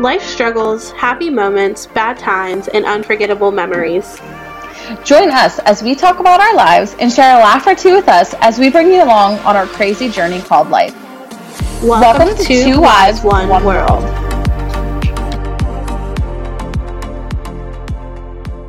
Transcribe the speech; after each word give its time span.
Life 0.00 0.22
struggles, 0.22 0.92
happy 0.92 1.28
moments, 1.28 1.86
bad 1.86 2.18
times, 2.18 2.68
and 2.68 2.84
unforgettable 2.84 3.50
memories. 3.50 4.20
Join 5.04 5.30
us 5.30 5.58
as 5.58 5.82
we 5.82 5.96
talk 5.96 6.20
about 6.20 6.40
our 6.40 6.54
lives 6.54 6.94
and 7.00 7.12
share 7.12 7.36
a 7.36 7.40
laugh 7.40 7.66
or 7.66 7.74
two 7.74 7.94
with 7.94 8.08
us 8.08 8.32
as 8.34 8.60
we 8.60 8.70
bring 8.70 8.86
you 8.92 9.02
along 9.02 9.38
on 9.40 9.56
our 9.56 9.66
crazy 9.66 10.08
journey 10.08 10.40
called 10.40 10.70
life. 10.70 10.94
Welcome, 11.82 12.28
Welcome 12.28 12.44
to 12.44 12.64
Two 12.64 12.80
Wives, 12.80 13.22
One, 13.22 13.48
One 13.48 13.64
World. 13.64 14.04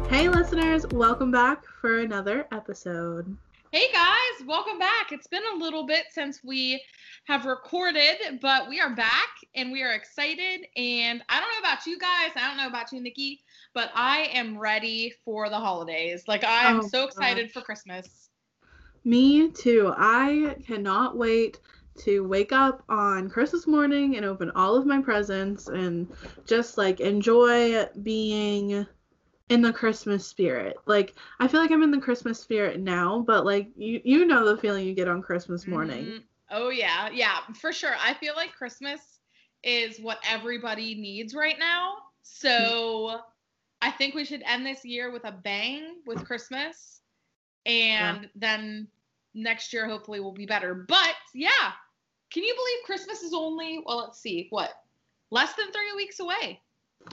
Hey, 0.09 0.29
listeners, 0.29 0.87
welcome 0.87 1.29
back 1.29 1.63
for 1.79 1.99
another 1.99 2.47
episode. 2.51 3.37
Hey 3.71 3.91
guys, 3.93 4.47
welcome 4.47 4.79
back. 4.79 5.11
It's 5.11 5.27
been 5.27 5.43
a 5.53 5.57
little 5.57 5.85
bit 5.85 6.05
since 6.09 6.43
we 6.43 6.81
have 7.25 7.45
recorded, 7.45 8.39
but 8.41 8.67
we 8.67 8.79
are 8.79 8.95
back 8.95 9.29
and 9.53 9.71
we 9.71 9.83
are 9.83 9.91
excited. 9.91 10.65
And 10.75 11.21
I 11.29 11.39
don't 11.39 11.51
know 11.51 11.59
about 11.59 11.85
you 11.85 11.99
guys, 11.99 12.31
I 12.35 12.47
don't 12.47 12.57
know 12.57 12.65
about 12.65 12.91
you, 12.91 12.99
Nikki, 12.99 13.43
but 13.75 13.91
I 13.93 14.21
am 14.33 14.57
ready 14.57 15.13
for 15.23 15.49
the 15.49 15.59
holidays. 15.59 16.23
Like 16.27 16.43
I 16.43 16.63
am 16.63 16.79
oh, 16.79 16.87
so 16.87 17.03
excited 17.03 17.45
gosh. 17.45 17.53
for 17.53 17.61
Christmas. 17.61 18.29
Me 19.05 19.51
too. 19.51 19.93
I 19.95 20.55
cannot 20.65 21.15
wait 21.15 21.59
to 21.99 22.27
wake 22.27 22.51
up 22.51 22.83
on 22.89 23.29
Christmas 23.29 23.67
morning 23.67 24.15
and 24.15 24.25
open 24.25 24.51
all 24.55 24.75
of 24.77 24.87
my 24.87 24.99
presents 24.99 25.67
and 25.67 26.07
just 26.47 26.79
like 26.79 27.01
enjoy 27.01 27.85
being 28.01 28.87
in 29.49 29.61
the 29.61 29.73
Christmas 29.73 30.25
spirit. 30.25 30.77
Like 30.85 31.15
I 31.39 31.47
feel 31.47 31.59
like 31.59 31.71
I'm 31.71 31.83
in 31.83 31.91
the 31.91 31.99
Christmas 31.99 32.39
spirit 32.39 32.79
now, 32.79 33.23
but 33.25 33.45
like 33.45 33.67
you 33.75 33.99
you 34.03 34.25
know 34.25 34.47
the 34.47 34.61
feeling 34.61 34.85
you 34.85 34.93
get 34.93 35.07
on 35.07 35.21
Christmas 35.21 35.67
morning. 35.67 36.05
Mm-hmm. 36.05 36.17
Oh 36.51 36.69
yeah, 36.69 37.09
yeah, 37.11 37.39
for 37.59 37.73
sure. 37.73 37.95
I 37.99 38.13
feel 38.13 38.33
like 38.35 38.53
Christmas 38.53 39.01
is 39.63 39.99
what 39.99 40.19
everybody 40.27 40.95
needs 40.95 41.35
right 41.35 41.57
now. 41.59 41.95
So 42.21 43.19
I 43.81 43.91
think 43.91 44.15
we 44.15 44.25
should 44.25 44.43
end 44.45 44.65
this 44.65 44.85
year 44.85 45.11
with 45.11 45.25
a 45.25 45.31
bang 45.31 45.97
with 46.05 46.23
Christmas. 46.25 47.01
And 47.65 48.23
yeah. 48.23 48.29
then 48.35 48.87
next 49.33 49.73
year 49.73 49.87
hopefully 49.87 50.19
will 50.19 50.31
be 50.31 50.45
better. 50.45 50.73
But 50.87 51.15
yeah, 51.33 51.71
can 52.31 52.43
you 52.43 52.55
believe 52.55 52.85
Christmas 52.85 53.21
is 53.21 53.33
only 53.33 53.83
well, 53.85 53.97
let's 53.97 54.19
see, 54.19 54.47
what? 54.49 54.71
Less 55.31 55.53
than 55.53 55.71
3 55.71 55.81
weeks 55.95 56.19
away. 56.19 56.61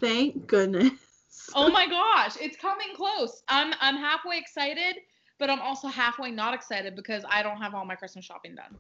Thank 0.01 0.47
goodness 0.47 1.06
oh 1.55 1.71
my 1.71 1.87
gosh, 1.87 2.37
it's 2.41 2.57
coming 2.57 2.89
close. 2.95 3.43
I'm 3.49 3.75
I'm 3.81 3.97
halfway 3.97 4.39
excited, 4.39 4.97
but 5.39 5.51
I'm 5.51 5.61
also 5.61 5.89
halfway 5.89 6.31
not 6.31 6.55
excited 6.55 6.97
because 6.97 7.25
I 7.29 7.43
don't 7.43 7.59
have 7.59 7.75
all 7.75 7.85
my 7.85 7.95
Christmas 7.95 8.25
shopping 8.25 8.55
done. 8.55 8.77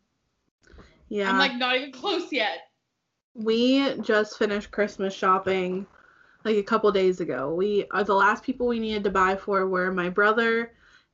Yeah. 1.08 1.30
I'm 1.30 1.38
like 1.38 1.54
not 1.56 1.76
even 1.76 1.92
close 1.92 2.32
yet. 2.32 2.70
We 3.34 3.98
just 4.00 4.38
finished 4.38 4.70
Christmas 4.70 5.14
shopping 5.14 5.86
like 6.44 6.56
a 6.56 6.62
couple 6.62 6.90
days 6.92 7.20
ago. 7.20 7.54
We 7.54 7.86
are 7.90 8.04
the 8.04 8.14
last 8.14 8.42
people 8.42 8.66
we 8.66 8.78
needed 8.78 9.04
to 9.04 9.10
buy 9.10 9.36
for 9.36 9.66
were 9.66 9.92
my 9.92 10.08
brother 10.08 10.72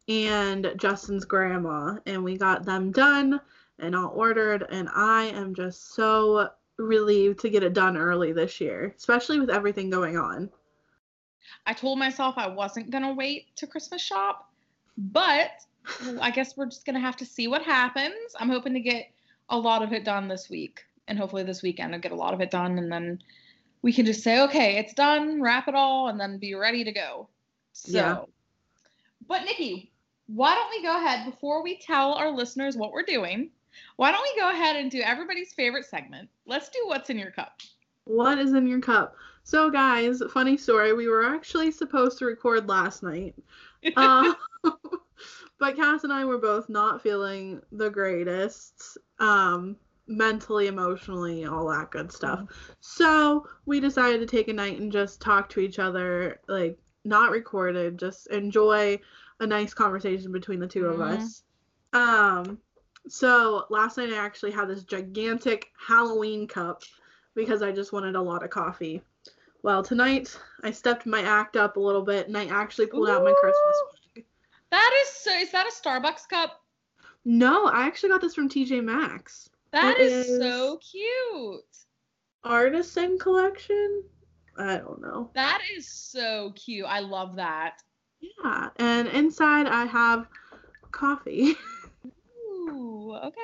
and 0.08 0.72
Justin's 0.76 1.24
grandma, 1.24 1.96
and 2.06 2.22
we 2.22 2.36
got 2.36 2.64
them 2.64 2.90
done 2.90 3.40
and 3.78 3.96
all 3.96 4.12
ordered. 4.14 4.66
And 4.70 4.88
I 4.94 5.24
am 5.24 5.54
just 5.54 5.94
so 5.94 6.48
relieved 6.76 7.40
to 7.40 7.50
get 7.50 7.62
it 7.62 7.72
done 7.72 7.96
early 7.96 8.32
this 8.32 8.60
year, 8.60 8.94
especially 8.96 9.40
with 9.40 9.50
everything 9.50 9.90
going 9.90 10.16
on. 10.16 10.50
I 11.66 11.72
told 11.72 11.98
myself 11.98 12.34
I 12.36 12.48
wasn't 12.48 12.90
going 12.90 13.04
to 13.04 13.12
wait 13.12 13.54
to 13.56 13.66
Christmas 13.66 14.02
shop, 14.02 14.50
but 14.96 15.50
I 16.20 16.30
guess 16.30 16.56
we're 16.56 16.66
just 16.66 16.84
going 16.84 16.94
to 16.94 17.00
have 17.00 17.16
to 17.16 17.26
see 17.26 17.48
what 17.48 17.62
happens. 17.62 18.34
I'm 18.38 18.48
hoping 18.48 18.74
to 18.74 18.80
get 18.80 19.10
a 19.48 19.58
lot 19.58 19.82
of 19.82 19.92
it 19.92 20.04
done 20.04 20.28
this 20.28 20.48
week, 20.48 20.84
and 21.08 21.18
hopefully 21.18 21.42
this 21.42 21.62
weekend 21.62 21.94
I'll 21.94 22.00
get 22.00 22.12
a 22.12 22.16
lot 22.16 22.34
of 22.34 22.40
it 22.40 22.50
done, 22.50 22.78
and 22.78 22.90
then 22.90 23.20
we 23.82 23.92
can 23.92 24.06
just 24.06 24.22
say, 24.22 24.40
okay, 24.42 24.78
it's 24.78 24.94
done, 24.94 25.42
wrap 25.42 25.68
it 25.68 25.74
all, 25.74 26.08
and 26.08 26.18
then 26.18 26.38
be 26.38 26.54
ready 26.54 26.84
to 26.84 26.92
go. 26.92 27.28
So, 27.72 27.96
yeah. 27.96 28.20
but 29.26 29.44
Nikki, 29.44 29.90
why 30.26 30.54
don't 30.54 30.70
we 30.70 30.82
go 30.82 30.96
ahead 30.96 31.24
before 31.30 31.62
we 31.62 31.78
tell 31.78 32.14
our 32.14 32.30
listeners 32.30 32.76
what 32.76 32.92
we're 32.92 33.02
doing? 33.02 33.50
Why 33.96 34.12
don't 34.12 34.22
we 34.22 34.40
go 34.40 34.50
ahead 34.50 34.76
and 34.76 34.90
do 34.90 35.00
everybody's 35.00 35.52
favorite 35.52 35.86
segment? 35.86 36.28
Let's 36.46 36.68
do 36.68 36.80
what's 36.84 37.10
in 37.10 37.18
your 37.18 37.30
cup. 37.30 37.60
What 38.04 38.38
is 38.38 38.52
in 38.52 38.66
your 38.66 38.80
cup? 38.80 39.16
So, 39.44 39.70
guys, 39.70 40.22
funny 40.32 40.56
story. 40.56 40.92
We 40.92 41.08
were 41.08 41.24
actually 41.24 41.70
supposed 41.70 42.18
to 42.18 42.26
record 42.26 42.68
last 42.68 43.02
night. 43.02 43.34
Uh, 43.96 44.34
but 45.58 45.76
Cass 45.76 46.04
and 46.04 46.12
I 46.12 46.24
were 46.24 46.38
both 46.38 46.68
not 46.68 47.02
feeling 47.02 47.60
the 47.72 47.90
greatest. 47.90 48.98
Um, 49.18 49.76
mentally, 50.06 50.66
emotionally, 50.66 51.44
all 51.44 51.68
that 51.68 51.90
good 51.90 52.12
stuff. 52.12 52.40
Mm-hmm. 52.40 52.72
So, 52.80 53.46
we 53.66 53.80
decided 53.80 54.20
to 54.20 54.26
take 54.26 54.48
a 54.48 54.52
night 54.52 54.78
and 54.78 54.92
just 54.92 55.20
talk 55.20 55.48
to 55.50 55.60
each 55.60 55.78
other, 55.78 56.40
like, 56.48 56.78
not 57.04 57.30
recorded, 57.30 57.98
just 57.98 58.28
enjoy 58.28 58.98
a 59.40 59.46
nice 59.46 59.74
conversation 59.74 60.32
between 60.32 60.60
the 60.60 60.66
2 60.66 60.82
mm-hmm. 60.82 61.00
of 61.00 61.00
us. 61.00 61.42
Um, 61.92 62.58
so 63.08 63.64
last 63.70 63.96
night 63.96 64.12
I 64.12 64.16
actually 64.16 64.52
had 64.52 64.68
this 64.68 64.84
gigantic 64.84 65.70
Halloween 65.76 66.46
cup 66.46 66.82
because 67.34 67.62
I 67.62 67.72
just 67.72 67.92
wanted 67.92 68.14
a 68.14 68.22
lot 68.22 68.44
of 68.44 68.50
coffee. 68.50 69.02
Well, 69.62 69.84
tonight 69.84 70.36
I 70.64 70.72
stepped 70.72 71.06
my 71.06 71.22
act 71.22 71.56
up 71.56 71.76
a 71.76 71.80
little 71.80 72.02
bit 72.02 72.26
and 72.26 72.36
I 72.36 72.46
actually 72.46 72.86
pulled 72.86 73.08
Ooh, 73.08 73.12
out 73.12 73.24
my 73.24 73.32
Christmas. 73.40 74.26
That 74.70 75.02
is 75.02 75.08
so. 75.08 75.32
Is 75.32 75.52
that 75.52 75.66
a 75.66 75.70
Starbucks 75.70 76.28
cup? 76.28 76.62
No, 77.24 77.66
I 77.66 77.86
actually 77.86 78.08
got 78.08 78.20
this 78.20 78.34
from 78.34 78.48
TJ 78.48 78.82
Maxx. 78.82 79.48
That 79.72 80.00
is, 80.00 80.26
is 80.26 80.40
so 80.40 80.78
cute. 80.78 81.60
Artisan 82.42 83.18
collection. 83.18 84.02
I 84.58 84.78
don't 84.78 85.00
know. 85.00 85.30
That 85.34 85.62
is 85.76 85.88
so 85.88 86.52
cute. 86.56 86.84
I 86.86 86.98
love 87.00 87.36
that. 87.36 87.82
Yeah, 88.20 88.70
and 88.76 89.08
inside 89.08 89.66
I 89.66 89.84
have 89.84 90.26
coffee. 90.90 91.54
Ooh, 92.50 93.14
okay. 93.14 93.40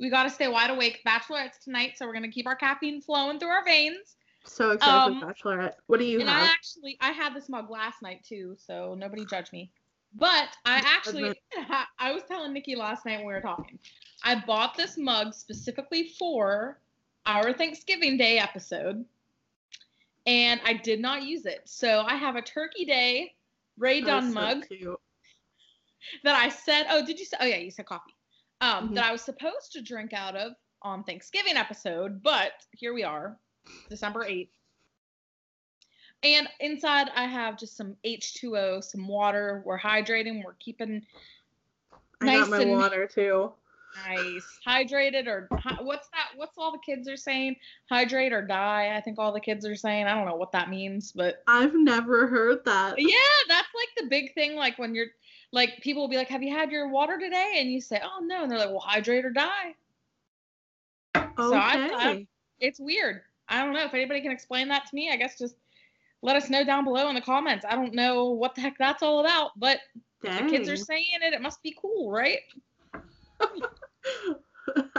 We 0.00 0.08
got 0.08 0.22
to 0.22 0.30
stay 0.30 0.48
wide 0.48 0.70
awake. 0.70 1.00
Bachelorette's 1.06 1.62
tonight, 1.62 1.92
so 1.96 2.06
we're 2.06 2.14
gonna 2.14 2.30
keep 2.30 2.46
our 2.46 2.56
caffeine 2.56 3.02
flowing 3.02 3.38
through 3.38 3.50
our 3.50 3.64
veins. 3.64 4.16
So 4.44 4.70
excited 4.72 5.16
um, 5.16 5.20
for 5.20 5.26
Bachelorette. 5.26 5.74
What 5.86 6.00
do 6.00 6.06
you 6.06 6.20
and 6.20 6.28
have? 6.28 6.42
I 6.42 6.46
actually 6.46 6.96
I 7.00 7.12
had 7.12 7.34
this 7.34 7.48
mug 7.48 7.70
last 7.70 8.02
night 8.02 8.24
too, 8.24 8.56
so 8.58 8.94
nobody 8.94 9.24
judge 9.24 9.52
me. 9.52 9.70
But 10.14 10.48
I 10.64 10.82
actually 10.84 11.34
I 11.98 12.12
was 12.12 12.22
telling 12.26 12.52
Nikki 12.52 12.74
last 12.74 13.06
night 13.06 13.18
when 13.18 13.26
we 13.26 13.32
were 13.32 13.40
talking. 13.40 13.78
I 14.24 14.42
bought 14.46 14.76
this 14.76 14.96
mug 14.96 15.34
specifically 15.34 16.08
for 16.18 16.78
our 17.26 17.52
Thanksgiving 17.52 18.16
Day 18.16 18.38
episode. 18.38 19.04
And 20.26 20.60
I 20.64 20.74
did 20.74 21.00
not 21.00 21.22
use 21.22 21.46
it. 21.46 21.62
So 21.64 22.02
I 22.06 22.14
have 22.14 22.36
a 22.36 22.42
Turkey 22.42 22.84
Day 22.84 23.34
Rae 23.78 24.00
Dunn 24.00 24.34
mug 24.34 24.64
that 26.24 26.34
I 26.34 26.48
said, 26.48 26.86
oh, 26.90 27.04
did 27.04 27.18
you 27.18 27.24
say? 27.24 27.36
Oh, 27.40 27.46
yeah, 27.46 27.56
you 27.56 27.70
said 27.70 27.86
coffee. 27.86 28.14
Um, 28.60 28.86
mm-hmm. 28.86 28.94
that 28.94 29.04
I 29.06 29.12
was 29.12 29.22
supposed 29.22 29.72
to 29.72 29.82
drink 29.82 30.12
out 30.12 30.36
of 30.36 30.52
on 30.82 31.04
Thanksgiving 31.04 31.56
episode, 31.56 32.22
but 32.22 32.52
here 32.72 32.92
we 32.92 33.04
are. 33.04 33.38
December 33.88 34.24
8th. 34.24 34.48
And 36.22 36.48
inside 36.60 37.08
I 37.14 37.24
have 37.24 37.58
just 37.58 37.76
some 37.76 37.96
H2O, 38.04 38.84
some 38.84 39.08
water. 39.08 39.62
We're 39.64 39.78
hydrating. 39.78 40.44
We're 40.44 40.54
keeping 40.54 41.02
I 42.20 42.26
nice 42.26 42.40
got 42.40 42.50
my 42.50 42.60
and 42.60 42.70
water 42.72 43.06
too. 43.06 43.52
Nice. 44.06 44.46
Hydrated 44.66 45.26
or 45.26 45.48
what's 45.80 46.08
that? 46.08 46.28
What's 46.36 46.56
all 46.58 46.72
the 46.72 46.78
kids 46.78 47.08
are 47.08 47.16
saying? 47.16 47.56
Hydrate 47.88 48.32
or 48.32 48.42
die. 48.42 48.94
I 48.96 49.00
think 49.00 49.18
all 49.18 49.32
the 49.32 49.40
kids 49.40 49.66
are 49.66 49.74
saying. 49.74 50.06
I 50.06 50.14
don't 50.14 50.26
know 50.26 50.36
what 50.36 50.52
that 50.52 50.70
means, 50.70 51.10
but 51.12 51.42
I've 51.46 51.74
never 51.74 52.26
heard 52.26 52.64
that. 52.66 52.94
Yeah, 52.98 53.16
that's 53.48 53.68
like 53.74 53.88
the 53.96 54.08
big 54.08 54.34
thing. 54.34 54.54
Like 54.54 54.78
when 54.78 54.94
you're 54.94 55.06
like 55.52 55.80
people 55.80 56.02
will 56.02 56.08
be 56.08 56.16
like, 56.16 56.28
"Have 56.28 56.42
you 56.42 56.54
had 56.54 56.70
your 56.70 56.88
water 56.88 57.18
today?" 57.18 57.54
And 57.56 57.70
you 57.70 57.80
say, 57.80 58.00
"Oh 58.02 58.20
no," 58.22 58.42
and 58.42 58.50
they're 58.50 58.58
like, 58.58 58.70
"Well, 58.70 58.80
hydrate 58.80 59.24
or 59.24 59.30
die." 59.30 59.74
Okay. 61.16 61.32
So 61.38 61.54
I, 61.54 61.90
I, 61.92 62.26
it's 62.60 62.78
weird. 62.78 63.22
I 63.50 63.62
don't 63.62 63.74
know 63.74 63.84
if 63.84 63.92
anybody 63.92 64.20
can 64.20 64.30
explain 64.30 64.68
that 64.68 64.86
to 64.86 64.94
me. 64.94 65.10
I 65.12 65.16
guess 65.16 65.36
just 65.36 65.56
let 66.22 66.36
us 66.36 66.48
know 66.48 66.64
down 66.64 66.84
below 66.84 67.08
in 67.08 67.14
the 67.14 67.20
comments. 67.20 67.64
I 67.68 67.74
don't 67.74 67.94
know 67.94 68.30
what 68.30 68.54
the 68.54 68.60
heck 68.60 68.78
that's 68.78 69.02
all 69.02 69.20
about, 69.20 69.50
but 69.56 69.80
the 70.22 70.46
kids 70.48 70.68
are 70.68 70.76
saying 70.76 71.06
it. 71.22 71.34
It 71.34 71.42
must 71.42 71.62
be 71.62 71.76
cool, 71.80 72.10
right? 72.10 72.38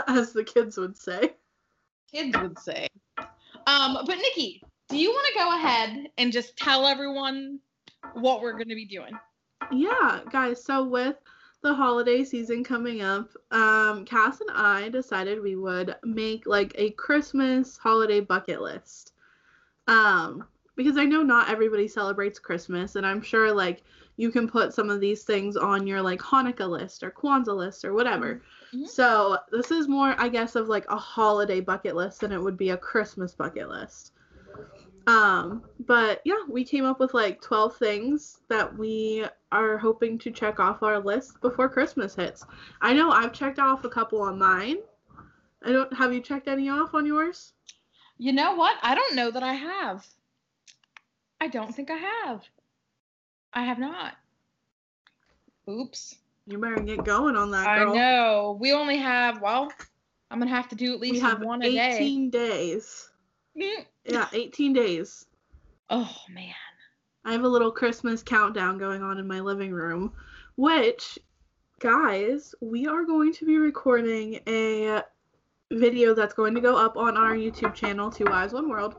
As 0.06 0.32
the 0.32 0.44
kids 0.44 0.76
would 0.76 0.96
say. 0.96 1.32
Kids 2.12 2.36
would 2.38 2.58
say. 2.58 2.88
Um, 3.66 3.98
but 4.04 4.16
Nikki, 4.16 4.62
do 4.88 4.98
you 4.98 5.10
want 5.10 5.26
to 5.28 5.38
go 5.38 5.56
ahead 5.56 6.08
and 6.18 6.32
just 6.32 6.56
tell 6.56 6.86
everyone 6.86 7.58
what 8.14 8.42
we're 8.42 8.52
going 8.52 8.68
to 8.68 8.74
be 8.74 8.84
doing? 8.84 9.12
Yeah, 9.70 10.20
guys. 10.30 10.62
So 10.62 10.84
with 10.84 11.16
the 11.62 11.72
holiday 11.72 12.24
season 12.24 12.64
coming 12.64 13.02
up, 13.02 13.30
um, 13.50 14.04
Cass 14.04 14.40
and 14.40 14.50
I 14.52 14.88
decided 14.88 15.40
we 15.40 15.56
would 15.56 15.96
make 16.02 16.46
like 16.46 16.72
a 16.76 16.90
Christmas 16.90 17.76
holiday 17.76 18.20
bucket 18.20 18.60
list. 18.60 19.12
Um, 19.86 20.44
because 20.74 20.96
I 20.96 21.04
know 21.04 21.22
not 21.22 21.50
everybody 21.50 21.86
celebrates 21.86 22.38
Christmas, 22.38 22.96
and 22.96 23.06
I'm 23.06 23.22
sure 23.22 23.52
like 23.52 23.82
you 24.16 24.30
can 24.30 24.48
put 24.48 24.74
some 24.74 24.90
of 24.90 25.00
these 25.00 25.24
things 25.24 25.56
on 25.56 25.86
your 25.86 26.02
like 26.02 26.20
Hanukkah 26.20 26.68
list 26.68 27.02
or 27.02 27.10
Kwanzaa 27.10 27.56
list 27.56 27.84
or 27.84 27.92
whatever. 27.92 28.42
Mhm. 28.72 28.88
So 28.88 29.38
this 29.50 29.70
is 29.70 29.88
more, 29.88 30.14
I 30.18 30.28
guess, 30.28 30.56
of 30.56 30.68
like 30.68 30.86
a 30.88 30.96
holiday 30.96 31.60
bucket 31.60 31.94
list 31.94 32.20
than 32.20 32.32
it 32.32 32.42
would 32.42 32.56
be 32.56 32.70
a 32.70 32.76
Christmas 32.76 33.34
bucket 33.34 33.68
list. 33.68 34.12
Um, 35.06 35.62
but 35.80 36.20
yeah, 36.24 36.42
we 36.48 36.64
came 36.64 36.84
up 36.84 37.00
with 37.00 37.14
like 37.14 37.40
12 37.40 37.76
things 37.76 38.38
that 38.48 38.76
we 38.76 39.24
are 39.50 39.76
hoping 39.76 40.18
to 40.18 40.30
check 40.30 40.60
off 40.60 40.82
our 40.82 40.98
list 40.98 41.40
before 41.40 41.68
Christmas 41.68 42.14
hits. 42.14 42.44
I 42.80 42.92
know 42.92 43.10
I've 43.10 43.32
checked 43.32 43.58
off 43.58 43.84
a 43.84 43.88
couple 43.88 44.20
on 44.22 44.38
mine. 44.38 44.78
I 45.64 45.72
don't 45.72 45.92
have 45.94 46.12
you 46.12 46.20
checked 46.20 46.48
any 46.48 46.68
off 46.68 46.94
on 46.94 47.06
yours? 47.06 47.52
You 48.18 48.32
know 48.32 48.54
what? 48.54 48.76
I 48.82 48.94
don't 48.94 49.14
know 49.16 49.30
that 49.30 49.42
I 49.42 49.54
have. 49.54 50.06
I 51.40 51.48
don't 51.48 51.74
think 51.74 51.90
I 51.90 51.96
have. 51.96 52.44
I 53.52 53.64
have 53.64 53.78
not. 53.78 54.14
Oops. 55.68 56.16
You 56.46 56.58
better 56.58 56.80
get 56.80 57.04
going 57.04 57.36
on 57.36 57.50
that, 57.52 57.66
I 57.66 57.84
know. 57.84 58.56
We 58.60 58.72
only 58.72 58.96
have, 58.96 59.40
well, 59.40 59.72
I'm 60.30 60.38
going 60.38 60.48
to 60.48 60.54
have 60.54 60.68
to 60.70 60.74
do 60.74 60.92
at 60.92 61.00
least 61.00 61.14
We 61.14 61.20
have 61.20 61.42
one 61.42 61.62
a 61.62 61.70
day. 61.70 61.96
18 61.96 62.30
days. 62.30 63.10
Mm. 63.60 63.86
Yeah, 64.04 64.28
18 64.32 64.72
days. 64.72 65.26
Oh, 65.90 66.14
man. 66.30 66.54
I 67.24 67.32
have 67.32 67.44
a 67.44 67.48
little 67.48 67.70
Christmas 67.70 68.22
countdown 68.22 68.78
going 68.78 69.02
on 69.02 69.18
in 69.18 69.26
my 69.26 69.40
living 69.40 69.72
room, 69.72 70.12
which, 70.56 71.18
guys, 71.80 72.54
we 72.60 72.86
are 72.86 73.04
going 73.04 73.32
to 73.34 73.46
be 73.46 73.58
recording 73.58 74.40
a 74.48 75.02
video 75.70 76.14
that's 76.14 76.34
going 76.34 76.54
to 76.54 76.60
go 76.60 76.76
up 76.76 76.96
on 76.96 77.16
our 77.16 77.34
YouTube 77.34 77.74
channel, 77.74 78.10
Two 78.10 78.24
Wives 78.24 78.52
One 78.52 78.68
World. 78.68 78.96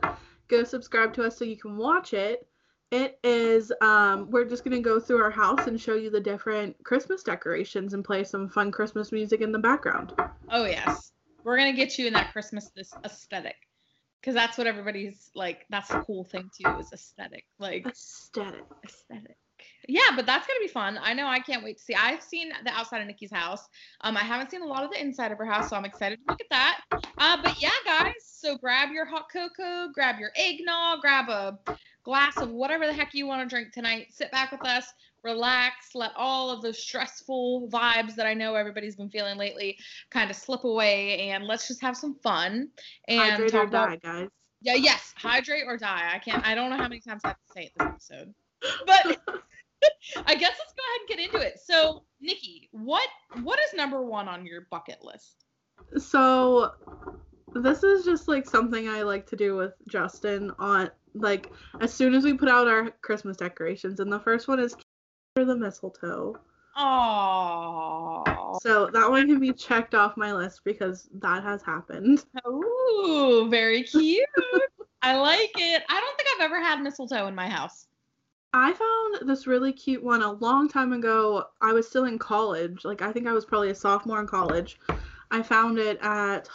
Go 0.48 0.64
subscribe 0.64 1.14
to 1.16 1.24
us 1.24 1.38
so 1.38 1.46
you 1.46 1.58
can 1.58 1.78
watch 1.78 2.14
it. 2.14 2.48
It 2.92 3.20
is, 3.24 3.72
um, 3.82 4.30
we're 4.30 4.46
just 4.46 4.64
going 4.64 4.78
to 4.78 4.88
go 4.88 5.00
through 5.00 5.22
our 5.22 5.32
house 5.32 5.66
and 5.66 5.82
show 5.82 5.96
you 5.96 6.12
the 6.12 6.20
different 6.20 6.76
Christmas 6.84 7.24
decorations 7.24 7.94
and 7.94 8.06
play 8.06 8.24
some 8.24 8.48
fun 8.48 8.72
Christmas 8.72 9.12
music 9.12 9.42
in 9.42 9.52
the 9.52 9.60
background. 9.60 10.14
Oh, 10.50 10.66
yes. 10.66 11.12
We're 11.44 11.58
going 11.58 11.74
to 11.74 11.78
get 11.78 11.98
you 11.98 12.06
in 12.08 12.14
that 12.14 12.32
Christmas 12.32 12.70
this 12.76 12.94
aesthetic. 13.04 13.56
Because 14.24 14.36
that's 14.36 14.58
what 14.58 14.68
everybody's 14.68 15.32
like, 15.36 15.66
that's 15.70 15.90
the 15.90 16.00
cool 16.00 16.24
thing 16.24 16.50
too, 16.58 16.70
is 16.80 16.94
aesthetic. 16.94 17.44
Like, 17.60 17.86
Aesthetic. 17.86 18.64
aesthetic. 18.86 19.36
Yeah, 19.90 20.12
but 20.16 20.26
that's 20.26 20.48
gonna 20.48 20.62
be 20.62 20.70
fun. 20.70 20.98
I 21.02 21.14
know 21.14 21.28
I 21.28 21.40
can't 21.40 21.62
wait 21.62 21.78
to 21.78 21.84
see. 21.84 21.94
I've 21.94 22.24
seen 22.24 22.54
the 22.64 22.72
outside 22.72 23.02
of 23.02 23.08
Nikki's 23.08 23.34
house. 23.34 23.68
Um, 24.00 24.16
I 24.16 24.22
haven't 24.22 24.50
seen 24.50 24.62
a 24.62 24.66
lot 24.66 24.86
of 24.86 24.92
the 24.92 25.02
inside 25.02 25.34
of 25.34 25.38
her 25.40 25.46
house, 25.46 25.70
so 25.70 25.76
I'm 25.76 25.84
excited 25.84 26.20
to 26.20 26.24
look 26.32 26.40
at 26.40 26.48
that. 26.52 26.80
Uh, 27.18 27.38
but 27.44 27.62
yeah, 27.62 27.70
guys, 27.86 28.14
so 28.24 28.58
grab 28.58 28.92
your 28.92 29.06
hot 29.06 29.26
cocoa, 29.32 29.90
grab 29.94 30.20
your 30.20 30.32
eggnog, 30.38 31.02
grab 31.02 31.28
a 31.28 31.60
glass 32.06 32.38
of 32.38 32.50
whatever 32.50 32.86
the 32.88 32.94
heck 32.94 33.14
you 33.14 33.28
want 33.28 33.42
to 33.48 33.54
drink 33.54 33.74
tonight. 33.74 34.08
Sit 34.12 34.32
back 34.32 34.54
with 34.54 34.66
us, 34.66 34.86
relax, 35.24 35.96
let 35.96 36.12
all 36.16 36.50
of 36.50 36.62
those 36.62 36.78
stressful 36.78 37.70
vibes 37.72 38.16
that 38.16 38.26
I 38.26 38.34
know 38.34 38.56
everybody's 38.56 38.96
been 38.96 39.10
feeling 39.10 39.38
lately 39.38 39.78
kind 40.12 40.30
of 40.30 40.36
slip 40.36 40.64
away, 40.64 41.30
and 41.30 41.46
let's 41.46 41.68
just 41.68 41.82
have 41.82 41.96
some 41.96 42.16
fun 42.16 42.70
and 43.08 43.32
Hydrate 43.32 43.52
talk 43.52 43.64
or 43.64 43.68
about 43.68 44.02
die, 44.02 44.22
guys. 44.22 44.30
yeah, 44.62 44.76
yes, 44.76 45.14
hydrate 45.16 45.64
or 45.68 45.78
die. 45.78 46.12
I 46.14 46.20
can't. 46.20 46.46
I 46.46 46.56
don't 46.56 46.70
know 46.70 46.78
how 46.78 46.88
many 46.88 47.00
times 47.00 47.22
I 47.24 47.30
have 47.30 47.38
to 47.38 47.54
say 47.54 47.64
it 47.64 47.72
this 47.78 47.88
episode, 47.88 48.34
but 48.86 49.22
I 50.26 50.36
guess 50.36 50.56
let's 50.60 50.74
go 50.74 50.84
ahead 50.84 51.00
and 51.00 51.08
get 51.08 51.20
into 51.20 51.40
it. 51.40 51.60
So, 51.64 52.04
Nikki, 52.20 52.70
what 52.72 53.08
what 53.42 53.60
is 53.60 53.74
number 53.74 54.02
one 54.04 54.28
on 54.28 54.46
your 54.46 54.68
bucket 54.70 55.04
list? 55.04 55.46
So 55.98 56.72
this 57.54 57.84
is 57.84 58.06
just 58.06 58.28
like 58.28 58.50
something 58.50 58.90
I 58.90 59.04
like 59.04 59.28
to 59.28 59.36
do 59.36 59.56
with 59.56 59.74
Justin 59.88 60.52
on 60.60 60.90
like 61.14 61.52
as 61.82 61.94
soon 61.94 62.16
as 62.16 62.24
we 62.24 62.34
put 62.34 62.50
out 62.50 62.68
our 62.68 62.90
Christmas 63.02 63.38
decorations 63.38 64.00
and 64.00 64.12
the 64.12 64.20
first 64.20 64.48
one 64.48 64.60
is 64.60 64.76
under 65.36 65.52
the 65.52 65.60
mistletoe. 65.60 66.38
Oh, 66.76 68.60
So 68.62 68.88
that 68.94 69.10
one 69.10 69.28
can 69.28 69.40
be 69.40 69.54
checked 69.54 69.96
off 69.96 70.18
my 70.18 70.34
list 70.34 70.62
because 70.64 71.08
that 71.14 71.44
has 71.44 71.62
happened. 71.64 72.26
ooh, 72.48 73.48
very 73.50 73.84
cute. 73.84 74.26
I 75.02 75.18
like 75.18 75.52
it. 75.56 75.84
I 75.90 76.00
don't 76.00 76.18
think 76.18 76.30
I've 76.36 76.46
ever 76.46 76.62
had 76.62 76.82
mistletoe 76.82 77.28
in 77.28 77.36
my 77.36 77.50
house. 77.50 77.88
I 78.54 78.74
found 78.74 79.28
this 79.28 79.48
really 79.48 79.74
cute 79.74 80.04
one 80.04 80.22
a 80.22 80.32
long 80.34 80.70
time 80.70 80.94
ago. 80.94 81.46
I 81.62 81.74
was 81.74 81.88
still 81.88 82.06
in 82.06 82.20
college. 82.20 82.86
Like 82.86 83.02
I 83.02 83.12
think 83.12 83.28
I 83.28 83.34
was 83.34 83.46
probably 83.46 83.72
a 83.72 83.76
sophomore 83.76 84.20
in 84.20 84.28
college. 84.28 84.80
I 85.32 85.42
found 85.42 85.80
it 85.80 85.98
at 86.02 86.48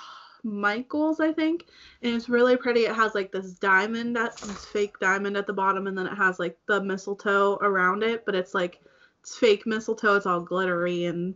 Michael's, 0.44 1.20
I 1.20 1.32
think, 1.32 1.66
and 2.02 2.14
it's 2.14 2.28
really 2.28 2.56
pretty. 2.56 2.80
It 2.86 2.94
has 2.94 3.14
like 3.14 3.32
this 3.32 3.52
diamond, 3.54 4.16
at, 4.16 4.36
this 4.36 4.64
fake 4.66 4.98
diamond 5.00 5.36
at 5.36 5.46
the 5.46 5.52
bottom, 5.52 5.86
and 5.86 5.96
then 5.96 6.06
it 6.06 6.16
has 6.16 6.38
like 6.38 6.56
the 6.66 6.82
mistletoe 6.82 7.56
around 7.60 8.02
it, 8.02 8.24
but 8.24 8.34
it's 8.34 8.54
like 8.54 8.80
it's 9.20 9.36
fake 9.36 9.66
mistletoe. 9.66 10.16
It's 10.16 10.26
all 10.26 10.40
glittery, 10.40 11.04
and 11.04 11.34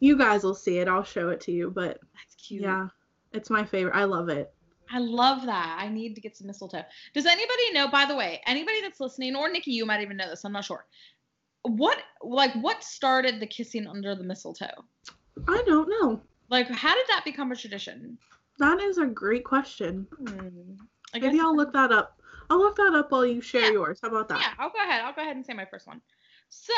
you 0.00 0.16
guys 0.18 0.42
will 0.42 0.54
see 0.54 0.78
it. 0.78 0.88
I'll 0.88 1.04
show 1.04 1.28
it 1.30 1.40
to 1.42 1.52
you, 1.52 1.70
but 1.70 2.00
That's 2.14 2.34
cute. 2.34 2.62
yeah, 2.62 2.88
it's 3.32 3.50
my 3.50 3.64
favorite. 3.64 3.94
I 3.94 4.04
love 4.04 4.28
it. 4.28 4.52
I 4.90 4.98
love 4.98 5.46
that. 5.46 5.78
I 5.80 5.88
need 5.88 6.14
to 6.16 6.20
get 6.20 6.36
some 6.36 6.46
mistletoe. 6.48 6.84
Does 7.14 7.24
anybody 7.24 7.72
know, 7.72 7.88
by 7.88 8.04
the 8.04 8.14
way, 8.14 8.42
anybody 8.46 8.82
that's 8.82 9.00
listening, 9.00 9.34
or 9.34 9.50
Nikki, 9.50 9.70
you 9.72 9.86
might 9.86 10.02
even 10.02 10.18
know 10.18 10.28
this, 10.28 10.44
I'm 10.44 10.52
not 10.52 10.64
sure. 10.64 10.84
What 11.62 11.98
like 12.22 12.52
what 12.54 12.82
started 12.82 13.38
the 13.38 13.46
kissing 13.46 13.86
under 13.86 14.14
the 14.14 14.24
mistletoe? 14.24 14.66
I 15.48 15.62
don't 15.64 15.88
know. 15.88 16.20
Like 16.52 16.68
how 16.68 16.94
did 16.94 17.06
that 17.08 17.24
become 17.24 17.50
a 17.50 17.56
tradition? 17.56 18.18
That 18.58 18.78
is 18.78 18.98
a 18.98 19.06
great 19.06 19.42
question. 19.42 20.06
Hmm. 20.18 20.74
I 21.14 21.18
Maybe 21.18 21.40
I'll 21.40 21.56
look 21.56 21.72
that 21.72 21.90
up. 21.90 22.20
I'll 22.50 22.58
look 22.58 22.76
that 22.76 22.92
up 22.94 23.10
while 23.10 23.24
you 23.24 23.40
share 23.40 23.62
Yeah. 23.62 23.72
yours. 23.72 24.00
How 24.02 24.08
about 24.08 24.28
that? 24.28 24.38
Yeah, 24.38 24.52
I'll 24.58 24.68
go 24.68 24.78
ahead. 24.78 25.00
I'll 25.00 25.14
go 25.14 25.22
ahead 25.22 25.36
and 25.36 25.44
say 25.44 25.54
my 25.54 25.64
first 25.64 25.86
one. 25.86 26.02
So, 26.50 26.72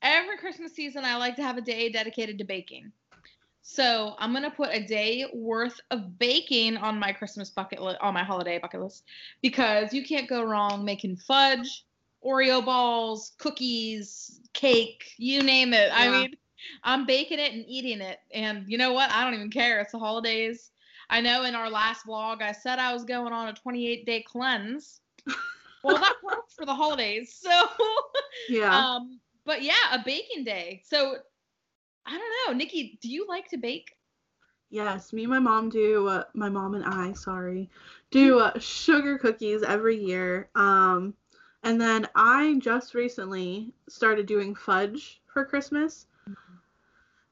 every 0.00 0.38
Christmas 0.38 0.72
season, 0.72 1.04
I 1.04 1.16
like 1.16 1.36
to 1.36 1.42
have 1.42 1.58
a 1.58 1.60
day 1.60 1.90
dedicated 1.90 2.38
to 2.38 2.44
baking. 2.44 2.90
So, 3.60 4.14
I'm 4.18 4.32
gonna 4.32 4.50
put 4.50 4.70
a 4.72 4.82
day 4.82 5.26
worth 5.34 5.78
of 5.90 6.18
baking 6.18 6.78
on 6.78 6.98
my 6.98 7.12
Christmas 7.12 7.50
bucket 7.50 7.82
list, 7.82 7.98
on 8.00 8.14
my 8.14 8.24
holiday 8.24 8.58
bucket 8.58 8.80
list, 8.80 9.04
because 9.42 9.92
you 9.92 10.06
can't 10.06 10.26
go 10.26 10.42
wrong 10.42 10.86
making 10.86 11.16
fudge, 11.16 11.84
Oreo 12.24 12.64
balls, 12.64 13.32
cookies, 13.38 14.40
cake, 14.54 15.04
you 15.18 15.42
name 15.42 15.74
it. 15.74 15.90
I 15.92 16.10
mean, 16.10 16.36
I'm 16.82 17.06
baking 17.06 17.38
it 17.38 17.52
and 17.52 17.64
eating 17.66 18.00
it, 18.00 18.18
and 18.32 18.64
you 18.68 18.78
know 18.78 18.92
what? 18.92 19.10
I 19.10 19.24
don't 19.24 19.34
even 19.34 19.50
care. 19.50 19.80
It's 19.80 19.92
the 19.92 19.98
holidays. 19.98 20.70
I 21.10 21.20
know 21.20 21.44
in 21.44 21.54
our 21.54 21.70
last 21.70 22.06
vlog, 22.06 22.42
I 22.42 22.52
said 22.52 22.78
I 22.78 22.92
was 22.92 23.04
going 23.04 23.32
on 23.32 23.48
a 23.48 23.52
28 23.54 24.06
day 24.06 24.22
cleanse. 24.26 25.00
Well, 25.82 25.98
that 25.98 26.14
works 26.22 26.54
for 26.54 26.64
the 26.66 26.74
holidays. 26.74 27.34
So, 27.40 27.50
Yeah. 28.48 28.86
um, 28.86 29.20
but 29.44 29.62
yeah, 29.62 29.74
a 29.92 29.98
baking 30.04 30.44
day. 30.44 30.82
So, 30.84 31.16
I 32.06 32.10
don't 32.18 32.48
know, 32.48 32.58
Nikki, 32.58 32.98
do 33.00 33.08
you 33.08 33.26
like 33.28 33.48
to 33.50 33.58
bake? 33.58 33.92
Yes, 34.70 35.12
me 35.12 35.22
and 35.24 35.30
my 35.30 35.38
mom 35.38 35.68
do. 35.70 36.06
Uh, 36.08 36.24
my 36.34 36.48
mom 36.48 36.74
and 36.74 36.84
I, 36.84 37.12
sorry, 37.12 37.70
do 38.10 38.40
uh, 38.40 38.58
sugar 38.58 39.18
cookies 39.18 39.62
every 39.62 39.96
year. 39.96 40.48
Um, 40.54 41.14
and 41.62 41.80
then 41.80 42.08
I 42.14 42.56
just 42.60 42.94
recently 42.94 43.72
started 43.88 44.26
doing 44.26 44.54
fudge 44.54 45.20
for 45.26 45.44
Christmas, 45.44 46.06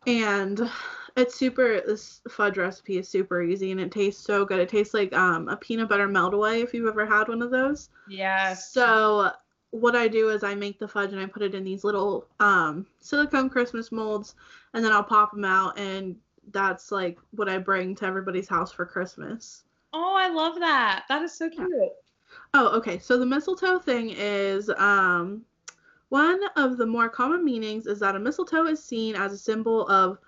and 0.06 0.70
it's 1.16 1.34
super. 1.34 1.80
This 1.80 2.20
fudge 2.28 2.58
recipe 2.58 2.98
is 2.98 3.08
super 3.08 3.42
easy, 3.42 3.70
and 3.70 3.80
it 3.80 3.92
tastes 3.92 4.24
so 4.24 4.44
good. 4.44 4.60
It 4.60 4.68
tastes 4.68 4.94
like 4.94 5.12
um 5.12 5.48
a 5.48 5.56
peanut 5.56 5.88
butter 5.88 6.08
melt 6.08 6.34
away 6.34 6.62
if 6.62 6.74
you've 6.74 6.88
ever 6.88 7.06
had 7.06 7.28
one 7.28 7.42
of 7.42 7.50
those. 7.50 7.90
Yes. 8.08 8.72
So 8.72 9.30
what 9.70 9.96
I 9.96 10.06
do 10.06 10.30
is 10.30 10.44
I 10.44 10.54
make 10.54 10.78
the 10.78 10.86
fudge 10.86 11.12
and 11.12 11.20
I 11.20 11.26
put 11.26 11.42
it 11.42 11.54
in 11.54 11.64
these 11.64 11.82
little 11.82 12.28
um, 12.38 12.86
silicone 13.00 13.50
Christmas 13.50 13.90
molds, 13.90 14.34
and 14.72 14.84
then 14.84 14.92
I'll 14.92 15.02
pop 15.02 15.32
them 15.32 15.44
out, 15.44 15.78
and 15.78 16.16
that's 16.52 16.92
like 16.92 17.18
what 17.32 17.48
I 17.48 17.58
bring 17.58 17.94
to 17.96 18.04
everybody's 18.06 18.48
house 18.48 18.72
for 18.72 18.86
Christmas. 18.86 19.64
oh, 19.92 20.14
I 20.16 20.28
love 20.28 20.58
that. 20.60 21.04
That 21.08 21.22
is 21.22 21.36
so 21.36 21.48
cute. 21.48 21.70
Oh, 22.52 22.68
okay. 22.76 22.98
So 22.98 23.18
the 23.18 23.26
mistletoe 23.26 23.78
thing 23.78 24.10
is 24.10 24.70
um, 24.76 25.42
one 26.08 26.40
of 26.56 26.76
the 26.76 26.86
more 26.86 27.08
common 27.08 27.44
meanings 27.44 27.86
is 27.86 28.00
that 28.00 28.16
a 28.16 28.20
mistletoe 28.20 28.66
is 28.66 28.82
seen 28.82 29.16
as 29.16 29.32
a 29.32 29.38
symbol 29.38 29.86
of 29.88 30.18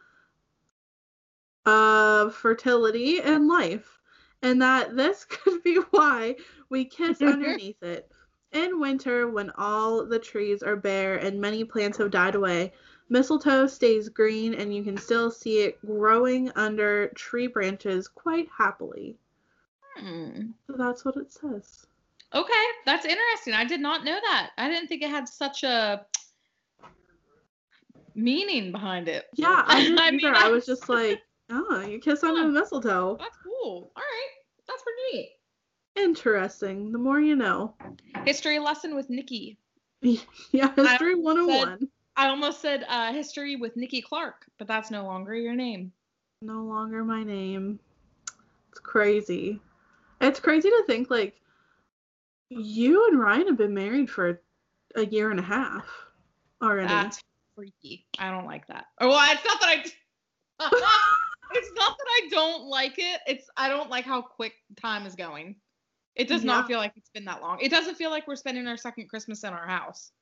of 1.64 2.34
fertility 2.34 3.20
and 3.20 3.48
life, 3.48 3.98
and 4.42 4.62
that 4.62 4.96
this 4.96 5.24
could 5.28 5.62
be 5.62 5.76
why 5.90 6.36
we 6.68 6.84
kiss 6.84 7.20
underneath 7.20 7.82
it. 7.82 8.10
In 8.52 8.80
winter, 8.80 9.28
when 9.28 9.50
all 9.58 10.06
the 10.06 10.18
trees 10.18 10.62
are 10.62 10.76
bare 10.76 11.16
and 11.16 11.40
many 11.40 11.64
plants 11.64 11.98
have 11.98 12.10
died 12.10 12.36
away, 12.36 12.72
mistletoe 13.08 13.66
stays 13.66 14.08
green 14.08 14.54
and 14.54 14.74
you 14.74 14.82
can 14.82 14.96
still 14.96 15.30
see 15.30 15.58
it 15.58 15.84
growing 15.84 16.50
under 16.52 17.08
tree 17.08 17.48
branches 17.48 18.08
quite 18.08 18.48
happily. 18.56 19.18
Hmm. 19.96 20.50
So 20.66 20.74
that's 20.76 21.04
what 21.04 21.16
it 21.16 21.32
says. 21.32 21.86
Okay, 22.34 22.64
that's 22.84 23.06
interesting. 23.06 23.54
I 23.54 23.64
did 23.64 23.80
not 23.80 24.04
know 24.04 24.18
that. 24.20 24.50
I 24.58 24.68
didn't 24.68 24.88
think 24.88 25.02
it 25.02 25.10
had 25.10 25.28
such 25.28 25.62
a 25.62 26.04
meaning 28.14 28.72
behind 28.72 29.08
it. 29.08 29.26
Yeah, 29.34 29.64
I 29.66 29.80
didn't 29.82 30.00
I 30.00 30.10
mean, 30.10 30.20
either. 30.24 30.34
I 30.34 30.48
was 30.48 30.66
just 30.66 30.88
like, 30.88 31.22
oh, 31.50 31.80
you 31.80 32.00
kiss 32.00 32.24
under 32.24 32.42
the 32.42 32.48
mistletoe. 32.48 33.16
That's 33.18 33.36
cool. 33.36 33.92
All 33.94 34.02
right, 34.02 34.30
that's 34.66 34.82
pretty 34.82 35.18
neat. 35.18 35.30
Interesting. 35.96 36.92
The 36.92 36.98
more 36.98 37.20
you 37.20 37.36
know. 37.36 37.74
History 38.24 38.58
lesson 38.58 38.94
with 38.94 39.10
Nikki. 39.10 39.58
Yeah, 40.52 40.72
history 40.74 41.14
101. 41.16 41.88
I 42.16 42.28
almost 42.28 42.60
said 42.60 42.84
uh, 42.88 43.12
history 43.12 43.56
with 43.56 43.76
Nikki 43.76 44.00
Clark, 44.00 44.46
but 44.58 44.68
that's 44.68 44.90
no 44.90 45.04
longer 45.04 45.34
your 45.34 45.54
name. 45.54 45.92
No 46.42 46.62
longer 46.62 47.04
my 47.04 47.24
name. 47.24 47.78
It's 48.70 48.78
crazy. 48.78 49.60
It's 50.20 50.40
crazy 50.40 50.70
to 50.70 50.84
think 50.86 51.10
like 51.10 51.40
you 52.48 53.06
and 53.08 53.18
Ryan 53.18 53.46
have 53.48 53.58
been 53.58 53.74
married 53.74 54.10
for 54.10 54.40
a 54.94 55.04
year 55.06 55.30
and 55.30 55.40
a 55.40 55.42
half 55.42 55.86
already. 56.62 56.88
That's 56.88 57.20
freaky. 57.54 58.06
I 58.18 58.30
don't 58.30 58.46
like 58.46 58.66
that. 58.68 58.86
Or 59.00 59.08
well, 59.08 59.32
it's 59.32 59.44
not 59.44 59.60
that 59.60 59.68
I. 59.68 59.84
it's 61.52 61.70
not 61.76 61.96
that 61.98 62.06
I 62.08 62.28
don't 62.30 62.64
like 62.64 62.94
it. 62.98 63.20
It's 63.26 63.48
I 63.56 63.68
don't 63.68 63.90
like 63.90 64.04
how 64.04 64.22
quick 64.22 64.54
time 64.80 65.06
is 65.06 65.14
going. 65.14 65.56
It 66.14 66.28
does 66.28 66.42
Yeah. 66.44 66.52
not 66.52 66.66
feel 66.66 66.78
like 66.78 66.92
it's 66.96 67.10
been 67.10 67.26
that 67.26 67.42
long. 67.42 67.58
It 67.60 67.70
doesn't 67.70 67.96
feel 67.96 68.10
like 68.10 68.26
we're 68.26 68.36
spending 68.36 68.66
our 68.66 68.76
second 68.76 69.08
Christmas 69.08 69.44
in 69.44 69.52
our 69.52 69.66
house. 69.66 70.12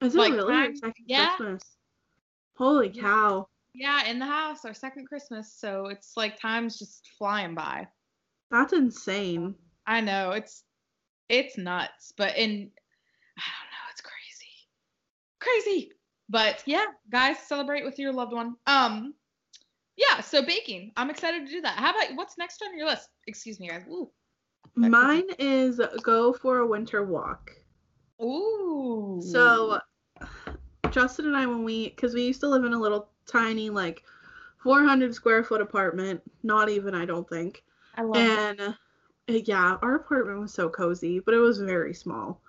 Is 0.00 0.14
it 0.14 0.18
like, 0.18 0.32
really 0.32 0.54
your 0.54 0.64
time- 0.66 0.76
second 0.76 1.04
yeah. 1.06 1.36
Christmas? 1.36 1.62
Holy 2.56 2.88
cow. 2.90 3.46
Yeah, 3.74 4.06
in 4.06 4.18
the 4.18 4.26
house, 4.26 4.64
our 4.64 4.74
second 4.74 5.06
Christmas. 5.06 5.52
So 5.52 5.86
it's 5.86 6.16
like 6.16 6.38
time's 6.40 6.78
just 6.78 7.08
flying 7.18 7.54
by. 7.54 7.88
That's 8.50 8.72
insane. 8.72 9.54
I 9.86 10.00
know 10.00 10.30
it's 10.32 10.64
it's 11.28 11.56
nuts, 11.58 12.12
but 12.16 12.36
in 12.36 12.70
I 13.36 13.48
don't 13.58 13.70
know, 13.70 13.90
it's 13.90 14.00
crazy, 14.02 14.52
crazy. 15.40 15.92
But 16.28 16.62
yeah, 16.66 16.84
guys, 17.10 17.38
celebrate 17.38 17.84
with 17.84 17.98
your 17.98 18.12
loved 18.12 18.32
one. 18.32 18.56
Um, 18.66 19.14
yeah. 19.96 20.20
So 20.20 20.42
baking, 20.44 20.92
I'm 20.96 21.10
excited 21.10 21.46
to 21.46 21.52
do 21.52 21.60
that. 21.62 21.78
How 21.78 21.90
about 21.90 22.16
what's 22.16 22.38
next 22.38 22.62
on 22.62 22.76
your 22.76 22.86
list? 22.86 23.08
Excuse 23.26 23.60
me, 23.60 23.68
guys. 23.68 23.84
Ooh, 23.88 24.10
Mine 24.74 25.26
is 25.38 25.80
go 26.02 26.32
for 26.32 26.58
a 26.58 26.66
winter 26.66 27.04
walk. 27.04 27.50
ooh. 28.22 29.20
So 29.22 29.78
Justin 30.90 31.26
and 31.26 31.36
I 31.36 31.46
when 31.46 31.64
we 31.64 31.90
cuz 31.90 32.14
we 32.14 32.22
used 32.26 32.40
to 32.40 32.48
live 32.48 32.64
in 32.64 32.72
a 32.72 32.80
little 32.80 33.08
tiny 33.26 33.70
like 33.70 34.02
400 34.62 35.14
square 35.14 35.42
foot 35.44 35.60
apartment, 35.60 36.22
not 36.42 36.68
even 36.68 36.94
I 36.94 37.04
don't 37.04 37.28
think. 37.28 37.64
I 37.94 38.02
love 38.02 38.16
it. 38.16 38.38
And 38.38 38.60
uh, 38.60 38.72
yeah, 39.28 39.76
our 39.82 39.96
apartment 39.96 40.40
was 40.40 40.52
so 40.52 40.68
cozy, 40.68 41.20
but 41.20 41.34
it 41.34 41.38
was 41.38 41.58
very 41.58 41.94
small. 41.94 42.40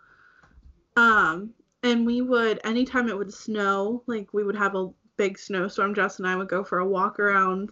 Um, 0.96 1.52
and 1.84 2.06
we 2.06 2.22
would 2.22 2.60
anytime 2.64 3.10
it 3.10 3.18
would 3.18 3.34
snow, 3.34 4.04
like 4.08 4.34
we 4.34 4.44
would 4.44 4.56
have 4.56 4.76
a 4.76 4.90
big 5.18 5.38
snowstorm, 5.38 5.94
Justin 5.94 6.26
and 6.26 6.34
I 6.34 6.38
would 6.38 6.50
go 6.50 6.64
for 6.64 6.80
a 6.80 6.88
walk 6.88 7.20
around 7.20 7.72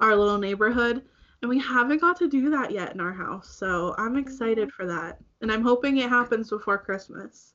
our 0.00 0.16
little 0.16 0.38
neighborhood. 0.38 1.02
And 1.40 1.48
we 1.48 1.58
haven't 1.60 2.00
got 2.00 2.18
to 2.18 2.28
do 2.28 2.50
that 2.50 2.72
yet 2.72 2.92
in 2.92 3.00
our 3.00 3.12
house. 3.12 3.48
So 3.48 3.94
I'm 3.96 4.16
excited 4.16 4.72
for 4.72 4.86
that. 4.86 5.18
And 5.40 5.52
I'm 5.52 5.62
hoping 5.62 5.98
it 5.98 6.08
happens 6.08 6.50
before 6.50 6.78
Christmas. 6.78 7.54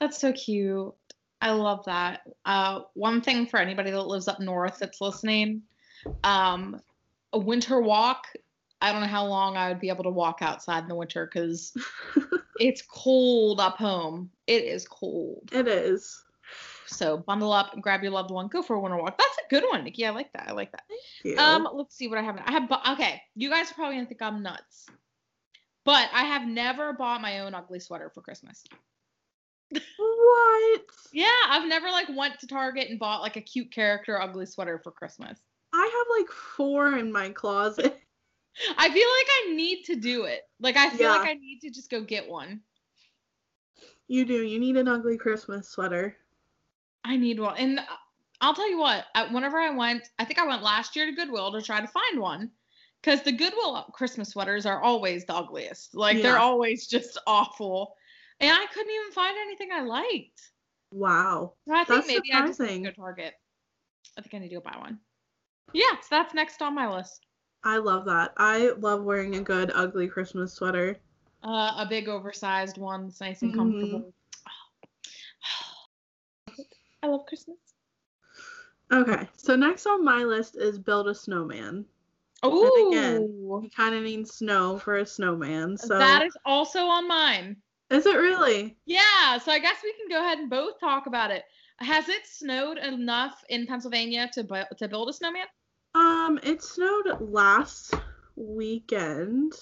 That's 0.00 0.18
so 0.18 0.32
cute. 0.32 0.94
I 1.42 1.50
love 1.50 1.84
that. 1.84 2.22
Uh, 2.46 2.80
one 2.94 3.20
thing 3.20 3.46
for 3.46 3.58
anybody 3.58 3.90
that 3.90 4.06
lives 4.06 4.28
up 4.28 4.40
north 4.40 4.78
that's 4.78 5.00
listening, 5.00 5.62
um, 6.24 6.80
a 7.34 7.38
winter 7.38 7.80
walk. 7.80 8.26
I 8.82 8.90
don't 8.90 9.00
know 9.00 9.06
how 9.06 9.24
long 9.24 9.56
I 9.56 9.68
would 9.68 9.80
be 9.80 9.88
able 9.88 10.02
to 10.04 10.10
walk 10.10 10.38
outside 10.42 10.82
in 10.82 10.88
the 10.88 10.96
winter 10.96 11.30
because 11.32 11.72
it's 12.58 12.82
cold 12.82 13.60
up 13.60 13.76
home. 13.76 14.28
It 14.48 14.64
is 14.64 14.88
cold. 14.88 15.48
It 15.52 15.68
is. 15.68 16.20
So 16.86 17.18
bundle 17.18 17.52
up 17.52 17.74
and 17.74 17.82
grab 17.82 18.02
your 18.02 18.10
loved 18.10 18.32
one. 18.32 18.48
Go 18.48 18.60
for 18.60 18.74
a 18.74 18.80
winter 18.80 18.98
walk. 18.98 19.16
That's 19.16 19.38
a 19.38 19.48
good 19.48 19.64
one, 19.70 19.84
Nikki. 19.84 20.04
I 20.04 20.10
like 20.10 20.32
that. 20.32 20.48
I 20.48 20.52
like 20.52 20.72
that. 20.72 21.38
Um, 21.38 21.68
let's 21.72 21.96
see 21.96 22.08
what 22.08 22.18
I 22.18 22.22
have. 22.22 22.40
I 22.44 22.50
have. 22.50 22.70
Okay, 22.90 23.22
you 23.36 23.48
guys 23.48 23.70
are 23.70 23.74
probably 23.74 23.94
gonna 23.96 24.08
think 24.08 24.20
I'm 24.20 24.42
nuts, 24.42 24.86
but 25.84 26.08
I 26.12 26.24
have 26.24 26.46
never 26.46 26.92
bought 26.92 27.22
my 27.22 27.38
own 27.38 27.54
ugly 27.54 27.78
sweater 27.78 28.10
for 28.12 28.20
Christmas. 28.20 28.64
what? 29.70 30.82
Yeah, 31.12 31.28
I've 31.48 31.68
never 31.68 31.86
like 31.86 32.08
went 32.14 32.40
to 32.40 32.48
Target 32.48 32.90
and 32.90 32.98
bought 32.98 33.22
like 33.22 33.36
a 33.36 33.40
cute 33.40 33.70
character 33.72 34.20
ugly 34.20 34.46
sweater 34.46 34.80
for 34.82 34.90
Christmas. 34.90 35.38
I 35.72 36.04
have 36.06 36.20
like 36.20 36.30
four 36.30 36.98
in 36.98 37.12
my 37.12 37.30
closet. 37.30 37.98
I 38.76 38.88
feel 38.90 39.08
like 39.08 39.26
I 39.30 39.54
need 39.54 39.84
to 39.84 39.96
do 39.96 40.24
it. 40.24 40.42
Like 40.60 40.76
I 40.76 40.90
feel 40.90 41.08
Yeah. 41.08 41.18
like 41.18 41.28
I 41.28 41.34
need 41.34 41.60
to 41.62 41.70
just 41.70 41.90
go 41.90 42.02
get 42.02 42.28
one. 42.28 42.60
You 44.08 44.24
do. 44.24 44.42
You 44.42 44.58
need 44.58 44.76
an 44.76 44.88
ugly 44.88 45.16
Christmas 45.16 45.68
sweater. 45.68 46.16
I 47.04 47.16
need 47.16 47.40
one. 47.40 47.56
And 47.56 47.80
I'll 48.40 48.54
tell 48.54 48.68
you 48.68 48.78
what, 48.78 49.06
whenever 49.30 49.58
I 49.58 49.70
went, 49.70 50.08
I 50.18 50.24
think 50.24 50.38
I 50.38 50.46
went 50.46 50.62
last 50.62 50.94
year 50.96 51.06
to 51.06 51.12
Goodwill 51.12 51.52
to 51.52 51.62
try 51.62 51.80
to 51.80 51.86
find 51.86 52.20
one. 52.20 52.50
Because 53.02 53.22
the 53.22 53.32
Goodwill 53.32 53.84
Christmas 53.94 54.28
sweaters 54.30 54.64
are 54.66 54.80
always 54.82 55.24
the 55.24 55.34
ugliest. 55.34 55.94
Like 55.94 56.22
they're 56.22 56.38
always 56.38 56.86
just 56.86 57.18
awful. 57.26 57.96
And 58.38 58.50
I 58.52 58.66
couldn't 58.72 58.92
even 58.92 59.12
find 59.12 59.36
anything 59.38 59.70
I 59.72 59.82
liked. 59.82 60.40
Wow. 60.92 61.54
So 61.66 61.74
I 61.74 61.84
think 61.84 62.04
That's 62.04 62.06
maybe 62.06 62.32
I 62.32 62.46
just 62.46 62.60
need 62.60 62.66
surprising. 62.66 62.84
to 62.84 62.90
go 62.90 63.02
Target. 63.02 63.34
I 64.16 64.20
think 64.20 64.34
I 64.34 64.38
need 64.38 64.48
to 64.50 64.56
go 64.56 64.60
buy 64.60 64.76
one. 64.78 64.98
Yeah, 65.72 65.92
so 66.00 66.06
that's 66.10 66.34
next 66.34 66.60
on 66.62 66.74
my 66.74 66.92
list. 66.94 67.26
I 67.64 67.76
love 67.78 68.04
that. 68.06 68.32
I 68.36 68.70
love 68.78 69.02
wearing 69.04 69.36
a 69.36 69.40
good 69.40 69.70
ugly 69.74 70.08
Christmas 70.08 70.52
sweater. 70.52 70.96
Uh, 71.42 71.74
a 71.78 71.86
big 71.88 72.08
oversized 72.08 72.78
one 72.78 73.04
that's 73.04 73.20
nice 73.20 73.42
and 73.42 73.52
Mhm. 73.52 73.56
comfortable. 73.56 74.14
I 77.02 77.06
love 77.06 77.26
Christmas. 77.26 77.58
Okay, 78.92 79.28
so 79.36 79.56
next 79.56 79.86
on 79.86 80.04
my 80.04 80.22
list 80.24 80.56
is 80.56 80.78
build 80.78 81.08
a 81.08 81.14
snowman. 81.14 81.86
Oh, 82.42 82.88
again, 82.90 83.22
You 83.22 83.70
kind 83.74 83.94
of 83.94 84.02
need 84.02 84.28
snow 84.28 84.78
for 84.78 84.96
a 84.98 85.06
snowman. 85.06 85.76
So 85.78 85.98
that 85.98 86.24
is 86.26 86.36
also 86.44 86.80
on 86.86 87.08
mine. 87.08 87.56
is 87.90 88.04
it 88.06 88.16
really? 88.16 88.76
Yeah, 88.84 89.38
so 89.38 89.52
I 89.52 89.58
guess 89.60 89.76
we 89.82 89.92
can 89.94 90.08
go 90.08 90.24
ahead 90.24 90.38
and 90.38 90.50
both 90.50 90.78
talk 90.80 91.06
about 91.06 91.30
it. 91.30 91.44
Has 91.78 92.08
it 92.08 92.26
snowed 92.26 92.78
enough 92.78 93.42
in 93.48 93.66
Pennsylvania 93.66 94.28
to 94.34 94.44
bu- 94.44 94.74
to 94.78 94.88
build 94.88 95.08
a 95.08 95.12
snowman? 95.12 95.46
Um, 95.94 96.38
it 96.42 96.62
snowed 96.62 97.20
last 97.20 97.94
weekend. 98.36 99.54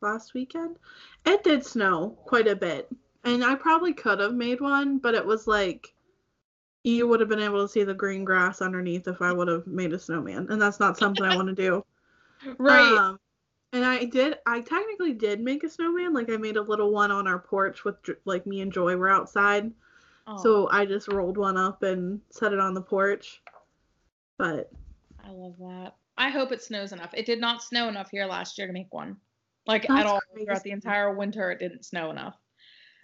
Last 0.00 0.34
weekend, 0.34 0.78
it 1.24 1.44
did 1.44 1.64
snow 1.64 2.18
quite 2.26 2.48
a 2.48 2.56
bit, 2.56 2.90
and 3.22 3.44
I 3.44 3.54
probably 3.54 3.94
could 3.94 4.18
have 4.18 4.34
made 4.34 4.60
one, 4.60 4.98
but 4.98 5.14
it 5.14 5.24
was 5.24 5.46
like 5.46 5.94
you 6.82 7.06
would 7.06 7.20
have 7.20 7.28
been 7.28 7.38
able 7.38 7.62
to 7.62 7.68
see 7.68 7.84
the 7.84 7.94
green 7.94 8.24
grass 8.24 8.60
underneath 8.60 9.06
if 9.06 9.22
I 9.22 9.32
would 9.32 9.46
have 9.46 9.66
made 9.68 9.92
a 9.92 9.98
snowman, 10.00 10.48
and 10.50 10.60
that's 10.60 10.80
not 10.80 10.98
something 10.98 11.24
I 11.24 11.34
want 11.36 11.48
to 11.48 11.54
do. 11.54 11.84
Um, 12.58 13.20
and 13.72 13.84
I 13.84 14.04
did. 14.04 14.38
I 14.46 14.60
technically 14.60 15.12
did 15.12 15.40
make 15.40 15.62
a 15.62 15.68
snowman. 15.68 16.12
Like 16.12 16.28
I 16.28 16.36
made 16.36 16.56
a 16.56 16.62
little 16.62 16.90
one 16.90 17.12
on 17.12 17.28
our 17.28 17.38
porch 17.38 17.84
with 17.84 17.94
like 18.24 18.46
me 18.46 18.60
and 18.60 18.72
Joy 18.72 18.96
were 18.96 19.08
outside. 19.08 19.70
Oh, 20.26 20.36
So 20.42 20.68
I 20.70 20.84
just 20.84 21.06
rolled 21.08 21.38
one 21.38 21.56
up 21.56 21.82
and 21.84 22.20
set 22.30 22.52
it 22.52 22.58
on 22.58 22.74
the 22.74 22.82
porch. 22.82 23.40
But 24.38 24.72
I 25.24 25.30
love 25.30 25.56
that. 25.58 25.94
I 26.16 26.30
hope 26.30 26.52
it 26.52 26.62
snows 26.62 26.92
enough. 26.92 27.14
It 27.14 27.26
did 27.26 27.40
not 27.40 27.62
snow 27.62 27.88
enough 27.88 28.10
here 28.10 28.26
last 28.26 28.58
year 28.58 28.66
to 28.66 28.72
make 28.72 28.92
one. 28.92 29.16
Like 29.66 29.84
at 29.84 29.90
That's 29.90 30.06
all 30.06 30.20
throughout 30.44 30.62
the 30.64 30.70
entire 30.72 31.14
winter, 31.14 31.50
it 31.50 31.58
didn't 31.58 31.84
snow 31.84 32.10
enough. 32.10 32.36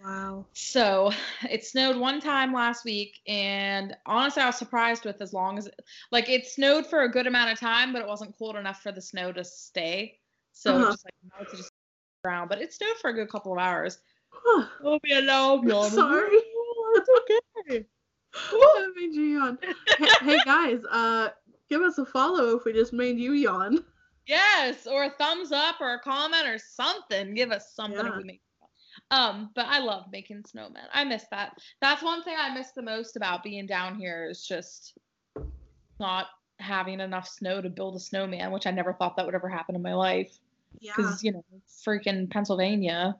wow. 0.03 0.45
So 0.53 1.11
it 1.49 1.63
snowed 1.65 1.95
one 1.97 2.19
time 2.19 2.53
last 2.53 2.83
week, 2.83 3.19
and 3.27 3.95
honestly, 4.05 4.41
I 4.41 4.47
was 4.47 4.57
surprised 4.57 5.05
with 5.05 5.21
as 5.21 5.33
long 5.33 5.57
as 5.57 5.67
it, 5.67 5.79
like 6.11 6.29
it 6.29 6.45
snowed 6.47 6.85
for 6.85 7.03
a 7.03 7.09
good 7.11 7.27
amount 7.27 7.51
of 7.51 7.59
time, 7.59 7.93
but 7.93 8.01
it 8.01 8.07
wasn't 8.07 8.37
cold 8.37 8.55
enough 8.57 8.81
for 8.81 8.91
the 8.91 9.01
snow 9.01 9.31
to 9.31 9.43
stay. 9.43 10.19
So 10.51 10.71
Uh-huh. 10.75 10.91
just 10.91 11.05
like 11.05 11.13
melted 11.37 11.57
just 11.59 11.71
around, 12.25 12.49
but 12.49 12.61
it 12.61 12.73
snowed 12.73 12.97
for 12.97 13.09
a 13.09 13.13
good 13.13 13.29
couple 13.29 13.53
of 13.53 13.59
hours. 13.59 13.99
Huh. 14.29 14.65
Oh, 14.83 14.99
me 15.03 15.13
alone, 15.13 15.71
I'm 15.71 15.89
sorry. 15.89 16.37
It's 16.95 17.09
okay. 17.69 17.85
that 18.51 18.93
made 18.95 19.13
you 19.13 19.23
yawn. 19.23 19.57
hey, 19.97 20.07
hey 20.21 20.37
guys, 20.45 20.79
uh, 20.91 21.29
give 21.69 21.81
us 21.81 21.97
a 21.97 22.05
follow 22.05 22.57
if 22.57 22.65
we 22.65 22.73
just 22.73 22.93
made 22.93 23.17
you 23.17 23.33
yawn. 23.33 23.79
Yes, 24.27 24.85
or 24.85 25.05
a 25.05 25.09
thumbs 25.09 25.51
up 25.51 25.77
or 25.81 25.95
a 25.95 25.99
comment 25.99 26.45
or 26.45 26.59
something. 26.59 27.33
Give 27.33 27.51
us 27.51 27.73
something 27.73 28.05
if 28.05 28.15
we 28.15 28.23
make. 28.23 28.41
Um, 29.09 29.49
but 29.55 29.65
I 29.65 29.79
love 29.79 30.05
making 30.11 30.43
snowmen. 30.43 30.85
I 30.93 31.03
miss 31.03 31.25
that. 31.31 31.57
That's 31.81 32.03
one 32.03 32.23
thing 32.23 32.35
I 32.37 32.53
miss 32.53 32.71
the 32.71 32.83
most 32.83 33.15
about 33.15 33.41
being 33.41 33.65
down 33.65 33.95
here 33.95 34.27
is 34.29 34.45
just 34.45 34.93
not 35.99 36.27
having 36.59 36.99
enough 36.99 37.27
snow 37.27 37.59
to 37.59 37.69
build 37.69 37.95
a 37.95 37.99
snowman, 37.99 38.51
which 38.51 38.67
I 38.67 38.71
never 38.71 38.93
thought 38.93 39.15
that 39.17 39.25
would 39.25 39.33
ever 39.33 39.49
happen 39.49 39.75
in 39.75 39.81
my 39.81 39.95
life. 39.95 40.37
Yeah. 40.79 40.93
Because 40.95 41.23
you 41.23 41.31
know, 41.31 41.43
freaking 41.67 42.29
Pennsylvania. 42.29 43.17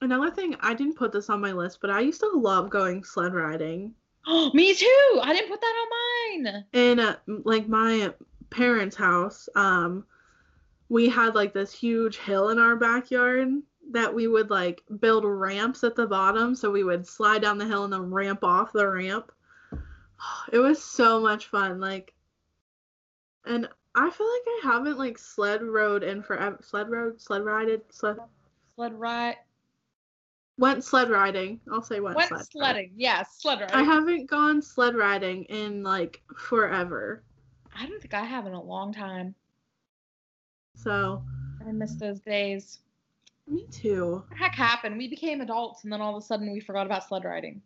Another 0.00 0.30
thing, 0.30 0.56
I 0.60 0.72
didn't 0.74 0.96
put 0.96 1.12
this 1.12 1.28
on 1.28 1.40
my 1.40 1.52
list, 1.52 1.80
but 1.80 1.90
I 1.90 2.00
used 2.00 2.20
to 2.20 2.30
love 2.34 2.70
going 2.70 3.04
sled 3.04 3.34
riding. 3.34 3.94
Me 4.54 4.74
too. 4.74 5.20
I 5.22 5.32
didn't 5.32 5.50
put 5.50 5.60
that 5.60 5.66
on 5.66 6.44
mine. 6.44 6.64
in 6.72 7.00
uh, 7.00 7.16
like 7.26 7.68
my 7.68 8.12
parents' 8.50 8.96
house, 8.96 9.48
um, 9.54 10.04
we 10.88 11.08
had 11.08 11.34
like 11.34 11.52
this 11.52 11.72
huge 11.72 12.18
hill 12.18 12.50
in 12.50 12.58
our 12.58 12.76
backyard 12.76 13.48
that 13.92 14.12
we 14.12 14.26
would 14.26 14.50
like 14.50 14.82
build 15.00 15.24
ramps 15.24 15.84
at 15.84 15.94
the 15.94 16.06
bottom, 16.06 16.54
so 16.54 16.70
we 16.70 16.84
would 16.84 17.06
slide 17.06 17.42
down 17.42 17.58
the 17.58 17.66
hill 17.66 17.84
and 17.84 17.92
then 17.92 18.10
ramp 18.10 18.42
off 18.42 18.72
the 18.72 18.88
ramp. 18.88 19.32
It 20.52 20.58
was 20.58 20.82
so 20.82 21.20
much 21.20 21.46
fun, 21.46 21.78
like, 21.78 22.14
and 23.44 23.68
I 23.94 24.10
feel 24.10 24.26
like 24.26 24.42
I 24.46 24.60
haven't 24.64 24.98
like 24.98 25.18
sled 25.18 25.62
rode 25.62 26.02
in 26.02 26.22
forever. 26.22 26.58
Sled 26.62 26.88
rode, 26.88 27.20
sled 27.20 27.44
rided, 27.44 27.82
sled. 27.90 28.16
Sled 28.74 28.92
ride. 28.94 29.36
Went 30.58 30.82
sled 30.84 31.10
riding. 31.10 31.60
I'll 31.70 31.82
say 31.82 32.00
went, 32.00 32.16
Went 32.16 32.28
sled 32.28 32.38
riding. 32.38 32.50
sledding. 32.50 32.92
Yes, 32.96 33.36
sled 33.40 33.60
riding. 33.60 33.76
I 33.76 33.82
haven't 33.82 34.30
gone 34.30 34.62
sled 34.62 34.94
riding 34.96 35.44
in 35.44 35.82
like 35.82 36.22
forever. 36.36 37.22
I 37.78 37.86
don't 37.86 38.00
think 38.00 38.14
I 38.14 38.24
have 38.24 38.46
in 38.46 38.54
a 38.54 38.62
long 38.62 38.92
time. 38.92 39.34
So 40.74 41.22
I 41.66 41.72
miss 41.72 41.94
those 41.96 42.20
days. 42.20 42.78
me 43.46 43.66
too. 43.70 44.24
What 44.28 44.38
heck 44.38 44.54
happened? 44.54 44.96
We 44.96 45.08
became 45.08 45.40
adults 45.42 45.84
and 45.84 45.92
then 45.92 46.00
all 46.00 46.16
of 46.16 46.22
a 46.22 46.26
sudden 46.26 46.52
we 46.52 46.60
forgot 46.60 46.86
about 46.86 47.06
sled 47.06 47.24
riding. 47.24 47.60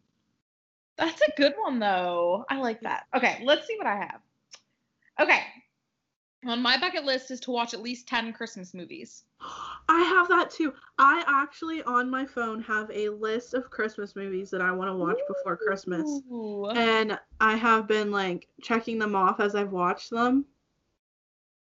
That's 0.97 1.21
a 1.23 1.33
good 1.37 1.55
one 1.59 1.79
though. 1.79 2.45
I 2.51 2.57
like 2.59 2.81
that. 2.83 3.05
Okay, 3.17 3.41
let's 3.45 3.67
see 3.67 3.77
what 3.79 3.87
I 3.87 3.97
have. 3.97 4.21
Okay. 5.21 5.41
On 6.47 6.63
my 6.63 6.79
bucket 6.79 7.05
list 7.05 7.31
is 7.31 7.41
to 7.41 7.51
watch 7.51 7.75
at 7.75 7.83
least 7.83 8.09
10 8.09 8.33
Christmas 8.33 8.73
movies. 8.73 9.25
I 9.89 10.01
have 10.01 10.29
that 10.29 10.51
too. 10.51 10.73
I 10.99 11.23
actually 11.27 11.83
on 11.83 12.09
my 12.09 12.25
phone 12.25 12.63
have 12.63 12.91
a 12.91 13.11
list 13.11 13.53
of 13.53 13.71
Christmas 13.71 14.17
movies 14.17 14.51
that 14.51 14.63
I 14.63 14.73
want 14.73 14.91
to 14.91 14.97
watch 14.97 15.19
before 15.29 15.57
Christmas. 15.57 16.21
And 16.75 17.19
I 17.41 17.57
have 17.57 17.87
been 17.87 18.11
like 18.11 18.49
checking 18.63 18.99
them 18.99 19.15
off 19.15 19.41
as 19.41 19.55
I've 19.55 19.73
watched 19.73 20.11
them. 20.11 20.47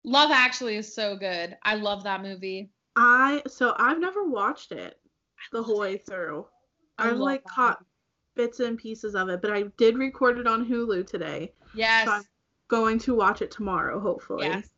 Love 0.03 0.29
Actually 0.31 0.75
is 0.77 0.93
so 0.93 1.17
good. 1.17 1.57
I 1.63 1.75
love 1.75 2.03
that 2.03 2.21
movie. 2.21 2.69
I 2.95 3.41
so 3.47 3.75
I've 3.77 3.99
never 3.99 4.25
watched 4.25 4.71
it 4.71 4.99
the 5.51 5.61
whole 5.61 5.79
way 5.79 5.97
through. 5.97 6.45
I 6.97 7.09
I've 7.09 7.17
like 7.17 7.43
that 7.43 7.51
caught 7.51 7.85
bits 8.35 8.59
and 8.59 8.77
pieces 8.77 9.15
of 9.15 9.29
it, 9.29 9.41
but 9.41 9.51
I 9.51 9.63
did 9.77 9.97
record 9.97 10.37
it 10.37 10.47
on 10.47 10.67
Hulu 10.67 11.05
today. 11.05 11.51
Yes. 11.73 12.07
So 12.07 12.21
going 12.67 12.99
to 12.99 13.15
watch 13.15 13.41
it 13.41 13.51
tomorrow, 13.51 13.99
hopefully. 13.99 14.47
Yes. 14.47 14.69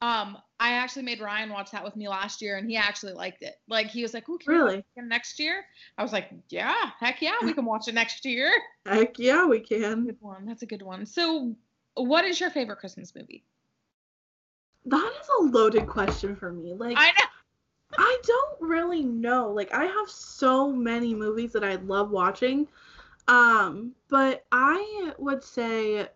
Um, 0.00 0.36
I 0.58 0.72
actually 0.72 1.04
made 1.04 1.20
Ryan 1.20 1.50
watch 1.50 1.70
that 1.70 1.84
with 1.84 1.94
me 1.94 2.08
last 2.08 2.42
year, 2.42 2.56
and 2.56 2.68
he 2.68 2.76
actually 2.76 3.12
liked 3.12 3.42
it. 3.42 3.54
Like 3.68 3.86
he 3.86 4.02
was 4.02 4.12
like, 4.12 4.28
"Ooh, 4.28 4.36
can 4.36 4.52
we 4.52 4.60
watch 4.60 4.70
Really? 4.70 4.84
it 4.96 5.04
next 5.04 5.38
year?" 5.38 5.64
I 5.96 6.02
was 6.02 6.12
like, 6.12 6.30
"Yeah, 6.48 6.90
heck 6.98 7.22
yeah, 7.22 7.36
we 7.42 7.52
can 7.52 7.64
watch 7.64 7.86
it 7.86 7.94
next 7.94 8.24
year." 8.24 8.52
Heck 8.86 9.16
yeah, 9.18 9.46
we 9.46 9.60
can. 9.60 10.06
Good 10.06 10.16
one. 10.20 10.44
That's 10.44 10.62
a 10.62 10.66
good 10.66 10.82
one. 10.82 11.06
So, 11.06 11.54
what 11.94 12.24
is 12.24 12.40
your 12.40 12.50
favorite 12.50 12.78
Christmas 12.78 13.14
movie? 13.14 13.44
That 14.86 15.12
is 15.20 15.28
a 15.38 15.42
loaded 15.44 15.86
question 15.86 16.34
for 16.34 16.52
me. 16.52 16.74
Like 16.74 16.96
I 16.98 17.06
know. 17.06 17.26
I 17.98 18.18
don't 18.24 18.68
really 18.68 19.04
know. 19.04 19.50
Like 19.50 19.72
I 19.72 19.84
have 19.84 20.08
so 20.08 20.72
many 20.72 21.14
movies 21.14 21.52
that 21.52 21.62
I 21.62 21.76
love 21.76 22.10
watching. 22.10 22.66
Um, 23.28 23.92
but 24.08 24.44
I 24.50 25.12
would 25.18 25.44
say 25.44 26.08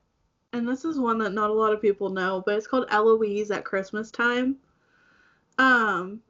and 0.52 0.66
this 0.68 0.84
is 0.84 0.98
one 0.98 1.18
that 1.18 1.32
not 1.32 1.50
a 1.50 1.54
lot 1.54 1.72
of 1.72 1.82
people 1.82 2.08
know, 2.10 2.42
but 2.46 2.56
it's 2.56 2.66
called 2.66 2.86
Eloise 2.90 3.50
at 3.50 3.64
Christmas 3.64 4.10
time. 4.10 4.56
Um 5.58 6.20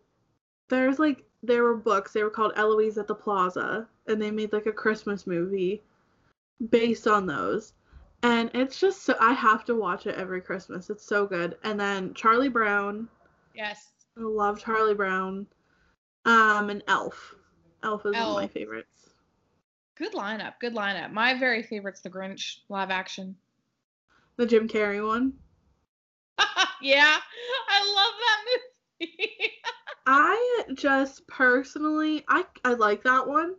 there's 0.69 0.99
like 0.99 1.25
there 1.43 1.63
were 1.63 1.77
books, 1.77 2.13
they 2.13 2.23
were 2.23 2.31
called 2.31 2.53
Eloise 2.57 2.99
at 2.99 3.07
the 3.07 3.15
Plaza, 3.15 3.87
and 4.07 4.21
they 4.21 4.31
made 4.31 4.53
like 4.53 4.67
a 4.67 4.73
Christmas 4.73 5.27
movie 5.27 5.83
based 6.71 7.07
on 7.07 7.27
those. 7.27 7.75
And 8.23 8.51
it's 8.55 8.81
just 8.81 9.03
so 9.03 9.15
I 9.21 9.33
have 9.35 9.65
to 9.67 9.75
watch 9.77 10.07
it 10.07 10.17
every 10.17 10.41
Christmas. 10.41 10.91
It's 10.91 11.05
so 11.05 11.27
good. 11.27 11.57
And 11.63 11.79
then 11.79 12.15
Charlie 12.15 12.49
Brown, 12.49 13.09
Yes. 13.55 13.91
I 14.19 14.23
love 14.23 14.59
Charlie 14.63 14.95
Brown. 14.95 15.47
Um, 16.25 16.71
and 16.71 16.83
Elf. 16.89 17.35
Elf 17.85 18.01
is 18.07 18.13
one 18.15 18.23
of 18.23 18.35
my 18.35 18.43
Elf. 18.43 18.51
favorites. 18.53 19.11
Good 19.95 20.13
lineup. 20.15 20.55
Good 20.61 20.75
lineup. 20.75 21.13
My 21.13 21.35
very 21.39 21.63
favorite's 21.63 22.01
The 22.01 22.11
Grinch 22.11 22.59
live 22.69 22.91
action. 22.91 23.37
The 24.37 24.47
Jim 24.47 24.69
Carrey 24.69 25.07
one. 25.07 25.35
yeah, 26.83 27.19
I 27.69 27.95
love 27.95 28.15
that 28.21 28.45
movie. 29.01 29.53
I 30.07 30.65
just 30.75 31.27
personally, 31.27 32.25
I 32.29 32.45
I 32.65 32.75
like 32.75 33.03
that 33.05 33.27
one, 33.27 33.57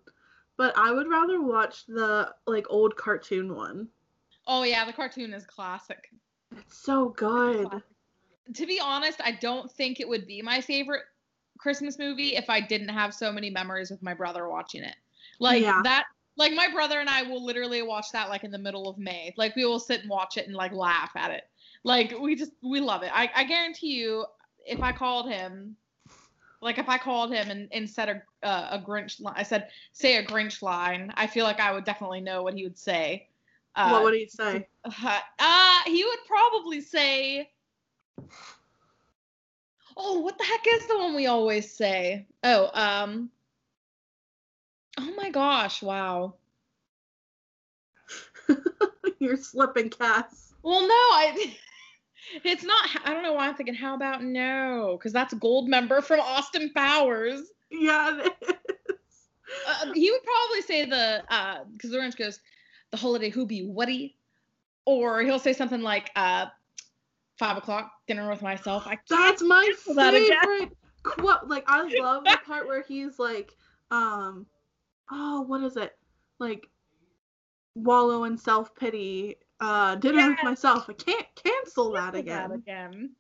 but 0.58 0.78
I 0.78 0.92
would 0.92 1.08
rather 1.08 1.42
watch 1.42 1.86
the 1.86 2.34
like 2.46 2.66
old 2.70 2.96
cartoon 2.96 3.56
one. 3.56 3.90
oh 4.48 4.64
yeah, 4.64 4.86
the 4.86 4.94
cartoon 4.94 5.34
is 5.34 5.46
classic. 5.46 6.10
It's 6.56 6.78
so 6.78 7.10
good. 7.10 7.82
To 8.54 8.66
be 8.66 8.80
honest, 8.80 9.20
I 9.24 9.32
don't 9.34 9.72
think 9.72 10.00
it 10.00 10.08
would 10.08 10.26
be 10.26 10.42
my 10.42 10.62
favorite 10.62 11.04
Christmas 11.60 11.98
movie 12.00 12.36
if 12.36 12.50
I 12.50 12.62
didn't 12.62 12.90
have 12.90 13.14
so 13.14 13.32
many 13.32 13.50
memories 13.50 13.90
with 13.92 14.02
my 14.02 14.14
brother 14.14 14.48
watching 14.48 14.84
it. 14.84 14.96
Like 15.40 15.64
Yeah. 15.64 15.82
that 15.84 16.06
like 16.38 16.54
my 16.54 16.70
brother 16.72 17.00
and 17.00 17.10
I 17.10 17.24
will 17.24 17.44
literally 17.44 17.82
watch 17.82 18.12
that 18.14 18.30
like 18.30 18.44
in 18.44 18.52
the 18.52 18.58
middle 18.58 18.90
of 18.90 18.98
May. 18.98 19.34
Like 19.38 19.56
we 19.56 19.66
will 19.66 19.80
sit 19.80 20.02
and 20.02 20.10
watch 20.10 20.38
it 20.38 20.48
and 20.48 20.56
like 20.56 20.72
laugh 20.72 21.12
at 21.16 21.32
it. 21.32 21.44
Like 21.84 22.14
we 22.20 22.36
just 22.36 22.52
we 22.64 22.80
love 22.80 23.04
it. 23.04 23.12
I, 23.14 23.30
I 23.36 23.44
guarantee 23.44 23.96
you 23.96 24.26
if 24.66 24.82
I 24.82 24.92
called 24.92 25.30
him 25.30 25.76
like 26.62 26.78
if 26.78 26.90
I 26.90 26.98
called 26.98 27.32
him 27.32 27.50
and, 27.50 27.68
and 27.72 27.90
said 27.90 28.10
a 28.10 28.48
uh, 28.48 28.70
a 28.72 28.80
Grinch 28.80 29.20
li- 29.20 29.34
I 29.36 29.44
said 29.44 29.70
say 29.92 30.18
a 30.18 30.26
Grinch 30.26 30.62
line, 30.62 31.12
I 31.16 31.28
feel 31.28 31.46
like 31.46 31.60
I 31.60 31.72
would 31.72 31.86
definitely 31.86 32.22
know 32.22 32.44
what 32.44 32.54
he 32.56 32.64
would 32.64 32.78
say. 32.78 33.28
Uh, 33.76 33.92
what 33.92 34.04
would 34.04 34.16
he 34.16 34.28
say? 34.28 34.68
uh, 34.86 35.20
uh, 35.40 35.80
he 35.86 36.04
would 36.04 36.20
probably 36.28 36.82
say, 36.82 37.50
"Oh, 39.96 40.20
what 40.20 40.38
the 40.38 40.44
heck 40.44 40.66
is 40.68 40.88
the 40.88 40.98
one 40.98 41.16
we 41.16 41.28
always 41.28 41.76
say?" 41.76 42.26
Oh, 42.44 42.70
um, 42.74 43.30
oh 44.98 45.14
my 45.16 45.30
gosh, 45.30 45.82
wow. 45.82 46.36
You're 49.20 49.38
slipping, 49.38 49.90
Cass. 49.90 50.54
Well, 50.64 50.82
no, 50.82 50.94
I. 50.94 51.56
It's 52.44 52.64
not. 52.64 52.90
I 53.06 53.14
don't 53.14 53.24
know 53.24 53.32
why 53.32 53.48
I'm 53.48 53.56
thinking. 53.56 53.76
How 53.76 53.96
about 53.96 54.22
no? 54.22 54.98
Because 54.98 55.14
that's 55.14 55.34
Goldmember 55.36 56.04
from 56.04 56.20
Austin 56.20 56.72
Powers. 56.76 57.42
Yeah, 57.72 58.20
it 58.20 58.36
is. 58.50 58.56
Uh, 59.66 59.94
he 59.94 60.12
would 60.12 60.24
probably 60.24 60.62
say 60.62 60.84
the 60.86 61.24
because 61.72 61.92
the 61.92 61.98
Orange 61.98 62.18
goes, 62.18 62.40
the 62.92 62.98
holiday 62.98 63.30
who 63.30 63.46
hoobie 63.46 63.66
whatty, 63.68 64.18
or 64.86 65.22
he'll 65.22 65.40
say 65.40 65.54
something 65.54 65.82
like 65.82 66.12
uh, 66.18 66.48
five 67.38 67.58
o'clock 67.58 67.92
dinner 68.08 68.30
with 68.30 68.42
myself. 68.42 68.84
I 68.86 68.96
can't 68.96 69.08
That's 69.10 69.42
my 69.42 69.64
cancel 69.66 69.94
that 69.96 70.14
favorite 70.14 70.78
quote. 71.04 71.48
Like 71.48 71.64
I 71.68 71.84
love 72.00 72.24
the 72.24 72.40
part 72.46 72.68
where 72.68 72.84
he's 72.84 73.20
like, 73.20 73.54
um, 73.92 74.46
oh, 75.12 75.42
what 75.42 75.64
is 75.64 75.78
it? 75.78 75.98
Like 76.40 76.68
wallow 77.76 78.24
in 78.26 78.38
self 78.38 78.76
pity. 78.76 79.36
Uh, 79.60 79.96
dinner 79.96 80.28
with 80.30 80.38
Yes. 80.38 80.44
myself. 80.44 80.86
I 80.90 80.94
can't 80.94 81.26
cancel 81.36 81.92
that 81.94 82.14
cancel 82.14 82.20
again. 82.20 82.52
again. 82.52 83.16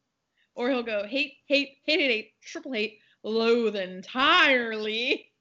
Or 0.55 0.69
he'll 0.69 0.83
go 0.83 1.05
hate, 1.05 1.33
hate, 1.47 1.77
hate, 1.85 1.99
hate, 1.99 2.09
hate, 2.11 2.31
triple 2.41 2.71
hate, 2.73 2.99
loathe 3.23 3.75
entirely, 3.75 5.31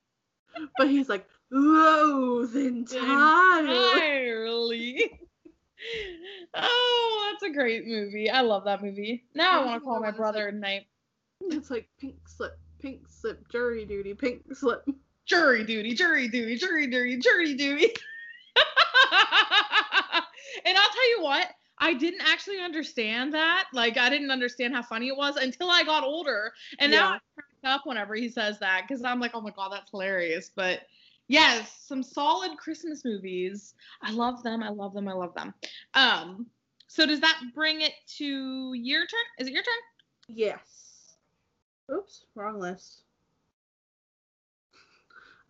But 0.77 0.89
he's 0.89 1.09
like, 1.09 1.27
loathe 1.51 2.57
entirely. 2.57 3.41
oh, 6.55 7.31
that's 7.33 7.51
a 7.51 7.55
great 7.55 7.87
movie. 7.87 8.31
I 8.31 8.41
love 8.43 8.65
that 8.65 8.83
movie. 8.83 9.25
Now 9.35 9.63
I 9.63 9.65
want 9.67 9.83
to 9.83 9.87
call 9.87 10.01
my 10.01 10.11
brother 10.11 10.51
tonight. 10.51 10.87
It's 11.51 11.71
like 11.71 11.89
pink 12.01 12.17
slip, 12.29 12.59
pink 12.81 13.09
slip, 13.09 13.47
jury 13.51 13.85
duty, 13.85 14.15
pink 14.15 14.43
slip. 14.55 14.87
Jury 15.27 15.65
duty, 15.65 15.95
jury 15.95 16.29
duty, 16.29 16.57
jury 16.57 16.87
duty, 16.87 17.19
jury 17.19 17.55
duty. 17.55 17.93
and 20.65 20.79
I'll 20.79 20.91
tell 20.91 21.11
you 21.11 21.19
what, 21.21 21.49
I 21.79 21.95
didn't 21.95 22.23
actually 22.23 22.61
understand 22.61 23.35
that. 23.35 23.67
Like, 23.73 23.99
I 23.99 24.09
didn't 24.09 24.31
understand 24.31 24.75
how 24.75 24.83
funny 24.83 25.09
it 25.09 25.17
was 25.17 25.37
until 25.37 25.71
I 25.71 25.83
got 25.83 26.05
older. 26.05 26.53
And 26.79 26.93
now 26.93 27.09
I 27.09 27.19
crack 27.35 27.75
up 27.75 27.83
whenever 27.85 28.15
he 28.15 28.29
says 28.29 28.59
that 28.61 28.85
because 28.87 29.03
I'm 29.05 29.21
like, 29.21 29.33
oh 29.35 29.41
my 29.41 29.51
God, 29.51 29.73
that's 29.73 29.91
hilarious. 29.91 30.51
But 30.55 30.83
yes, 31.29 31.85
some 31.87 32.03
solid 32.03 32.57
Christmas 32.57 33.05
movies. 33.05 33.75
I 34.03 34.13
love 34.13 34.43
them. 34.43 34.63
I 34.63 34.71
love 34.71 34.95
them. 34.95 35.09
I 35.09 35.13
love 35.13 35.35
them. 35.35 35.53
Um, 35.95 36.47
so 36.87 37.05
does 37.05 37.21
that 37.21 37.41
bring 37.55 37.83
it 37.83 37.93
to 38.19 38.73
your 38.75 39.01
turn? 39.01 39.21
Is 39.39 39.49
it 39.49 39.53
your 39.53 39.63
turn? 39.63 39.75
Yes. 40.29 41.17
Oops, 41.93 42.25
wrong 42.35 42.59
list. 42.59 43.03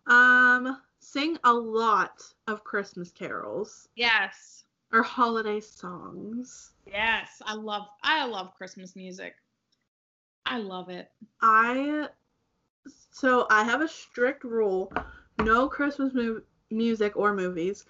Um, 0.07 0.81
sing 0.99 1.37
a 1.43 1.53
lot 1.53 2.23
of 2.47 2.63
Christmas 2.63 3.11
carols 3.11 3.89
Yes. 3.95 4.63
or 4.91 5.03
holiday 5.03 5.59
songs. 5.59 6.71
Yes. 6.85 7.41
I 7.45 7.53
love 7.53 7.87
I 8.03 8.25
love 8.25 8.53
Christmas 8.55 8.95
music. 8.95 9.35
I 10.45 10.59
love 10.59 10.89
it. 10.89 11.11
I 11.41 12.07
so 13.11 13.47
I 13.49 13.63
have 13.65 13.81
a 13.81 13.87
strict 13.87 14.43
rule: 14.43 14.91
no 15.39 15.67
Christmas 15.67 16.13
mu- 16.13 16.41
music 16.71 17.17
or 17.17 17.33
movies 17.33 17.85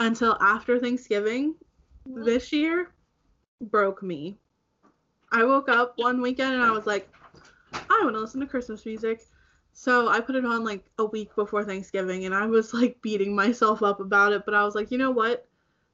until 0.00 0.36
after 0.40 0.78
Thanksgiving. 0.78 1.54
This 2.06 2.52
year 2.52 2.92
broke 3.62 4.02
me. 4.02 4.36
I 5.32 5.44
woke 5.44 5.68
up 5.70 5.94
one 5.96 6.20
weekend 6.20 6.52
and 6.54 6.62
I 6.62 6.70
was 6.70 6.86
like, 6.86 7.08
I 7.72 8.00
want 8.04 8.14
to 8.14 8.20
listen 8.20 8.40
to 8.40 8.46
Christmas 8.46 8.84
music. 8.84 9.22
So 9.74 10.08
I 10.08 10.20
put 10.20 10.36
it 10.36 10.44
on 10.46 10.64
like 10.64 10.84
a 10.98 11.04
week 11.04 11.34
before 11.36 11.64
Thanksgiving 11.64 12.24
and 12.24 12.34
I 12.34 12.46
was 12.46 12.72
like 12.74 13.00
beating 13.02 13.34
myself 13.36 13.82
up 13.82 14.00
about 14.00 14.32
it, 14.32 14.44
but 14.46 14.54
I 14.54 14.64
was 14.64 14.74
like, 14.74 14.90
you 14.90 14.98
know 14.98 15.10
what? 15.10 15.46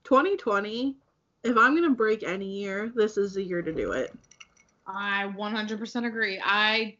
2020, 0.05 0.97
if 1.45 1.57
I'm 1.57 1.77
going 1.77 1.89
to 1.89 1.97
break 1.97 2.23
any 2.23 2.47
year, 2.61 2.93
this 2.95 3.19
is 3.19 3.35
the 3.35 3.43
year 3.43 3.63
to 3.63 3.73
do 3.73 3.93
it. 3.93 4.15
I 4.87 5.27
100% 5.27 6.07
agree. 6.07 6.41
I, 6.43 6.97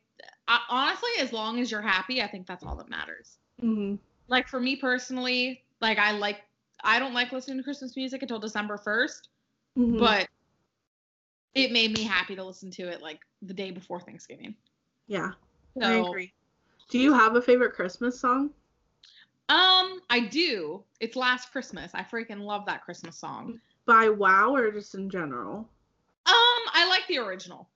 I 0.49 0.61
honestly, 0.71 1.11
as 1.21 1.33
long 1.33 1.61
as 1.61 1.71
you're 1.71 1.83
happy, 1.83 2.23
I 2.23 2.29
think 2.29 2.47
that's 2.47 2.65
all 2.65 2.77
that 2.77 2.89
matters. 2.91 3.39
hmm 3.61 3.97
like 4.29 4.49
for 4.49 4.61
me 4.61 4.77
personally, 4.77 5.65
like 5.81 5.99
I 5.99 6.13
like 6.13 6.39
I 6.83 6.99
don't 6.99 7.15
like 7.15 7.33
listening 7.33 7.59
to 7.59 7.65
Christmas 7.65 7.97
music 7.97 8.23
until 8.23 8.39
December 8.39 8.79
1st, 8.79 9.29
Mhm. 9.77 9.99
but 9.99 10.29
it 11.55 11.73
made 11.73 11.93
me 11.93 12.03
happy 12.05 12.37
to 12.37 12.45
listen 12.45 12.71
to 12.73 12.89
it 12.89 13.03
like 13.03 13.21
the 13.43 13.55
day 13.55 13.71
before 13.71 14.01
Thanksgiving. 14.01 14.55
yeah, 15.07 15.33
So, 15.79 15.85
I 15.85 15.97
agree. 15.97 16.33
Do 16.91 16.99
you 16.99 17.13
have 17.15 17.37
a 17.37 17.43
favorite 17.43 17.73
Christmas 17.73 18.19
song? 18.19 18.51
Um, 19.49 20.01
I 20.11 20.29
do. 20.29 20.83
It's 20.99 21.15
Last 21.15 21.53
Christmas. 21.53 21.93
I 21.95 22.03
freaking 22.03 22.41
love 22.41 22.67
that 22.67 22.85
Christmas 22.85 23.17
song. 23.17 23.61
By 23.87 24.09
Wham 24.09 24.51
or 24.51 24.71
just 24.73 24.97
in 24.97 25.09
general? 25.09 25.69
Um, 26.27 26.63
I 26.73 26.87
like 26.89 27.07
the 27.09 27.19
original. 27.19 27.69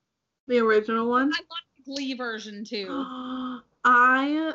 The 0.47 0.59
original 0.59 1.09
one? 1.09 1.31
I 1.33 1.39
like 1.39 1.65
the 1.77 1.93
Glee 1.93 2.13
version 2.13 2.65
too. 2.65 2.87
I 3.85 4.53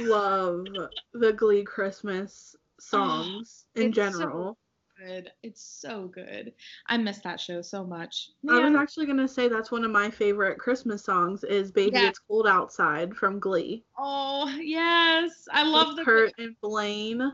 love 0.00 0.64
the 1.12 1.32
Glee 1.34 1.64
Christmas 1.64 2.56
songs 2.80 3.66
in 3.74 3.88
it's 3.88 3.96
so 3.96 4.02
general. 4.10 4.58
Good. 5.06 5.30
It's 5.42 5.62
so 5.62 6.08
good. 6.08 6.52
I 6.86 6.96
miss 6.96 7.20
that 7.20 7.40
show 7.40 7.62
so 7.62 7.84
much. 7.84 8.30
I 8.48 8.58
was 8.58 8.74
actually 8.74 9.06
gonna 9.06 9.28
say 9.28 9.48
that's 9.48 9.70
one 9.70 9.84
of 9.84 9.92
my 9.92 10.10
favorite 10.10 10.58
Christmas 10.58 11.04
songs 11.04 11.44
is 11.44 11.70
"Baby 11.70 11.98
Yeah. 11.98 12.08
It's 12.08 12.18
Cold 12.18 12.48
Outside" 12.48 13.14
from 13.14 13.38
Glee. 13.38 13.84
Oh 13.96 14.48
yes, 14.60 15.46
I 15.52 15.62
love 15.62 15.88
With 15.88 15.96
the. 15.98 16.04
Kurt 16.04 16.32
and 16.38 16.56
Blaine. 16.60 17.32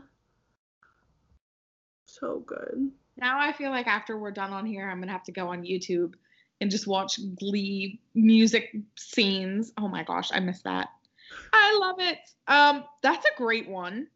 So 2.05 2.43
good. 2.45 2.91
Now 3.17 3.39
I 3.39 3.51
feel 3.51 3.71
like 3.71 3.87
after 3.87 4.17
we're 4.17 4.31
done 4.31 4.51
on 4.51 4.65
here, 4.65 4.87
I'm 4.87 4.99
gonna 4.99 5.11
have 5.11 5.23
to 5.23 5.31
go 5.31 5.47
on 5.47 5.63
YouTube 5.63 6.13
and 6.61 6.69
just 6.69 6.85
watch 6.85 7.19
Glee 7.39 7.99
music 8.13 8.75
scenes. 8.95 9.73
Oh 9.77 9.87
my 9.87 10.03
gosh, 10.03 10.29
I 10.31 10.39
miss 10.39 10.61
that. 10.61 10.89
I 11.51 11.77
love 11.79 11.99
it. 11.99 12.19
Um, 12.47 12.83
that's 13.01 13.25
a 13.25 13.37
great 13.37 13.67
one. 13.67 14.07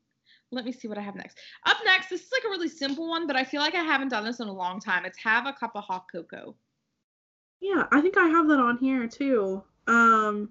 Let 0.51 0.65
me 0.65 0.71
see 0.71 0.87
what 0.87 0.97
I 0.97 1.01
have 1.01 1.15
next. 1.15 1.37
Up 1.65 1.77
next, 1.85 2.09
this 2.09 2.21
is 2.21 2.31
like 2.31 2.43
a 2.45 2.49
really 2.49 2.69
simple 2.69 3.07
one, 3.07 3.27
but 3.27 3.35
I 3.35 3.43
feel 3.43 3.61
like 3.61 3.75
I 3.75 3.83
haven't 3.83 4.09
done 4.09 4.25
this 4.25 4.39
in 4.39 4.47
a 4.47 4.53
long 4.53 4.79
time. 4.79 5.05
It's 5.05 5.19
have 5.19 5.45
a 5.45 5.53
cup 5.53 5.71
of 5.75 5.83
hot 5.83 6.05
cocoa. 6.11 6.55
Yeah, 7.61 7.85
I 7.91 8.01
think 8.01 8.17
I 8.17 8.27
have 8.27 8.47
that 8.47 8.59
on 8.59 8.77
here 8.77 9.07
too. 9.07 9.63
Um, 9.85 10.49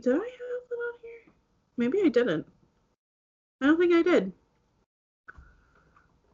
did 0.00 0.12
I 0.12 0.16
have 0.16 0.20
that 0.20 0.76
on 0.76 0.94
here? 1.00 1.32
Maybe 1.76 2.00
I 2.04 2.08
didn't. 2.08 2.46
I 3.60 3.66
don't 3.66 3.78
think 3.78 3.94
I 3.94 4.02
did. 4.02 4.32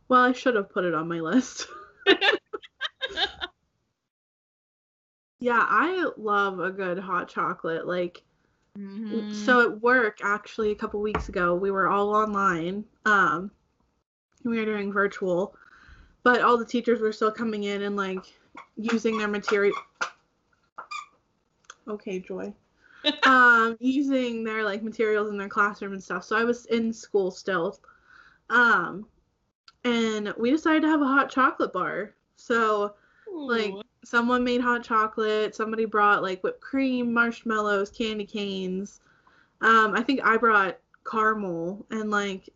Well, 0.09 0.23
I 0.23 0.33
should 0.33 0.57
have 0.57 0.71
put 0.71 0.85
it 0.85 0.95
on 0.95 1.07
my 1.09 1.21
list. 1.21 1.69
yeah, 5.39 5.65
I 5.69 6.11
love 6.17 6.59
a 6.61 6.71
good 6.71 6.99
hot 6.99 7.29
chocolate. 7.29 7.87
Like, 7.87 8.23
Mhm. 8.79 9.33
so 9.33 9.61
at 9.62 9.81
work, 9.81 10.19
actually, 10.23 10.71
a 10.71 10.75
couple 10.75 11.01
weeks 11.01 11.29
ago, 11.29 11.55
we 11.55 11.71
were 11.71 11.88
all 11.88 12.14
online. 12.14 12.85
Um, 13.05 13.51
we 14.45 14.59
were 14.59 14.64
doing 14.64 14.93
virtual, 14.93 15.57
but 16.23 16.43
all 16.43 16.57
the 16.57 16.64
teachers 16.64 17.01
were 17.01 17.12
still 17.12 17.33
coming 17.33 17.64
in 17.64 17.83
and 17.83 17.97
like 17.97 18.25
using 18.77 19.19
their 19.19 19.29
material. 19.29 19.75
Okay, 21.88 22.21
Joy. 22.21 22.53
um, 23.25 23.77
using 23.81 24.45
their 24.45 24.64
like 24.64 24.83
materials 24.83 25.31
in 25.31 25.38
their 25.38 25.49
classroom 25.49 25.93
and 25.93 26.03
stuff. 26.03 26.25
So 26.25 26.37
I 26.37 26.45
was 26.45 26.67
in 26.67 26.93
school 26.93 27.31
still. 27.31 27.79
Um, 28.51 29.07
and 29.85 30.33
we 30.38 30.51
decided 30.51 30.83
to 30.83 30.88
have 30.88 31.03
a 31.03 31.07
hot 31.07 31.31
chocolate 31.31 31.73
bar. 31.73 32.14
So 32.37 32.95
like 33.33 33.73
Ooh. 33.73 33.83
Someone 34.09 34.42
made 34.42 34.61
hot 34.61 34.83
chocolate 34.83 35.55
somebody 35.55 35.85
brought 35.85 36.23
like 36.23 36.40
whipped 36.42 36.61
cream 36.62 37.12
marshmallows 37.12 37.90
candy 37.90 38.25
canes 38.25 39.01
um 39.61 39.94
i 39.94 40.03
think 40.03 40.18
i 40.25 40.37
brought 40.37 40.79
caramel 41.09 41.85
and 41.90 42.11
like 42.11 42.49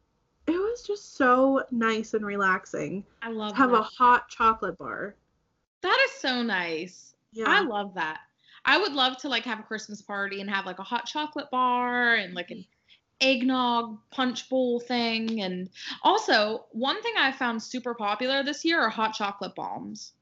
it 0.46 0.52
was 0.52 0.82
just 0.82 1.16
so 1.16 1.62
nice 1.70 2.14
and 2.14 2.24
relaxing 2.26 3.04
I 3.22 3.30
love 3.30 3.50
to 3.50 3.56
have 3.56 3.72
a 3.72 3.82
hot 3.82 4.28
chocolate 4.28 4.76
bar 4.78 5.14
That 5.82 5.98
is 6.06 6.12
so 6.20 6.42
nice. 6.42 7.14
yeah 7.32 7.44
I 7.46 7.60
love 7.60 7.94
that. 7.94 8.20
I 8.64 8.78
would 8.78 8.92
love 8.92 9.16
to 9.18 9.28
like 9.28 9.44
have 9.44 9.60
a 9.60 9.64
Christmas 9.64 10.02
party 10.02 10.40
and 10.40 10.48
have 10.48 10.66
like 10.66 10.78
a 10.78 10.84
hot 10.84 11.06
chocolate 11.06 11.50
bar 11.50 12.14
and 12.14 12.34
like 12.34 12.50
an 12.50 12.64
eggnog 13.20 13.98
punch 14.10 14.48
bowl 14.48 14.80
thing. 14.80 15.42
And 15.42 15.68
also, 16.02 16.66
one 16.70 17.00
thing 17.02 17.14
I 17.18 17.32
found 17.32 17.62
super 17.62 17.94
popular 17.94 18.42
this 18.42 18.64
year 18.64 18.80
are 18.80 18.88
hot 18.88 19.14
chocolate 19.14 19.54
bombs. 19.54 20.12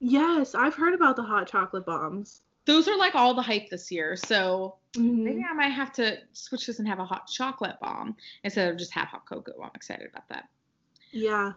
Yes 0.00 0.54
i've 0.54 0.74
heard 0.74 0.94
about 0.94 1.16
the 1.16 1.22
hot 1.22 1.46
chocolate 1.46 1.84
bombs 1.86 2.40
Those 2.66 2.88
are 2.88 2.96
like 2.98 3.14
all 3.14 3.34
the 3.34 3.42
hype 3.42 3.68
this 3.70 3.90
year. 3.90 4.16
So 4.16 4.76
Mhm. 4.94 5.24
maybe 5.24 5.42
I 5.48 5.54
might 5.54 5.70
have 5.72 5.92
to 5.94 6.18
switch 6.32 6.66
this 6.66 6.78
and 6.78 6.86
have 6.88 6.98
a 6.98 7.04
hot 7.04 7.26
chocolate 7.26 7.76
bomb 7.80 8.16
instead 8.44 8.70
of 8.70 8.78
just 8.78 8.92
have 8.92 9.08
hot 9.08 9.24
cocoa. 9.26 9.60
I'm 9.62 9.70
excited 9.74 10.08
about 10.08 10.28
that. 10.28 10.44
yeah 11.12 11.52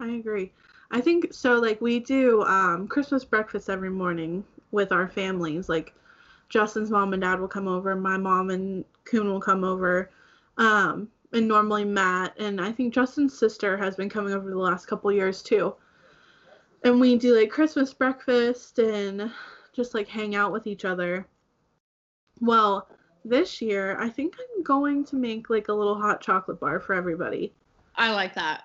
i 0.00 0.08
agree 0.08 0.52
i 0.90 1.00
think 1.00 1.32
so 1.32 1.58
like 1.58 1.80
we 1.80 1.98
do 2.00 2.42
um 2.44 2.88
christmas 2.88 3.24
breakfast 3.24 3.68
every 3.68 3.90
morning 3.90 4.44
with 4.70 4.92
our 4.92 5.08
families 5.08 5.68
like 5.68 5.92
justin's 6.48 6.90
mom 6.90 7.12
and 7.12 7.22
dad 7.22 7.40
will 7.40 7.48
come 7.48 7.68
over 7.68 7.94
my 7.94 8.16
mom 8.16 8.50
and 8.50 8.84
Coon 9.04 9.28
will 9.28 9.40
come 9.40 9.64
over 9.64 10.10
um 10.56 11.08
and 11.32 11.46
normally 11.46 11.84
matt 11.84 12.34
and 12.38 12.60
i 12.60 12.72
think 12.72 12.94
justin's 12.94 13.36
sister 13.36 13.76
has 13.76 13.96
been 13.96 14.08
coming 14.08 14.32
over 14.32 14.48
the 14.48 14.56
last 14.58 14.86
couple 14.86 15.12
years 15.12 15.42
too 15.42 15.74
and 16.84 17.00
we 17.00 17.16
do 17.16 17.36
like 17.38 17.50
christmas 17.50 17.92
breakfast 17.92 18.78
and 18.78 19.30
just 19.72 19.94
like 19.94 20.08
hang 20.08 20.34
out 20.34 20.52
with 20.52 20.66
each 20.66 20.84
other 20.84 21.26
well 22.40 22.88
this 23.24 23.60
year 23.60 23.98
i 24.00 24.08
think 24.08 24.34
i'm 24.38 24.62
going 24.62 25.04
to 25.04 25.16
make 25.16 25.50
like 25.50 25.68
a 25.68 25.72
little 25.72 26.00
hot 26.00 26.20
chocolate 26.20 26.58
bar 26.60 26.80
for 26.80 26.94
everybody 26.94 27.52
I 27.96 28.12
like 28.12 28.34
that. 28.34 28.62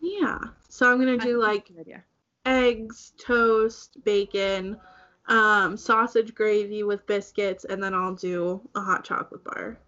yeah. 0.00 0.38
So 0.68 0.90
I'm 0.90 0.98
gonna 0.98 1.16
do 1.18 1.40
like 1.40 1.68
a 1.70 1.72
good 1.72 1.80
idea. 1.80 2.04
eggs, 2.46 3.12
toast, 3.24 4.02
bacon, 4.04 4.76
um, 5.28 5.76
sausage 5.76 6.34
gravy 6.34 6.82
with 6.82 7.06
biscuits, 7.06 7.64
and 7.64 7.80
then 7.82 7.94
I'll 7.94 8.14
do 8.14 8.60
a 8.74 8.80
hot 8.80 9.04
chocolate 9.04 9.44
bar. 9.44 9.78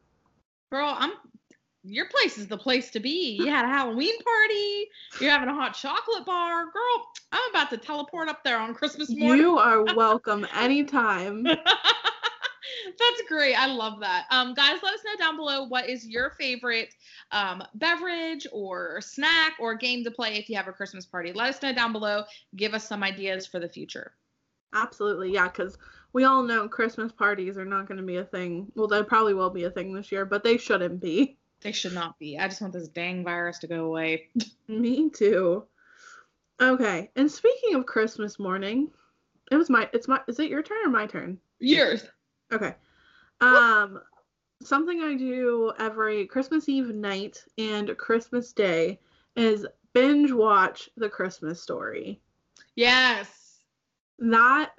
Girl, 0.70 0.94
I'm 0.96 1.12
your 1.84 2.06
place 2.08 2.38
is 2.38 2.48
the 2.48 2.56
place 2.56 2.90
to 2.90 3.00
be. 3.00 3.36
You 3.38 3.50
had 3.50 3.64
a 3.64 3.68
Halloween 3.72 4.14
party. 4.22 4.88
You're 5.20 5.30
having 5.30 5.48
a 5.48 5.54
hot 5.54 5.74
chocolate 5.74 6.24
bar. 6.24 6.64
Girl, 6.64 7.06
I'm 7.30 7.50
about 7.50 7.70
to 7.70 7.76
teleport 7.76 8.28
up 8.28 8.42
there 8.42 8.58
on 8.58 8.74
Christmas 8.74 9.10
morning. 9.10 9.42
You 9.42 9.58
are 9.58 9.82
welcome 9.94 10.46
anytime. 10.54 11.44
That's 12.86 13.22
great. 13.28 13.54
I 13.54 13.66
love 13.66 14.00
that. 14.00 14.26
Um, 14.30 14.54
guys, 14.54 14.78
let 14.82 14.94
us 14.94 15.00
know 15.04 15.16
down 15.18 15.36
below 15.36 15.64
what 15.64 15.88
is 15.88 16.06
your 16.06 16.30
favorite 16.30 16.94
um, 17.30 17.62
beverage 17.74 18.46
or 18.52 19.00
snack 19.00 19.54
or 19.60 19.74
game 19.74 20.04
to 20.04 20.10
play 20.10 20.36
if 20.36 20.48
you 20.48 20.56
have 20.56 20.68
a 20.68 20.72
Christmas 20.72 21.04
party. 21.04 21.32
Let 21.32 21.50
us 21.50 21.62
know 21.62 21.72
down 21.72 21.92
below. 21.92 22.24
Give 22.56 22.72
us 22.74 22.86
some 22.86 23.02
ideas 23.02 23.46
for 23.46 23.58
the 23.58 23.68
future. 23.68 24.12
Absolutely, 24.74 25.32
yeah, 25.32 25.48
because 25.48 25.78
we 26.12 26.24
all 26.24 26.42
know 26.42 26.68
Christmas 26.68 27.12
parties 27.12 27.56
are 27.56 27.64
not 27.64 27.88
gonna 27.88 28.02
be 28.02 28.16
a 28.16 28.24
thing. 28.24 28.72
Well, 28.74 28.88
they 28.88 29.02
probably 29.02 29.34
will 29.34 29.50
be 29.50 29.64
a 29.64 29.70
thing 29.70 29.94
this 29.94 30.10
year, 30.10 30.24
but 30.24 30.42
they 30.42 30.56
shouldn't 30.56 31.00
be. 31.00 31.38
They 31.64 31.72
should 31.72 31.94
not 31.94 32.18
be. 32.18 32.38
I 32.38 32.46
just 32.46 32.60
want 32.60 32.74
this 32.74 32.88
dang 32.88 33.24
virus 33.24 33.58
to 33.60 33.66
go 33.66 33.86
away. 33.86 34.28
Me 34.68 35.10
too. 35.10 35.64
Okay, 36.60 37.10
and 37.16 37.28
speaking 37.28 37.74
of 37.74 37.86
Christmas 37.86 38.38
morning, 38.38 38.90
it 39.50 39.56
was 39.56 39.70
my. 39.70 39.88
It's 39.94 40.06
my. 40.06 40.20
Is 40.28 40.38
it 40.38 40.50
your 40.50 40.62
turn 40.62 40.86
or 40.86 40.90
my 40.90 41.06
turn? 41.06 41.38
Yours. 41.58 42.04
Okay. 42.52 42.74
Um, 43.40 44.00
something 44.62 45.00
I 45.00 45.14
do 45.14 45.72
every 45.78 46.26
Christmas 46.26 46.68
Eve 46.68 46.94
night 46.94 47.42
and 47.58 47.96
Christmas 47.96 48.52
Day 48.52 49.00
is 49.34 49.66
binge 49.94 50.32
watch 50.32 50.90
The 50.96 51.08
Christmas 51.08 51.60
Story. 51.60 52.20
Yes. 52.76 53.60
That, 54.18 54.72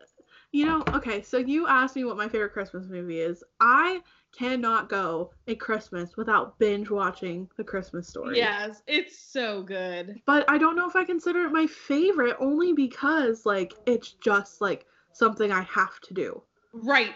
you 0.52 0.66
know, 0.66 0.84
okay, 0.94 1.22
so 1.22 1.38
you 1.38 1.68
asked 1.68 1.96
me 1.96 2.06
what 2.06 2.18
my 2.18 2.30
favorite 2.30 2.54
Christmas 2.54 2.88
movie 2.88 3.20
is. 3.20 3.44
I 3.60 4.02
cannot 4.38 4.90
go 4.90 5.32
a 5.48 5.56
Christmas 5.56 6.18
without 6.18 6.58
binge 6.60 6.90
watching 6.90 7.50
The 7.58 7.64
Christmas 7.64 8.08
Story. 8.08 8.38
Yes. 8.38 8.82
It's 8.88 9.18
so 9.20 9.64
good. 9.64 10.22
But 10.26 10.50
I 10.50 10.58
don't 10.58 10.76
know 10.76 10.88
if 10.90 10.96
I 10.96 11.04
consider 11.06 11.46
it 11.46 11.52
my 11.52 11.68
favorite 11.68 12.36
only 12.40 12.74
because, 12.74 13.46
like, 13.46 13.74
it's 13.86 14.12
just, 14.24 14.62
like, 14.62 14.86
something 15.14 15.52
I 15.52 15.62
have 15.64 16.00
to 16.02 16.14
do. 16.14 16.42
Right. 16.74 17.16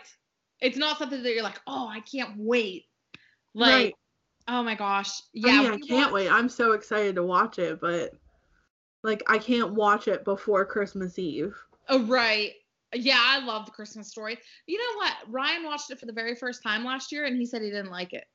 It's 0.62 0.78
not 0.78 0.98
something 0.98 1.22
that 1.24 1.34
you're 1.34 1.44
like, 1.44 1.60
oh, 1.68 1.88
I 1.88 2.00
can't 2.02 2.34
wait. 2.38 2.86
Like, 3.54 3.72
Right. 3.72 3.94
oh 4.48 4.64
my 4.64 4.76
gosh. 4.76 5.10
I 5.10 5.24
Yeah. 5.34 5.62
mean, 5.64 5.72
I 5.72 5.78
can't 5.78 5.90
watched- 5.90 6.14
wait. 6.14 6.32
I'm 6.32 6.50
so 6.50 6.74
excited 6.74 7.16
to 7.16 7.24
watch 7.24 7.60
it, 7.60 7.80
but 7.82 8.14
like 9.04 9.24
I 9.28 9.38
can't 9.38 9.74
watch 9.74 10.08
it 10.10 10.26
before 10.26 10.66
Christmas 10.66 11.18
Eve. 11.18 11.56
Oh, 11.88 12.04
right. 12.04 12.54
Yeah, 12.94 13.20
I 13.22 13.40
love 13.46 13.66
the 13.66 13.72
Christmas 13.72 14.10
story. 14.10 14.38
You 14.66 14.78
know 14.78 14.98
what? 14.98 15.14
Ryan 15.28 15.64
watched 15.64 15.92
it 15.92 16.00
for 16.00 16.06
the 16.06 16.14
very 16.14 16.36
first 16.36 16.64
time 16.64 16.84
last 16.84 17.12
year 17.12 17.26
and 17.26 17.38
he 17.38 17.46
said 17.46 17.62
he 17.62 17.70
didn't 17.70 17.92
like 17.92 18.14
it. 18.14 18.26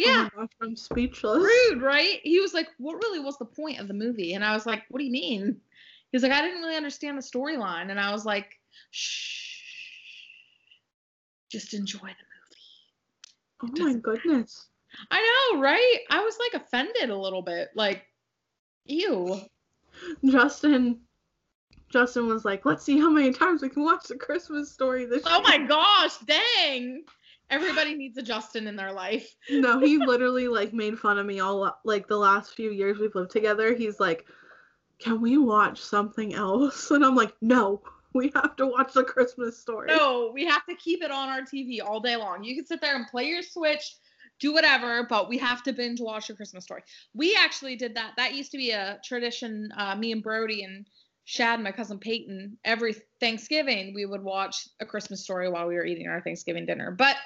Oh 0.00 0.04
yeah. 0.06 0.28
Oh 0.36 0.40
gosh, 0.40 0.48
I'm 0.62 0.76
speechless. 0.76 1.38
rude, 1.38 1.82
right? 1.82 2.20
He 2.22 2.40
was 2.40 2.52
like, 2.52 2.68
"What 2.78 2.96
really 2.96 3.20
was 3.20 3.38
the 3.38 3.44
point 3.44 3.80
of 3.80 3.88
the 3.88 3.94
movie?" 3.94 4.34
And 4.34 4.44
I 4.44 4.54
was 4.54 4.66
like, 4.66 4.82
"What 4.88 4.98
do 4.98 5.04
you 5.04 5.12
mean?" 5.12 5.60
He's 6.10 6.22
like, 6.22 6.32
"I 6.32 6.42
didn't 6.42 6.60
really 6.60 6.76
understand 6.76 7.16
the 7.16 7.22
storyline." 7.22 7.90
And 7.90 8.00
I 8.00 8.10
was 8.12 8.24
like, 8.24 8.58
"Shh, 8.90 9.54
just 11.50 11.74
enjoy 11.74 11.98
the 11.98 13.66
movie. 13.68 13.78
Oh 13.80 13.84
my 13.84 13.94
goodness. 14.00 14.66
I 15.10 15.50
know, 15.52 15.60
right? 15.60 15.98
I 16.10 16.20
was 16.20 16.36
like 16.38 16.60
offended 16.62 17.10
a 17.10 17.16
little 17.16 17.42
bit. 17.42 17.70
Like, 17.74 18.04
ew. 18.86 19.40
Justin 20.24 21.03
Justin 21.94 22.26
was 22.26 22.44
like, 22.44 22.66
let's 22.66 22.84
see 22.84 22.98
how 22.98 23.08
many 23.08 23.32
times 23.32 23.62
we 23.62 23.68
can 23.68 23.84
watch 23.84 24.08
the 24.08 24.16
Christmas 24.16 24.72
story 24.72 25.04
this 25.04 25.22
Oh 25.26 25.40
my 25.42 25.58
gosh, 25.58 26.18
dang. 26.26 27.04
Everybody 27.50 27.94
needs 27.94 28.18
a 28.18 28.22
Justin 28.22 28.66
in 28.66 28.74
their 28.74 28.90
life. 28.90 29.32
No, 29.48 29.78
he 29.78 29.98
literally 30.04 30.48
like 30.48 30.74
made 30.74 30.98
fun 30.98 31.20
of 31.20 31.26
me 31.26 31.38
all 31.38 31.78
like 31.84 32.08
the 32.08 32.16
last 32.16 32.56
few 32.56 32.72
years 32.72 32.98
we've 32.98 33.14
lived 33.14 33.30
together. 33.30 33.74
He's 33.74 34.00
like, 34.00 34.26
Can 34.98 35.20
we 35.20 35.38
watch 35.38 35.80
something 35.80 36.34
else? 36.34 36.90
And 36.90 37.06
I'm 37.06 37.14
like, 37.14 37.32
No, 37.40 37.80
we 38.12 38.32
have 38.34 38.56
to 38.56 38.66
watch 38.66 38.92
the 38.92 39.04
Christmas 39.04 39.56
story. 39.56 39.86
No, 39.86 40.32
we 40.34 40.44
have 40.46 40.66
to 40.66 40.74
keep 40.74 41.00
it 41.00 41.12
on 41.12 41.28
our 41.28 41.42
TV 41.42 41.78
all 41.80 42.00
day 42.00 42.16
long. 42.16 42.42
You 42.42 42.56
can 42.56 42.66
sit 42.66 42.80
there 42.80 42.96
and 42.96 43.06
play 43.06 43.26
your 43.26 43.44
Switch, 43.44 43.98
do 44.40 44.52
whatever, 44.52 45.06
but 45.08 45.28
we 45.28 45.38
have 45.38 45.62
to 45.62 45.72
binge 45.72 46.00
watch 46.00 46.28
a 46.28 46.34
Christmas 46.34 46.64
story. 46.64 46.82
We 47.14 47.36
actually 47.38 47.76
did 47.76 47.94
that. 47.94 48.14
That 48.16 48.34
used 48.34 48.50
to 48.50 48.58
be 48.58 48.72
a 48.72 48.98
tradition. 49.04 49.68
Uh, 49.76 49.94
me 49.94 50.10
and 50.10 50.24
Brody 50.24 50.64
and 50.64 50.86
Shad, 51.24 51.60
my 51.60 51.72
cousin 51.72 51.98
Peyton, 51.98 52.58
every 52.64 52.94
Thanksgiving 53.20 53.94
we 53.94 54.04
would 54.04 54.22
watch 54.22 54.68
a 54.80 54.86
Christmas 54.86 55.22
story 55.24 55.48
while 55.48 55.66
we 55.66 55.74
were 55.74 55.84
eating 55.86 56.06
our 56.08 56.20
Thanksgiving 56.20 56.66
dinner. 56.66 56.90
But 56.90 57.16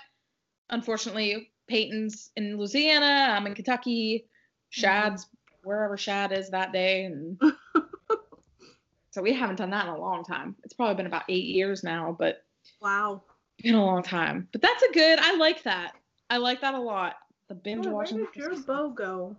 unfortunately, 0.71 1.51
Peyton's 1.67 2.31
in 2.37 2.57
Louisiana. 2.57 3.35
I'm 3.37 3.47
in 3.47 3.55
Kentucky. 3.55 4.27
Shad's 4.71 5.27
wherever 5.65 5.97
Shad 5.97 6.33
is 6.33 6.51
that 6.51 6.73
day, 6.73 7.05
and 7.05 7.41
so 9.11 9.23
we 9.23 9.33
haven't 9.35 9.57
done 9.57 9.71
that 9.71 9.87
in 9.87 9.93
a 9.93 9.99
long 9.99 10.25
time. 10.25 10.55
It's 10.63 10.75
probably 10.75 10.95
been 10.95 11.07
about 11.07 11.25
eight 11.29 11.47
years 11.47 11.83
now, 11.83 12.15
but 12.19 12.45
Wow. 12.81 13.23
been 13.63 13.75
a 13.75 13.85
long 13.85 14.03
time. 14.03 14.49
But 14.53 14.63
that's 14.63 14.83
a 14.83 14.93
good. 14.93 15.19
I 15.19 15.37
like 15.37 15.65
that. 15.65 15.93
I 16.31 16.37
like 16.37 16.61
that 16.61 16.75
a 16.75 16.81
lot. 16.81 17.17
The 17.49 17.55
binge 17.55 17.87
Oh, 17.87 17.89
where 17.91 17.97
watching. 17.97 18.19
did 18.19 18.37
your 18.37 18.57
bow 18.63 18.91
go? 18.91 19.37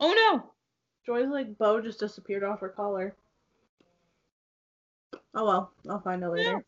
Oh 0.00 0.12
no. 0.12 0.50
Joy's 1.08 1.30
like 1.30 1.56
bow 1.56 1.80
just 1.80 1.98
disappeared 1.98 2.44
off 2.44 2.60
her 2.60 2.68
collar. 2.68 3.14
Oh 5.34 5.46
well, 5.46 5.72
I'll 5.88 6.00
find 6.00 6.22
it 6.22 6.28
later. 6.28 6.62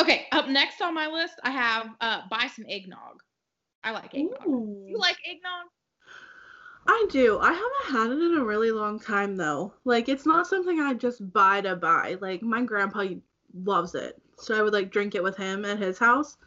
Okay, 0.00 0.26
up 0.32 0.48
next 0.48 0.82
on 0.82 0.92
my 0.92 1.06
list, 1.06 1.34
I 1.44 1.52
have 1.52 1.86
uh 2.00 2.22
buy 2.28 2.48
some 2.52 2.64
eggnog. 2.68 3.22
I 3.84 3.92
like 3.92 4.12
eggnog. 4.12 4.44
Ooh. 4.48 4.86
You 4.88 4.98
like 4.98 5.18
eggnog? 5.24 5.68
I 6.88 7.06
do. 7.10 7.38
I 7.38 7.52
haven't 7.52 7.96
had 7.96 8.10
it 8.10 8.20
in 8.20 8.38
a 8.38 8.44
really 8.44 8.72
long 8.72 8.98
time 8.98 9.36
though. 9.36 9.72
Like 9.84 10.08
it's 10.08 10.26
not 10.26 10.48
something 10.48 10.80
I 10.80 10.94
just 10.94 11.32
buy 11.32 11.60
to 11.60 11.76
buy. 11.76 12.16
Like 12.20 12.42
my 12.42 12.64
grandpa 12.64 13.04
loves 13.54 13.94
it. 13.94 14.20
So 14.36 14.58
I 14.58 14.62
would 14.62 14.72
like 14.72 14.90
drink 14.90 15.14
it 15.14 15.22
with 15.22 15.36
him 15.36 15.64
at 15.64 15.78
his 15.78 15.96
house. 15.96 16.38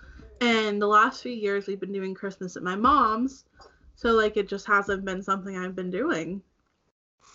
And 0.41 0.81
the 0.81 0.87
last 0.87 1.23
few 1.23 1.31
years 1.31 1.67
we've 1.67 1.79
been 1.79 1.93
doing 1.93 2.13
Christmas 2.13 2.57
at 2.57 2.63
my 2.63 2.75
mom's. 2.75 3.45
So 3.97 4.11
like 4.13 4.37
it 4.37 4.47
just 4.47 4.67
hasn't 4.67 5.03
been 5.05 5.23
something 5.23 5.57
I've 5.57 5.75
been 5.75 5.89
doing. 5.89 6.41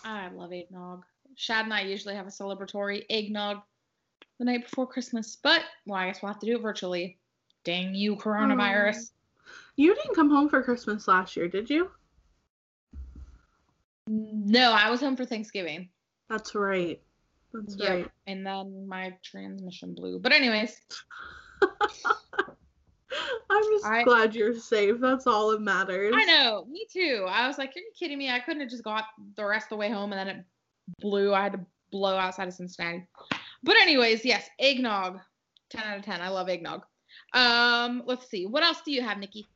I 0.05 0.29
love 0.29 0.53
eggnog. 0.53 1.03
Shad 1.35 1.65
and 1.65 1.73
I 1.73 1.81
usually 1.81 2.15
have 2.15 2.25
a 2.25 2.29
celebratory 2.29 3.03
eggnog 3.09 3.57
the 4.39 4.45
night 4.45 4.63
before 4.63 4.87
Christmas, 4.87 5.37
but 5.43 5.61
well, 5.85 5.99
I 5.99 6.07
guess 6.07 6.21
we'll 6.21 6.31
have 6.31 6.39
to 6.39 6.45
do 6.45 6.55
it 6.55 6.61
virtually. 6.61 7.17
Dang 7.65 7.93
you, 7.93 8.15
coronavirus. 8.15 8.95
Mm. 8.95 9.11
You 9.75 9.93
didn't 9.95 10.15
come 10.15 10.29
home 10.29 10.47
for 10.49 10.63
Christmas 10.63 11.07
last 11.07 11.35
year, 11.35 11.47
did 11.49 11.69
you? 11.69 11.91
No, 14.07 14.71
I 14.71 14.89
was 14.89 15.01
home 15.01 15.15
for 15.17 15.25
Thanksgiving. 15.25 15.89
That's 16.29 16.55
right. 16.55 17.01
That's 17.53 17.75
Yep. 17.77 17.89
right. 17.89 18.11
And 18.27 18.45
then 18.45 18.87
my 18.87 19.17
transmission 19.23 19.93
blew. 19.93 20.19
But 20.19 20.31
anyways, 20.31 20.75
I'm 23.49 23.63
just 23.63 23.85
I- 23.85 24.03
glad 24.03 24.35
you're 24.35 24.55
safe. 24.55 24.99
That's 24.99 25.27
all 25.27 25.51
that 25.51 25.61
matters. 25.61 26.13
I 26.15 26.25
know, 26.25 26.65
me 26.69 26.85
too. 26.91 27.25
I 27.29 27.47
was 27.47 27.57
like, 27.57 27.69
"Are 27.75 27.79
you 27.79 27.91
kidding 27.97 28.17
me? 28.17 28.29
I 28.29 28.39
couldn't 28.39 28.61
have 28.61 28.69
just 28.69 28.83
got 28.83 29.05
the 29.35 29.45
rest 29.45 29.65
of 29.65 29.69
the 29.69 29.75
way 29.77 29.89
home 29.89 30.13
and 30.13 30.19
then 30.19 30.35
it 30.35 30.45
blew. 30.99 31.33
I 31.33 31.43
had 31.43 31.53
to 31.53 31.65
blow 31.91 32.15
outside 32.15 32.47
of 32.47 32.53
Cincinnati." 32.53 33.07
But 33.63 33.77
anyways, 33.77 34.25
yes, 34.25 34.49
eggnog, 34.59 35.19
ten 35.69 35.83
out 35.83 35.99
of 35.99 36.05
ten. 36.05 36.21
I 36.21 36.29
love 36.29 36.49
eggnog. 36.49 36.83
Um, 37.33 38.03
let's 38.05 38.29
see, 38.29 38.45
what 38.45 38.63
else 38.63 38.81
do 38.85 38.91
you 38.91 39.01
have, 39.01 39.17
Nikki? 39.17 39.47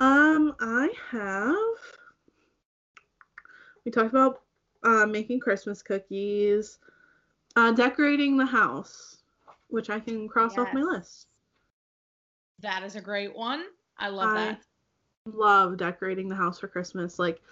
Um, 0.00 0.54
I 0.60 0.92
have. 1.10 1.54
We 3.84 3.92
talked 3.92 4.10
about 4.10 4.42
uh, 4.82 5.06
making 5.06 5.40
Christmas 5.40 5.82
cookies, 5.82 6.78
uh, 7.56 7.72
decorating 7.72 8.36
the 8.36 8.46
house, 8.46 9.18
which 9.68 9.90
I 9.90 10.00
can 10.00 10.28
cross 10.28 10.58
off 10.58 10.72
my 10.72 10.82
list. 10.82 11.28
That 12.64 12.82
is 12.82 12.96
a 12.96 13.00
great 13.00 13.36
one. 13.36 13.62
I 13.98 14.08
love 14.08 14.30
I 14.30 14.34
that. 14.34 14.60
Love 15.26 15.76
decorating 15.76 16.30
the 16.30 16.34
house 16.34 16.58
for 16.58 16.66
Christmas. 16.66 17.18
Like, 17.18 17.42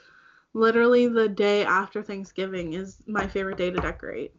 literally, 0.55 1.07
the 1.07 1.29
day 1.29 1.67
after 1.67 2.03
Thanksgiving 2.03 2.73
is 2.73 2.97
my 3.07 3.29
favorite 3.29 3.59
day 3.59 3.71
to 3.71 3.79
decorate. 3.79 4.33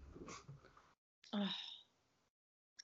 Ugh. 1.32 1.48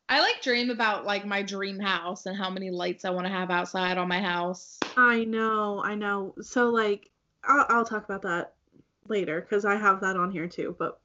I 0.07 0.21
like 0.21 0.43
dream 0.43 0.69
about 0.69 1.05
like 1.05 1.25
my 1.25 1.41
dream 1.41 1.79
house 1.79 2.27
and 2.27 2.37
how 2.37 2.51
many 2.51 2.69
lights 2.69 3.05
I 3.05 3.09
want 3.09 3.25
to 3.25 3.33
have 3.33 3.49
outside 3.49 3.97
on 3.97 4.07
my 4.07 4.21
house. 4.21 4.77
I 4.95 5.23
know, 5.23 5.81
I 5.83 5.95
know. 5.95 6.35
So, 6.41 6.69
like, 6.69 7.09
I'll, 7.43 7.65
I'll 7.69 7.85
talk 7.85 8.05
about 8.05 8.21
that 8.21 8.53
later 9.07 9.41
because 9.41 9.65
I 9.65 9.77
have 9.77 10.01
that 10.01 10.15
on 10.15 10.29
here 10.29 10.47
too. 10.47 10.75
But 10.77 10.99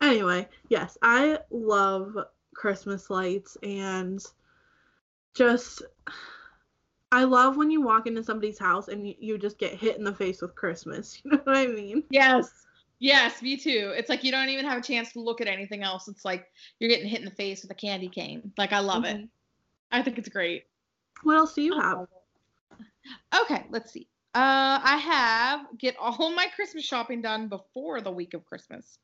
anyway, 0.00 0.48
yes, 0.68 0.98
I 1.02 1.38
love 1.50 2.16
Christmas 2.52 3.10
lights 3.10 3.56
and 3.62 4.24
just. 5.36 5.82
I 7.12 7.22
love 7.24 7.56
when 7.56 7.70
you 7.70 7.80
walk 7.80 8.06
into 8.08 8.22
somebody's 8.24 8.58
house 8.58 8.88
and 8.88 9.06
you, 9.06 9.14
you 9.20 9.38
just 9.38 9.58
get 9.58 9.74
hit 9.74 9.96
in 9.96 10.04
the 10.04 10.14
face 10.14 10.42
with 10.42 10.54
Christmas. 10.54 11.20
You 11.24 11.30
know 11.32 11.40
what 11.44 11.56
I 11.56 11.66
mean? 11.66 12.02
Yes. 12.10 12.50
Yes, 12.98 13.42
me 13.42 13.56
too. 13.56 13.92
It's 13.96 14.08
like 14.08 14.24
you 14.24 14.32
don't 14.32 14.48
even 14.48 14.64
have 14.64 14.78
a 14.78 14.82
chance 14.82 15.12
to 15.12 15.20
look 15.20 15.40
at 15.40 15.46
anything 15.46 15.82
else. 15.82 16.08
It's 16.08 16.24
like 16.24 16.46
you're 16.78 16.90
getting 16.90 17.08
hit 17.08 17.20
in 17.20 17.24
the 17.26 17.30
face 17.30 17.62
with 17.62 17.70
a 17.70 17.74
candy 17.74 18.08
cane. 18.08 18.52
Like 18.56 18.72
I 18.72 18.80
love 18.80 19.04
it. 19.04 19.16
Mhm. 19.18 19.28
I 19.92 20.02
think 20.02 20.18
it's 20.18 20.28
great. 20.28 20.64
What 21.22 21.36
else 21.36 21.54
do 21.54 21.62
you 21.62 21.78
have? 21.78 22.06
Okay, 23.42 23.66
let's 23.70 23.92
see. 23.92 24.08
Uh, 24.34 24.80
I 24.82 24.96
have 24.96 25.66
get 25.78 25.96
all 25.98 26.30
my 26.34 26.46
Christmas 26.54 26.84
shopping 26.84 27.22
done 27.22 27.48
before 27.48 28.00
the 28.00 28.10
week 28.10 28.34
of 28.34 28.44
Christmas. 28.44 28.98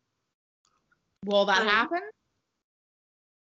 Will 1.25 1.47
that 1.47 1.63
Um, 1.63 1.69
happen? 1.69 2.01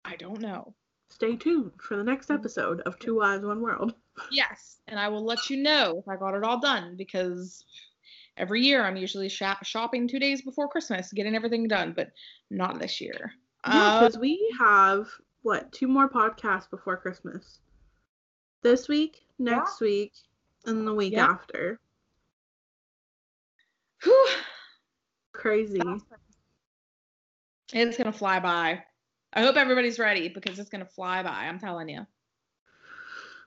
I 0.04 0.16
don't 0.16 0.40
know. 0.40 0.74
Stay 1.12 1.36
tuned 1.36 1.72
for 1.80 1.96
the 1.96 2.02
next 2.04 2.30
episode 2.30 2.80
of 2.80 2.98
Two 2.98 3.16
Wives, 3.16 3.44
One 3.44 3.60
World. 3.60 3.94
Yes, 4.30 4.78
and 4.88 4.98
I 4.98 5.08
will 5.08 5.24
let 5.24 5.50
you 5.50 5.56
know 5.62 5.98
if 5.98 6.08
I 6.08 6.16
got 6.16 6.34
it 6.34 6.42
all 6.42 6.58
done 6.60 6.96
because 6.96 7.64
every 8.36 8.62
year 8.62 8.84
I'm 8.84 8.96
usually 8.96 9.28
shop- 9.28 9.64
shopping 9.64 10.08
two 10.08 10.18
days 10.18 10.42
before 10.42 10.68
Christmas, 10.68 11.12
getting 11.12 11.34
everything 11.36 11.68
done, 11.68 11.92
but 11.94 12.10
not 12.50 12.78
this 12.78 13.00
year. 13.00 13.32
Yeah, 13.66 13.88
Uh, 13.88 14.00
because 14.00 14.18
we 14.18 14.54
have 14.58 15.06
what 15.42 15.70
two 15.72 15.86
more 15.86 16.08
podcasts 16.08 16.68
before 16.70 16.96
Christmas. 16.96 17.60
This 18.62 18.88
week, 18.88 19.20
next 19.38 19.80
week, 19.80 20.12
and 20.64 20.86
the 20.86 20.94
week 20.94 21.12
Yeah. 21.12 21.26
after. 21.26 21.78
whew, 24.02 24.28
Crazy. 25.32 25.80
it's 27.72 27.96
gonna 27.96 28.12
fly 28.12 28.40
by. 28.40 28.84
I 29.32 29.42
hope 29.42 29.56
everybody's 29.56 29.98
ready 29.98 30.28
because 30.28 30.58
it's 30.58 30.70
gonna 30.70 30.84
fly 30.84 31.22
by. 31.22 31.30
I'm 31.30 31.58
telling 31.58 31.88
you. 31.88 32.06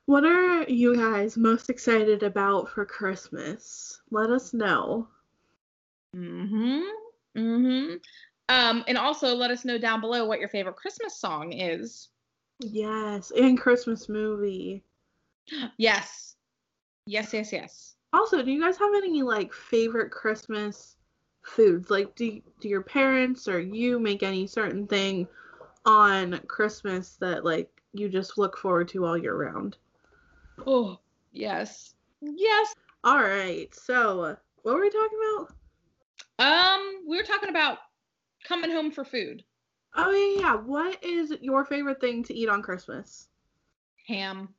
What 0.06 0.24
are 0.24 0.64
you 0.64 0.96
guys 0.96 1.38
most 1.38 1.70
excited 1.70 2.22
about 2.24 2.70
for 2.70 2.86
Christmas? 2.86 4.02
Let 4.12 4.30
us 4.30 4.54
know. 4.54 5.08
Mm-hmm. 6.16 6.82
Mm-hmm. 7.38 7.96
Um, 8.48 8.84
and 8.88 8.98
also 8.98 9.36
let 9.36 9.50
us 9.50 9.66
know 9.66 9.78
down 9.78 10.02
below 10.02 10.26
what 10.26 10.40
your 10.40 10.50
favorite 10.50 10.76
Christmas 10.76 11.20
song 11.20 11.54
is. 11.54 12.10
Yes, 12.60 13.32
and 13.32 13.60
Christmas 13.60 14.08
movie. 14.08 14.84
Yes. 15.78 16.36
Yes, 17.08 17.34
yes, 17.34 17.52
yes. 17.52 17.96
Also, 18.14 18.42
do 18.42 18.52
you 18.52 18.62
guys 18.62 18.78
have 18.78 18.94
any 18.96 19.24
like 19.24 19.54
favorite 19.54 20.12
Christmas 20.12 20.96
foods? 21.42 21.90
Like, 21.90 22.16
do 22.16 22.42
do 22.60 22.70
your 22.70 22.82
parents 22.82 23.48
or 23.48 23.60
you 23.60 24.00
make 24.00 24.24
any 24.24 24.48
certain 24.48 24.88
thing 24.88 25.28
on 25.86 26.40
Christmas 26.48 27.16
that 27.20 27.46
like 27.46 27.70
you 27.94 28.10
just 28.10 28.38
look 28.38 28.58
forward 28.58 28.88
to 28.90 29.06
all 29.06 29.18
year 29.18 29.36
round? 29.36 29.78
Oh, 30.66 31.00
yes. 31.32 31.96
Yes. 32.22 32.74
All 33.04 33.22
right. 33.22 33.74
So, 33.74 34.38
what 34.64 34.76
were 34.76 34.82
we 34.82 34.90
talking 34.90 35.20
about? 35.38 35.54
Um, 36.38 37.04
we 37.08 37.18
were 37.18 37.24
talking 37.24 37.50
about 37.50 37.80
coming 38.44 38.72
home 38.72 38.92
for 38.92 39.06
food. 39.06 39.44
Oh 39.96 40.12
yeah, 40.12 40.42
yeah. 40.42 40.56
What 40.56 41.02
is 41.04 41.34
your 41.42 41.64
favorite 41.64 42.02
thing 42.02 42.24
to 42.26 42.34
eat 42.34 42.50
on 42.50 42.62
Christmas? 42.62 43.28
Ham. 44.08 44.50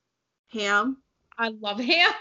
Ham. 0.53 0.99
I 1.39 1.49
love 1.49 1.81
ham. 1.81 2.13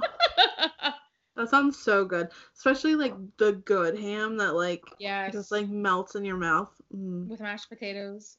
That 1.38 1.50
sounds 1.50 1.78
so 1.78 2.04
good, 2.04 2.30
especially 2.56 2.96
like 2.96 3.14
the 3.36 3.52
good 3.52 3.96
ham 3.96 4.36
that 4.38 4.56
like 4.56 4.82
yes. 4.98 5.32
just 5.32 5.52
like 5.52 5.68
melts 5.68 6.16
in 6.16 6.24
your 6.24 6.36
mouth. 6.36 6.72
Mm. 6.92 7.28
with 7.28 7.38
mashed 7.38 7.68
potatoes. 7.68 8.38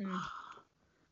Mm. 0.00 0.20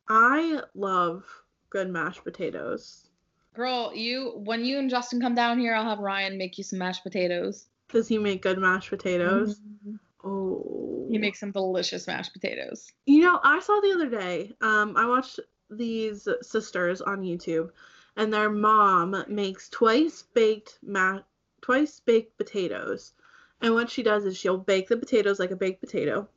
I 0.08 0.62
love 0.74 1.24
good 1.70 1.90
mashed 1.90 2.24
potatoes. 2.24 3.08
Girl, 3.54 3.92
you 3.94 4.32
when 4.44 4.64
you 4.64 4.78
and 4.78 4.88
Justin 4.88 5.20
come 5.20 5.34
down 5.34 5.58
here, 5.58 5.74
I'll 5.74 5.84
have 5.84 5.98
Ryan 5.98 6.38
make 6.38 6.56
you 6.58 6.64
some 6.64 6.78
mashed 6.78 7.02
potatoes. 7.02 7.66
Does 7.88 8.08
he 8.08 8.18
make 8.18 8.42
good 8.42 8.58
mashed 8.58 8.90
potatoes? 8.90 9.60
Mhm. 9.86 9.98
Oh. 10.24 11.06
He 11.10 11.18
makes 11.18 11.40
some 11.40 11.52
delicious 11.52 12.06
mashed 12.06 12.32
potatoes. 12.32 12.92
You 13.06 13.20
know, 13.22 13.40
I 13.42 13.60
saw 13.60 13.80
the 13.80 13.92
other 13.92 14.08
day. 14.08 14.52
Um, 14.60 14.96
I 14.96 15.06
watched 15.06 15.40
these 15.70 16.28
sisters 16.42 17.00
on 17.00 17.22
YouTube, 17.22 17.70
and 18.16 18.32
their 18.32 18.50
mom 18.50 19.24
makes 19.28 19.68
twice 19.68 20.22
baked 20.34 20.78
ma- 20.82 21.22
twice 21.60 22.00
baked 22.00 22.36
potatoes. 22.36 23.12
And 23.60 23.74
what 23.74 23.90
she 23.90 24.02
does 24.02 24.24
is 24.24 24.36
she'll 24.36 24.58
bake 24.58 24.88
the 24.88 24.96
potatoes 24.96 25.38
like 25.38 25.50
a 25.50 25.56
baked 25.56 25.80
potato, 25.80 26.28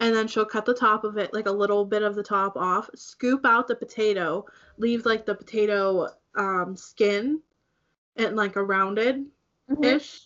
and 0.00 0.14
then 0.14 0.26
she'll 0.26 0.46
cut 0.46 0.64
the 0.64 0.74
top 0.74 1.04
of 1.04 1.18
it 1.18 1.32
like 1.34 1.46
a 1.46 1.52
little 1.52 1.84
bit 1.84 2.02
of 2.02 2.14
the 2.14 2.22
top 2.22 2.56
off, 2.56 2.88
scoop 2.94 3.44
out 3.44 3.68
the 3.68 3.76
potato, 3.76 4.46
leave 4.78 5.04
like 5.04 5.26
the 5.26 5.34
potato 5.34 6.08
um, 6.34 6.74
skin, 6.74 7.40
and 8.16 8.34
like 8.34 8.56
a 8.56 8.64
rounded 8.64 9.26
ish. 9.82 10.22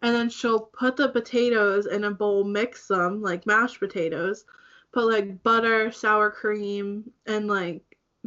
And 0.00 0.14
then 0.14 0.30
she'll 0.30 0.60
put 0.60 0.96
the 0.96 1.08
potatoes 1.08 1.86
in 1.86 2.04
a 2.04 2.10
bowl, 2.10 2.44
mix 2.44 2.86
them 2.88 3.20
like 3.20 3.46
mashed 3.46 3.80
potatoes, 3.80 4.44
put 4.92 5.06
like 5.06 5.42
butter, 5.42 5.92
sour 5.92 6.30
cream, 6.30 7.10
and 7.26 7.48
like 7.48 7.82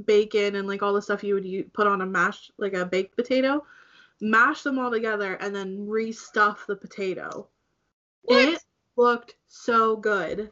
bacon 0.06 0.56
and 0.56 0.68
like 0.68 0.84
all 0.84 0.94
the 0.94 1.02
stuff 1.02 1.24
you 1.24 1.34
would 1.34 1.46
u- 1.46 1.70
put 1.74 1.88
on 1.88 2.02
a 2.02 2.06
mashed 2.06 2.52
like 2.58 2.74
a 2.74 2.86
baked 2.86 3.16
potato. 3.16 3.66
Mash 4.20 4.62
them 4.62 4.78
all 4.78 4.92
together 4.92 5.34
and 5.36 5.56
then 5.56 5.88
restuff 5.88 6.66
the 6.68 6.76
potato. 6.76 7.48
What? 8.24 8.50
It 8.50 8.64
looked 8.98 9.36
so 9.48 9.96
good. 9.96 10.52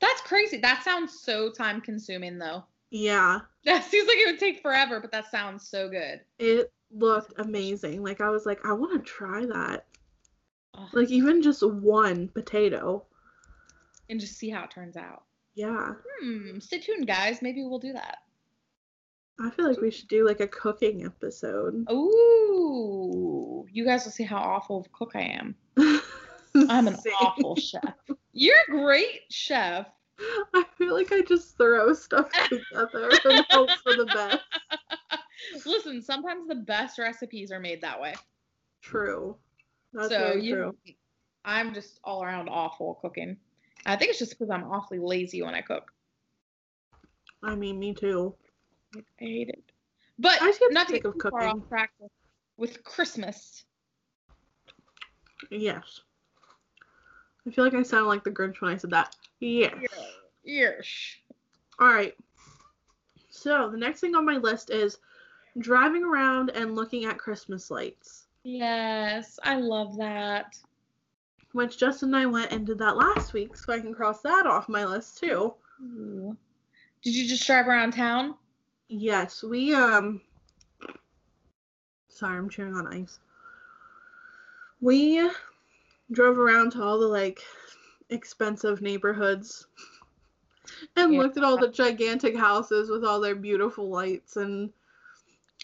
That's 0.00 0.20
crazy. 0.22 0.58
That 0.58 0.82
sounds 0.84 1.20
so 1.20 1.50
time 1.50 1.80
consuming 1.80 2.38
though. 2.38 2.64
Yeah, 2.90 3.40
That 3.64 3.84
seems 3.84 4.08
like 4.08 4.16
it 4.18 4.26
would 4.30 4.38
take 4.40 4.62
forever, 4.62 4.98
but 5.00 5.12
that 5.12 5.30
sounds 5.30 5.68
so 5.68 5.88
good. 5.88 6.20
it 6.38 6.72
looked 6.90 7.34
amazing. 7.38 8.02
Like 8.02 8.20
I 8.22 8.30
was 8.30 8.46
like, 8.46 8.64
I 8.64 8.72
want 8.72 8.92
to 8.94 9.10
try 9.10 9.44
that. 9.46 9.84
Like 10.92 11.10
even 11.10 11.42
just 11.42 11.62
one 11.62 12.28
potato. 12.28 13.04
And 14.08 14.18
just 14.20 14.38
see 14.38 14.48
how 14.48 14.64
it 14.64 14.70
turns 14.70 14.96
out. 14.96 15.24
Yeah. 15.54 15.94
Hmm. 16.20 16.58
Stay 16.60 16.78
tuned, 16.78 17.06
guys. 17.06 17.42
Maybe 17.42 17.62
we'll 17.64 17.78
do 17.80 17.92
that. 17.92 18.18
I 19.40 19.50
feel 19.50 19.68
like 19.68 19.80
we 19.80 19.90
should 19.90 20.08
do 20.08 20.24
like 20.26 20.40
a 20.40 20.46
cooking 20.46 21.04
episode. 21.04 21.84
Ooh. 21.90 23.66
You 23.70 23.84
guys 23.84 24.04
will 24.04 24.12
see 24.12 24.24
how 24.24 24.38
awful 24.38 24.78
of 24.78 24.86
a 24.86 24.88
cook 24.90 25.12
I 25.14 25.22
am. 25.22 25.54
I'm 26.70 26.88
an 26.88 26.96
awful 27.20 27.56
chef. 27.56 27.82
You're 28.38 28.54
a 28.68 28.70
great 28.70 29.22
chef. 29.30 29.88
I 30.54 30.64
feel 30.76 30.94
like 30.94 31.10
I 31.10 31.22
just 31.22 31.56
throw 31.56 31.92
stuff 31.92 32.30
together 32.48 33.10
and 33.24 33.44
hope 33.50 33.70
for 33.82 33.94
the 33.94 34.06
best. 34.06 34.44
Listen, 35.66 36.00
sometimes 36.00 36.46
the 36.46 36.54
best 36.54 37.00
recipes 37.00 37.50
are 37.50 37.58
made 37.58 37.80
that 37.80 38.00
way. 38.00 38.14
True. 38.80 39.36
That's 39.92 40.10
so 40.10 40.18
very 40.18 40.44
you, 40.44 40.54
true. 40.54 40.72
I'm 41.44 41.74
just 41.74 41.98
all 42.04 42.22
around 42.22 42.48
awful 42.48 43.00
cooking. 43.02 43.36
I 43.86 43.96
think 43.96 44.10
it's 44.10 44.20
just 44.20 44.38
because 44.38 44.50
I'm 44.50 44.70
awfully 44.70 45.00
lazy 45.00 45.42
when 45.42 45.56
I 45.56 45.60
cook. 45.60 45.90
I 47.42 47.56
mean, 47.56 47.80
me 47.80 47.92
too. 47.92 48.36
I 48.94 49.00
hate 49.16 49.48
it. 49.48 49.64
But 50.16 50.38
I 50.40 50.52
not 50.70 50.86
to 50.86 50.92
get 50.94 51.02
too 51.02 51.12
far 51.28 51.42
off 51.42 51.68
track 51.68 51.90
with 52.56 52.84
Christmas. 52.84 53.64
Yes. 55.50 56.02
I 57.48 57.50
feel 57.50 57.64
like 57.64 57.74
I 57.74 57.82
sound 57.82 58.06
like 58.08 58.24
the 58.24 58.30
Grinch 58.30 58.60
when 58.60 58.72
I 58.72 58.76
said 58.76 58.90
that. 58.90 59.16
Yes. 59.40 59.72
Yes. 60.44 60.86
All 61.78 61.88
right. 61.88 62.14
So 63.30 63.70
the 63.70 63.78
next 63.78 64.00
thing 64.00 64.14
on 64.14 64.26
my 64.26 64.36
list 64.36 64.68
is 64.70 64.98
driving 65.58 66.04
around 66.04 66.50
and 66.50 66.74
looking 66.74 67.06
at 67.06 67.18
Christmas 67.18 67.70
lights, 67.70 68.26
Yes, 68.44 69.38
I 69.42 69.56
love 69.56 69.96
that. 69.98 70.56
which 71.52 71.78
Justin 71.78 72.10
and 72.10 72.16
I 72.16 72.26
went 72.26 72.52
and 72.52 72.66
did 72.66 72.78
that 72.78 72.96
last 72.96 73.32
week, 73.32 73.56
so 73.56 73.72
I 73.72 73.80
can 73.80 73.94
cross 73.94 74.20
that 74.22 74.46
off 74.46 74.68
my 74.68 74.84
list 74.84 75.18
too. 75.18 75.54
Ooh. 75.82 76.36
Did 77.02 77.14
you 77.14 77.26
just 77.28 77.46
drive 77.46 77.66
around 77.68 77.92
town? 77.92 78.34
Yes, 78.88 79.42
we 79.42 79.74
um 79.74 80.20
sorry, 82.08 82.38
I'm 82.38 82.48
chewing 82.50 82.74
on 82.74 82.86
ice. 82.86 83.18
We 84.80 85.28
drove 86.12 86.38
around 86.38 86.72
to 86.72 86.82
all 86.82 86.98
the 86.98 87.06
like 87.06 87.40
expensive 88.10 88.80
neighborhoods 88.80 89.66
and 90.96 91.12
Yeah. 91.12 91.20
looked 91.20 91.36
at 91.36 91.44
all 91.44 91.58
the 91.58 91.68
gigantic 91.68 92.36
houses 92.36 92.90
with 92.90 93.04
all 93.04 93.20
their 93.20 93.34
beautiful 93.34 93.88
lights 93.88 94.36
and 94.36 94.72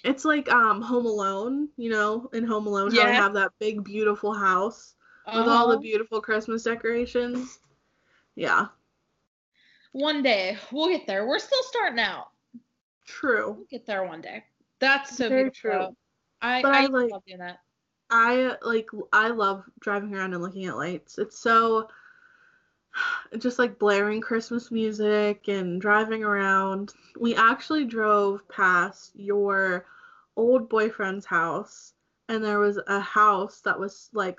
it's 0.02 0.24
like 0.26 0.50
um 0.52 0.82
Home 0.82 1.06
Alone, 1.06 1.68
you 1.76 1.88
know, 1.90 2.28
in 2.34 2.44
Home 2.44 2.66
Alone 2.66 2.90
how 2.94 3.04
they 3.04 3.10
Yeah. 3.12 3.22
have 3.22 3.32
that 3.34 3.52
big 3.58 3.82
beautiful 3.84 4.34
house 4.34 4.96
with 5.26 5.48
all 5.48 5.68
the 5.68 5.74
Uh-huh. 5.74 5.80
beautiful 5.80 6.20
Christmas 6.20 6.62
decorations. 6.64 7.60
Yeah, 8.34 8.66
One 9.92 10.22
day 10.22 10.58
we'll 10.72 10.88
get 10.88 11.06
there. 11.06 11.26
We're 11.26 11.38
still 11.38 11.62
starting 11.62 12.00
out. 12.00 12.28
true. 13.06 13.52
We'll 13.52 13.66
get 13.70 13.86
there 13.86 14.04
one 14.04 14.20
day. 14.20 14.44
That's 14.80 15.16
so 15.16 15.28
Very 15.28 15.44
beautiful. 15.44 15.70
true. 15.88 15.96
I, 16.42 16.60
But 16.62 16.74
I, 16.74 16.82
I 16.84 16.86
like- 16.86 17.10
love 17.12 17.22
doing 17.26 17.38
that. 17.38 17.60
I 18.14 18.54
like 18.62 18.88
I 19.12 19.28
love 19.28 19.64
driving 19.80 20.14
around 20.14 20.34
and 20.34 20.42
looking 20.42 20.66
at 20.66 20.76
lights. 20.76 21.18
It's 21.18 21.36
so 21.36 21.88
just 23.38 23.58
like 23.58 23.76
blaring 23.76 24.20
Christmas 24.20 24.70
music 24.70 25.48
and 25.48 25.80
driving 25.80 26.22
around. 26.22 26.92
We 27.18 27.34
actually 27.34 27.84
drove 27.86 28.48
past 28.48 29.10
your 29.16 29.86
old 30.36 30.68
boyfriend's 30.68 31.26
house 31.26 31.94
and 32.28 32.42
there 32.42 32.60
was 32.60 32.78
a 32.86 33.00
house 33.00 33.60
that 33.62 33.78
was 33.78 34.10
like 34.12 34.38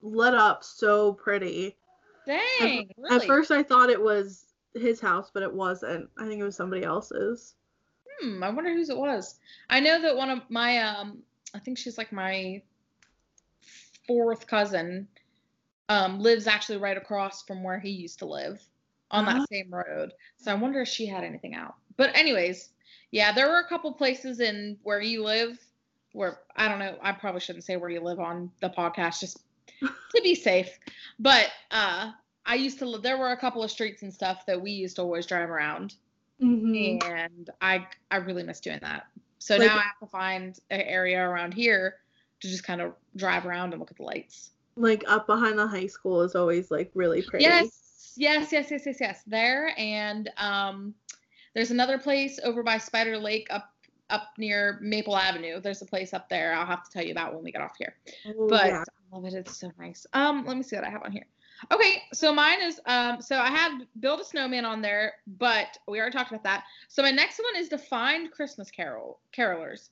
lit 0.00 0.34
up 0.34 0.62
so 0.62 1.14
pretty. 1.14 1.76
Dang, 2.26 2.88
really? 2.96 3.16
At 3.16 3.24
first 3.24 3.50
I 3.50 3.64
thought 3.64 3.90
it 3.90 4.00
was 4.00 4.44
his 4.72 5.00
house, 5.00 5.32
but 5.34 5.42
it 5.42 5.52
wasn't. 5.52 6.08
I 6.16 6.28
think 6.28 6.40
it 6.40 6.44
was 6.44 6.54
somebody 6.54 6.84
else's. 6.84 7.56
Hmm, 8.20 8.40
I 8.44 8.50
wonder 8.50 8.72
whose 8.72 8.88
it 8.88 8.96
was. 8.96 9.40
I 9.68 9.80
know 9.80 10.00
that 10.00 10.16
one 10.16 10.30
of 10.30 10.48
my 10.48 10.78
um 10.78 11.24
I 11.56 11.58
think 11.58 11.76
she's 11.76 11.98
like 11.98 12.12
my 12.12 12.62
fourth 14.06 14.46
cousin 14.46 15.08
um 15.88 16.18
lives 16.20 16.46
actually 16.46 16.78
right 16.78 16.96
across 16.96 17.42
from 17.42 17.62
where 17.62 17.78
he 17.78 17.90
used 17.90 18.18
to 18.20 18.26
live 18.26 18.60
on 19.10 19.26
that 19.26 19.40
Ah. 19.42 19.44
same 19.50 19.72
road. 19.72 20.12
So 20.38 20.50
I 20.50 20.54
wonder 20.54 20.80
if 20.80 20.88
she 20.88 21.06
had 21.06 21.24
anything 21.24 21.54
out. 21.54 21.74
But 21.96 22.16
anyways, 22.16 22.70
yeah, 23.10 23.32
there 23.32 23.48
were 23.48 23.58
a 23.60 23.68
couple 23.68 23.92
places 23.92 24.40
in 24.40 24.78
where 24.82 25.00
you 25.00 25.22
live 25.22 25.58
where 26.12 26.40
I 26.56 26.68
don't 26.68 26.78
know, 26.78 26.96
I 27.02 27.12
probably 27.12 27.40
shouldn't 27.40 27.64
say 27.64 27.76
where 27.76 27.90
you 27.90 28.00
live 28.00 28.20
on 28.20 28.50
the 28.60 28.70
podcast 28.70 29.20
just 29.20 29.40
to 29.82 30.22
be 30.22 30.34
safe. 30.34 30.70
But 31.18 31.50
uh 31.70 32.12
I 32.46 32.54
used 32.56 32.78
to 32.80 32.86
live 32.86 33.02
there 33.02 33.18
were 33.18 33.32
a 33.32 33.36
couple 33.36 33.62
of 33.62 33.70
streets 33.70 34.02
and 34.02 34.12
stuff 34.12 34.46
that 34.46 34.60
we 34.60 34.70
used 34.70 34.96
to 34.96 35.02
always 35.02 35.26
drive 35.26 35.50
around 35.50 35.94
hmm 36.40 36.98
and 37.04 37.50
I 37.60 37.86
I 38.10 38.16
really 38.16 38.42
miss 38.42 38.60
doing 38.60 38.78
that. 38.82 39.06
So 39.38 39.56
Like- 39.56 39.66
now 39.68 39.76
I 39.76 39.82
have 39.82 39.98
to 40.00 40.06
find 40.06 40.58
an 40.70 40.80
area 40.80 41.20
around 41.22 41.52
here 41.54 41.96
to 42.40 42.48
just 42.48 42.64
kind 42.64 42.80
of 42.80 42.94
drive 43.16 43.46
around 43.46 43.72
and 43.72 43.80
look 43.80 43.90
at 43.90 43.96
the 43.96 44.02
lights. 44.02 44.50
Like 44.76 45.04
up 45.06 45.26
behind 45.26 45.58
the 45.58 45.66
high 45.66 45.86
school 45.86 46.22
is 46.22 46.34
always 46.34 46.70
like 46.70 46.90
really 46.94 47.22
pretty. 47.22 47.44
Yes, 47.44 48.14
yes, 48.16 48.52
yes, 48.52 48.70
yes, 48.70 48.82
yes, 48.86 48.96
yes. 49.00 49.22
There 49.26 49.72
and 49.78 50.30
um, 50.36 50.94
there's 51.54 51.70
another 51.70 51.98
place 51.98 52.40
over 52.42 52.62
by 52.62 52.78
Spider 52.78 53.16
Lake 53.18 53.46
up 53.50 53.70
up 54.10 54.28
near 54.36 54.78
Maple 54.82 55.16
Avenue. 55.16 55.60
There's 55.60 55.82
a 55.82 55.86
place 55.86 56.12
up 56.12 56.28
there. 56.28 56.54
I'll 56.54 56.66
have 56.66 56.84
to 56.84 56.90
tell 56.90 57.04
you 57.04 57.12
about 57.12 57.34
when 57.34 57.42
we 57.42 57.52
get 57.52 57.62
off 57.62 57.76
here. 57.78 57.94
Oh, 58.26 58.48
But 58.48 58.66
yeah. 58.66 58.84
I 59.12 59.16
love 59.16 59.24
it. 59.24 59.34
It's 59.34 59.56
so 59.56 59.72
nice. 59.78 60.06
Um, 60.12 60.44
let 60.44 60.56
me 60.56 60.62
see 60.62 60.76
what 60.76 60.84
I 60.84 60.90
have 60.90 61.02
on 61.02 61.12
here. 61.12 61.26
Okay, 61.72 62.02
so 62.12 62.32
mine 62.32 62.60
is 62.62 62.80
um, 62.86 63.22
so 63.22 63.38
I 63.38 63.48
have 63.48 63.82
build 64.00 64.20
a 64.20 64.24
snowman 64.24 64.64
on 64.64 64.82
there, 64.82 65.14
but 65.38 65.78
we 65.88 65.98
already 65.98 66.16
talked 66.16 66.30
about 66.30 66.44
that. 66.44 66.64
So 66.88 67.02
my 67.02 67.10
next 67.10 67.38
one 67.38 67.60
is 67.60 67.68
to 67.70 67.78
find 67.78 68.30
Christmas 68.30 68.70
carol 68.70 69.20
carolers. 69.32 69.90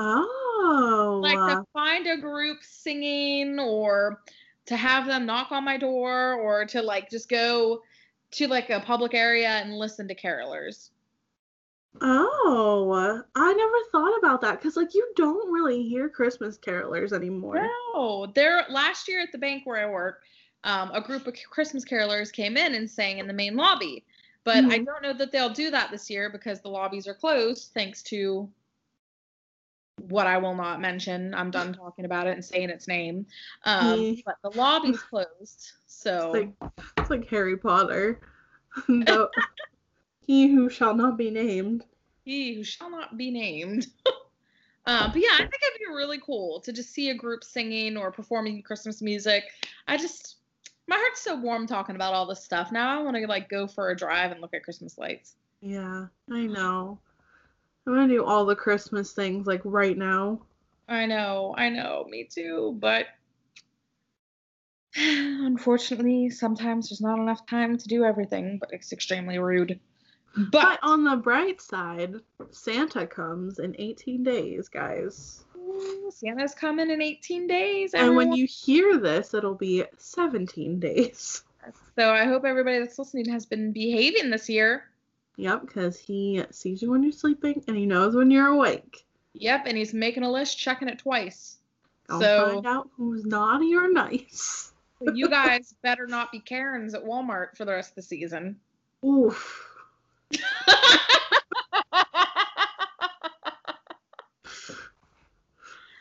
Oh. 0.00 1.20
like 1.22 1.38
to 1.46 1.64
find 1.72 2.06
a 2.06 2.16
group 2.16 2.58
singing 2.62 3.58
or 3.58 4.22
to 4.66 4.76
have 4.76 5.06
them 5.06 5.26
knock 5.26 5.50
on 5.50 5.64
my 5.64 5.76
door 5.76 6.34
or 6.34 6.64
to 6.66 6.80
like 6.82 7.10
just 7.10 7.28
go 7.28 7.82
to 8.30 8.46
like 8.46 8.70
a 8.70 8.80
public 8.80 9.14
area 9.14 9.48
and 9.48 9.76
listen 9.76 10.06
to 10.08 10.14
carolers. 10.14 10.90
oh, 12.00 13.22
I 13.34 13.52
never 13.52 13.76
thought 13.90 14.18
about 14.18 14.40
that 14.42 14.60
because 14.60 14.76
like 14.76 14.94
you 14.94 15.12
don't 15.16 15.52
really 15.52 15.82
hear 15.82 16.08
Christmas 16.08 16.58
carolers 16.58 17.12
anymore. 17.12 17.60
No, 17.94 18.30
there 18.34 18.64
last 18.68 19.08
year 19.08 19.20
at 19.20 19.32
the 19.32 19.38
bank 19.38 19.66
where 19.66 19.84
I 19.84 19.90
work, 19.90 20.22
um, 20.64 20.90
a 20.92 21.00
group 21.00 21.26
of 21.26 21.34
Christmas 21.50 21.84
carolers 21.84 22.32
came 22.32 22.56
in 22.56 22.74
and 22.74 22.88
sang 22.88 23.18
in 23.18 23.26
the 23.26 23.32
main 23.32 23.56
lobby. 23.56 24.04
But 24.44 24.64
I 24.64 24.78
Mhm. 24.78 24.86
don't 24.86 25.02
know 25.02 25.12
that 25.12 25.32
they'll 25.32 25.50
do 25.50 25.70
that 25.70 25.90
this 25.90 26.08
year 26.08 26.30
because 26.30 26.60
the 26.60 26.68
lobbies 26.68 27.08
are 27.08 27.14
closed 27.14 27.72
thanks 27.74 28.02
to 28.04 28.48
what 30.08 30.26
I 30.26 30.38
will 30.38 30.54
not 30.54 30.80
mention. 30.80 31.34
I'm 31.34 31.50
done 31.50 31.72
talking 31.74 32.04
about 32.04 32.26
it 32.26 32.34
and 32.34 32.44
saying 32.44 32.70
its 32.70 32.88
name. 32.88 33.26
Um, 33.64 34.00
Mm. 34.00 34.22
but 34.24 34.36
the 34.42 34.56
lobby's 34.58 35.00
closed. 35.02 35.72
So 35.86 36.32
It's 36.34 36.34
like 36.62 36.72
it's 36.98 37.10
like 37.10 37.28
Harry 37.28 37.56
Potter. 37.56 38.20
no, 38.88 39.28
He 40.26 40.48
who 40.48 40.68
shall 40.68 40.94
not 40.94 41.16
be 41.16 41.30
named. 41.30 41.84
He 42.24 42.54
who 42.54 42.62
shall 42.64 42.90
not 42.90 43.16
be 43.16 43.30
named. 43.30 43.86
uh, 44.86 45.08
but 45.12 45.16
yeah, 45.20 45.34
I 45.34 45.38
think 45.38 45.54
it'd 45.62 45.78
be 45.78 45.94
really 45.94 46.20
cool 46.24 46.60
to 46.60 46.72
just 46.72 46.90
see 46.92 47.10
a 47.10 47.14
group 47.14 47.42
singing 47.42 47.96
or 47.96 48.10
performing 48.12 48.62
Christmas 48.62 49.00
music. 49.02 49.44
I 49.86 49.96
just 49.96 50.36
my 50.86 50.96
heart's 50.96 51.22
so 51.22 51.36
warm 51.36 51.66
talking 51.66 51.96
about 51.96 52.14
all 52.14 52.26
this 52.26 52.42
stuff. 52.44 52.72
Now 52.72 52.98
I 52.98 53.02
want 53.02 53.16
to 53.16 53.26
like 53.26 53.48
go 53.48 53.66
for 53.66 53.90
a 53.90 53.96
drive 53.96 54.30
and 54.32 54.40
look 54.40 54.54
at 54.54 54.62
Christmas 54.64 54.96
lights. 54.98 55.34
Yeah, 55.60 56.06
I 56.30 56.46
know. 56.46 56.98
I'm 57.88 57.94
gonna 57.94 58.08
do 58.08 58.22
all 58.22 58.44
the 58.44 58.54
Christmas 58.54 59.12
things 59.12 59.46
like 59.46 59.62
right 59.64 59.96
now. 59.96 60.42
I 60.88 61.06
know, 61.06 61.54
I 61.56 61.70
know, 61.70 62.04
me 62.06 62.28
too. 62.30 62.76
But 62.78 63.06
unfortunately, 64.96 66.28
sometimes 66.28 66.90
there's 66.90 67.00
not 67.00 67.18
enough 67.18 67.46
time 67.46 67.78
to 67.78 67.88
do 67.88 68.04
everything, 68.04 68.58
but 68.58 68.74
it's 68.74 68.92
extremely 68.92 69.38
rude. 69.38 69.80
But, 70.36 70.50
But, 70.52 70.80
on 70.82 71.02
the 71.02 71.16
bright 71.16 71.62
side, 71.62 72.16
Santa 72.50 73.06
comes 73.06 73.58
in 73.58 73.74
18 73.78 74.22
days, 74.22 74.68
guys. 74.68 75.44
Santa's 76.10 76.54
coming 76.54 76.90
in 76.90 77.00
18 77.00 77.46
days. 77.46 77.94
And 77.94 78.16
when 78.16 78.34
you 78.34 78.46
hear 78.46 78.98
this, 78.98 79.32
it'll 79.32 79.54
be 79.54 79.84
17 79.96 80.78
days. 80.78 81.42
So 81.98 82.12
I 82.12 82.24
hope 82.24 82.44
everybody 82.44 82.80
that's 82.80 82.98
listening 82.98 83.30
has 83.30 83.46
been 83.46 83.72
behaving 83.72 84.28
this 84.30 84.48
year. 84.50 84.84
Yep, 85.38 85.66
because 85.66 85.96
he 85.96 86.42
sees 86.50 86.82
you 86.82 86.90
when 86.90 87.04
you're 87.04 87.12
sleeping 87.12 87.62
and 87.68 87.76
he 87.76 87.86
knows 87.86 88.16
when 88.16 88.28
you're 88.28 88.48
awake. 88.48 89.06
Yep, 89.34 89.66
and 89.66 89.78
he's 89.78 89.94
making 89.94 90.24
a 90.24 90.30
list, 90.30 90.58
checking 90.58 90.88
it 90.88 90.98
twice. 90.98 91.58
I'll 92.10 92.20
so 92.20 92.50
find 92.54 92.66
out 92.66 92.90
who's 92.96 93.24
naughty 93.24 93.72
or 93.76 93.88
nice. 93.88 94.72
you 95.14 95.28
guys 95.30 95.74
better 95.80 96.08
not 96.08 96.32
be 96.32 96.40
Karens 96.40 96.92
at 96.92 97.04
Walmart 97.04 97.56
for 97.56 97.64
the 97.64 97.70
rest 97.72 97.90
of 97.90 97.94
the 97.96 98.02
season. 98.02 98.56
Oof. 99.06 99.64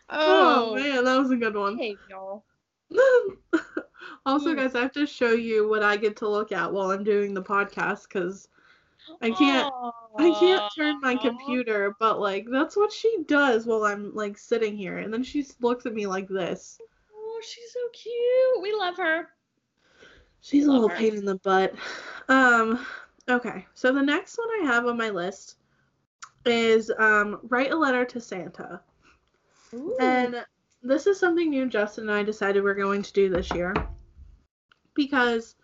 Oh, 0.10 0.72
oh, 0.72 0.76
man, 0.76 1.04
that 1.04 1.20
was 1.20 1.32
a 1.32 1.36
good 1.36 1.56
one. 1.56 1.78
hey 1.78 1.98
y'all. 2.10 2.44
also, 4.26 4.52
Hmm. 4.52 4.56
guys, 4.56 4.74
I 4.76 4.82
have 4.82 4.94
to 4.94 5.06
show 5.06 5.32
you 5.32 5.68
what 5.68 5.84
I 5.84 5.98
get 5.98 6.16
to 6.18 6.30
look 6.30 6.52
at 6.52 6.72
while 6.72 6.92
I'm 6.92 7.04
doing 7.04 7.34
the 7.34 7.44
podcast 7.44 8.04
because 8.04 8.48
I 9.22 9.32
can't 9.32 9.74
I 10.18 10.32
can't 10.40 10.72
turn 10.76 11.00
my 11.02 11.16
computer, 11.16 11.96
but 12.00 12.20
like 12.20 12.48
that's 12.50 12.76
what 12.76 12.92
she 12.92 13.24
does 13.28 13.66
while 13.66 13.84
I'm 13.84 14.14
like 14.14 14.38
sitting 14.38 14.78
here, 14.78 15.00
and 15.00 15.14
then 15.14 15.24
she 15.24 15.46
looks 15.62 15.86
at 15.86 15.94
me 15.94 16.08
like 16.08 16.28
this. 16.28 16.80
Oh, 17.14 17.42
she's 17.42 17.72
so 17.72 17.80
cute. 17.94 18.62
We 18.62 18.74
love 18.74 18.98
her. 18.98 19.30
She's 20.42 20.66
a 20.66 20.72
little 20.72 20.90
her. 20.90 20.96
pain 20.96 21.16
in 21.16 21.26
the 21.26 21.36
butt. 21.36 21.74
Um, 22.30 22.86
okay, 23.30 23.66
so 23.74 23.94
the 23.94 24.02
next 24.02 24.38
one 24.38 24.48
I 24.62 24.66
have 24.74 24.86
on 24.86 24.98
my 24.98 25.10
list 25.10 25.58
is 26.46 26.92
um, 26.98 27.40
write 27.44 27.72
a 27.72 27.78
letter 27.78 28.06
to 28.06 28.22
Santa, 28.22 28.82
and 30.00 30.46
this 30.84 31.08
is 31.08 31.20
something 31.20 31.50
new 31.50 31.68
Justin 31.68 32.10
and 32.10 32.18
I 32.18 32.24
decided 32.24 32.64
we're 32.64 32.76
going 32.76 33.02
to 33.02 33.14
do 33.14 33.30
this 33.30 33.52
year 33.52 33.74
because 34.94 35.56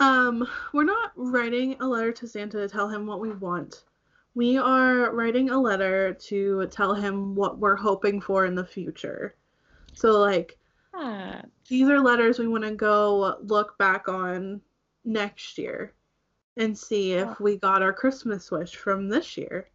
um, 0.00 0.46
we're 0.72 0.84
not 0.84 1.12
writing 1.16 1.76
a 1.80 1.86
letter 1.88 2.12
to 2.12 2.28
Santa 2.28 2.58
to 2.58 2.68
tell 2.68 2.88
him 2.88 3.06
what 3.06 3.20
we 3.20 3.30
want. 3.32 3.84
We 4.34 4.58
are 4.58 5.12
writing 5.14 5.48
a 5.50 5.58
letter 5.60 6.12
to 6.12 6.66
tell 6.70 6.94
him 6.94 7.34
what 7.34 7.58
we're 7.58 7.76
hoping 7.76 8.20
for 8.20 8.44
in 8.44 8.54
the 8.54 8.64
future. 8.66 9.34
So 9.94 10.18
like 10.20 10.58
Ah, 10.94 11.42
these 11.68 11.88
are 11.88 12.00
letters 12.00 12.38
we 12.38 12.48
want 12.48 12.64
to 12.64 12.74
go 12.74 13.36
look 13.42 13.76
back 13.78 14.08
on 14.08 14.60
next 15.04 15.56
year 15.58 15.94
and 16.56 16.76
see 16.76 17.12
if 17.14 17.28
Oh. 17.28 17.36
we 17.40 17.56
got 17.58 17.82
our 17.82 17.92
Christmas 17.92 18.50
wish 18.50 18.76
from 18.76 19.08
this 19.08 19.36
year. 19.36 19.68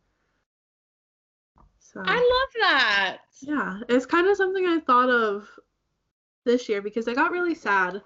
So 1.79 2.01
I 2.05 2.15
love 2.15 2.61
that. 2.61 3.17
yeah, 3.41 3.79
it's 3.89 4.05
kind 4.05 4.27
of 4.27 4.37
something 4.37 4.65
I 4.65 4.79
thought 4.79 5.09
of 5.09 5.47
this 6.45 6.69
year 6.69 6.81
because 6.81 7.07
I 7.07 7.13
got 7.13 7.31
really 7.31 7.55
sad 7.55 8.01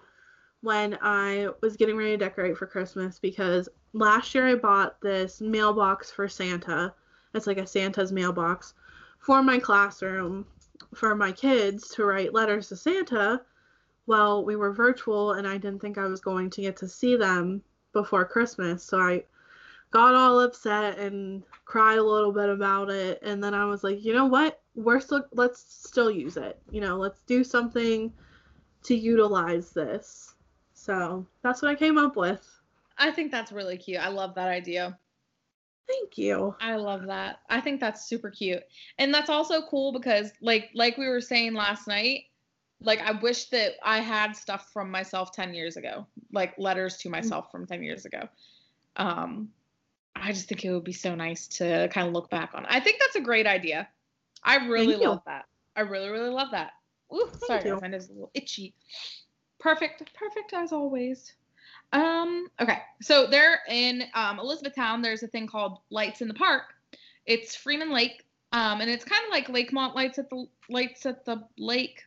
when 0.65 0.97
I 0.99 1.49
was 1.61 1.77
getting 1.77 1.95
ready 1.95 2.17
to 2.17 2.17
decorate 2.17 2.57
for 2.57 2.65
Christmas 2.65 3.19
because 3.19 3.69
last 3.93 4.33
year 4.33 4.47
I 4.47 4.55
bought 4.55 4.99
this 4.99 5.39
mailbox 5.39 6.09
for 6.09 6.27
Santa. 6.27 6.91
It's 7.35 7.45
like 7.45 7.59
a 7.59 7.67
Santa's 7.67 8.11
mailbox 8.11 8.73
for 9.19 9.43
my 9.43 9.59
classroom 9.59 10.47
for 10.95 11.15
my 11.15 11.31
kids 11.31 11.89
to 11.89 12.05
write 12.05 12.33
letters 12.33 12.69
to 12.69 12.75
Santa. 12.75 13.41
Well, 14.07 14.43
we 14.43 14.55
were 14.55 14.73
virtual 14.73 15.33
and 15.33 15.47
I 15.47 15.57
didn't 15.57 15.81
think 15.81 15.99
I 15.99 16.07
was 16.07 16.19
going 16.19 16.49
to 16.49 16.61
get 16.61 16.77
to 16.77 16.87
see 16.87 17.15
them 17.15 17.61
before 17.93 18.25
Christmas, 18.25 18.83
so 18.83 18.99
I 18.99 19.23
got 19.91 20.15
all 20.15 20.39
upset 20.39 20.97
and 20.97 21.43
cried 21.65 21.99
a 21.99 22.03
little 22.03 22.31
bit 22.31 22.49
about 22.49 22.89
it 22.89 23.19
and 23.21 23.43
then 23.43 23.53
I 23.53 23.65
was 23.65 23.83
like, 23.83 24.03
"You 24.03 24.13
know 24.13 24.25
what? 24.25 24.63
We're 24.73 24.99
still 24.99 25.25
let's 25.31 25.63
still 25.87 26.09
use 26.09 26.37
it. 26.37 26.59
You 26.71 26.81
know, 26.81 26.97
let's 26.97 27.21
do 27.21 27.43
something 27.43 28.11
to 28.85 28.95
utilize 28.95 29.69
this." 29.69 30.34
So, 30.85 31.25
that's 31.41 31.63
what 31.63 31.71
I 31.71 31.75
came 31.75 31.97
up 31.97 32.15
with. 32.15 32.47
I 32.95 33.09
think 33.09 33.31
that's 33.31 33.51
really 33.51 33.75
cute. 33.75 33.99
I 33.99 34.09
love 34.09 34.35
that 34.35 34.49
idea. 34.49 34.99
Thank 35.87 36.15
you. 36.19 36.55
I 36.61 36.75
love 36.75 37.07
that. 37.07 37.39
I 37.49 37.59
think 37.59 37.79
that's 37.79 38.07
super 38.07 38.29
cute. 38.29 38.61
And 38.99 39.11
that's 39.11 39.31
also 39.31 39.63
cool 39.63 39.91
because 39.91 40.31
like 40.41 40.69
like 40.75 40.95
we 40.97 41.07
were 41.07 41.21
saying 41.21 41.55
last 41.55 41.87
night, 41.87 42.25
like 42.81 43.01
I 43.01 43.13
wish 43.13 43.45
that 43.45 43.73
I 43.83 43.99
had 43.99 44.35
stuff 44.35 44.69
from 44.71 44.91
myself 44.91 45.31
10 45.31 45.55
years 45.55 45.75
ago, 45.75 46.05
like 46.31 46.53
letters 46.59 46.97
to 46.97 47.09
myself 47.09 47.51
from 47.51 47.65
10 47.65 47.81
years 47.81 48.05
ago. 48.05 48.29
Um 48.95 49.49
I 50.15 50.33
just 50.33 50.47
think 50.47 50.63
it 50.63 50.71
would 50.71 50.83
be 50.83 50.93
so 50.93 51.15
nice 51.15 51.47
to 51.57 51.89
kind 51.91 52.07
of 52.07 52.13
look 52.13 52.29
back 52.29 52.51
on. 52.53 52.67
I 52.67 52.79
think 52.79 52.99
that's 52.99 53.15
a 53.15 53.21
great 53.21 53.47
idea. 53.47 53.87
I 54.43 54.67
really 54.67 54.93
Thank 54.93 55.01
you. 55.01 55.09
love 55.09 55.23
that. 55.25 55.45
I 55.75 55.81
really 55.81 56.09
really 56.09 56.29
love 56.29 56.51
that. 56.51 56.73
Ooh, 57.11 57.29
sorry, 57.45 57.63
you. 57.65 57.71
guys, 57.71 57.81
my 57.81 57.87
nose 57.87 58.03
is 58.03 58.09
a 58.09 58.13
little 58.13 58.31
itchy. 58.33 58.73
Perfect, 59.59 60.13
perfect 60.13 60.53
as 60.53 60.71
always. 60.71 61.33
Um, 61.93 62.47
okay, 62.59 62.79
so 63.01 63.27
there 63.27 63.61
in 63.69 64.03
um, 64.13 64.39
Elizabethtown, 64.39 65.01
there's 65.01 65.23
a 65.23 65.27
thing 65.27 65.47
called 65.47 65.79
Lights 65.89 66.21
in 66.21 66.27
the 66.27 66.33
Park. 66.33 66.73
It's 67.25 67.55
Freeman 67.55 67.91
Lake, 67.91 68.23
um, 68.51 68.81
and 68.81 68.89
it's 68.89 69.05
kind 69.05 69.23
of 69.25 69.31
like 69.31 69.47
Lakemont 69.47 69.95
Lights 69.95 70.19
at 70.19 70.29
the 70.29 70.45
Lights 70.69 71.05
at 71.05 71.25
the 71.25 71.43
Lake 71.57 72.03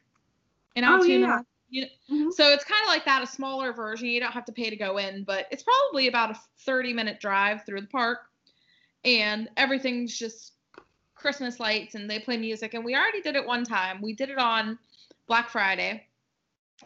in 0.77 0.85
Oh, 0.85 1.03
yeah. 1.03 1.41
You- 1.71 1.87
Mhm. 2.09 2.33
So 2.33 2.49
it's 2.51 2.65
kind 2.65 2.83
of 2.83 2.89
like 2.89 3.05
that, 3.05 3.23
a 3.23 3.27
smaller 3.27 3.73
version. 3.73 4.09
You 4.09 4.21
don't 4.21 4.33
have 4.33 4.47
to 4.47 4.53
pay 4.53 4.71
to 4.71 4.77
go 4.77 4.97
in, 4.99 5.25
but 5.25 5.47
it's 5.51 5.63
probably 5.63 6.09
about 6.09 6.31
a 6.31 6.41
30 6.61 6.93
minute 6.93 7.21
drive 7.21 7.65
through 7.67 7.83
the 7.83 7.87
park, 7.89 8.31
and 9.05 9.51
everything's 9.57 10.19
just 10.19 10.55
Christmas 11.15 11.61
lights, 11.61 11.95
and 11.95 12.09
they 12.11 12.21
play 12.21 12.37
music. 12.37 12.75
And 12.75 12.85
we 12.85 12.95
already 12.95 13.21
did 13.21 13.37
it 13.37 13.47
one 13.47 13.65
time. 13.65 14.01
We 14.01 14.15
did 14.15 14.31
it 14.31 14.39
on 14.39 14.79
Black 15.27 15.51
Friday, 15.51 16.08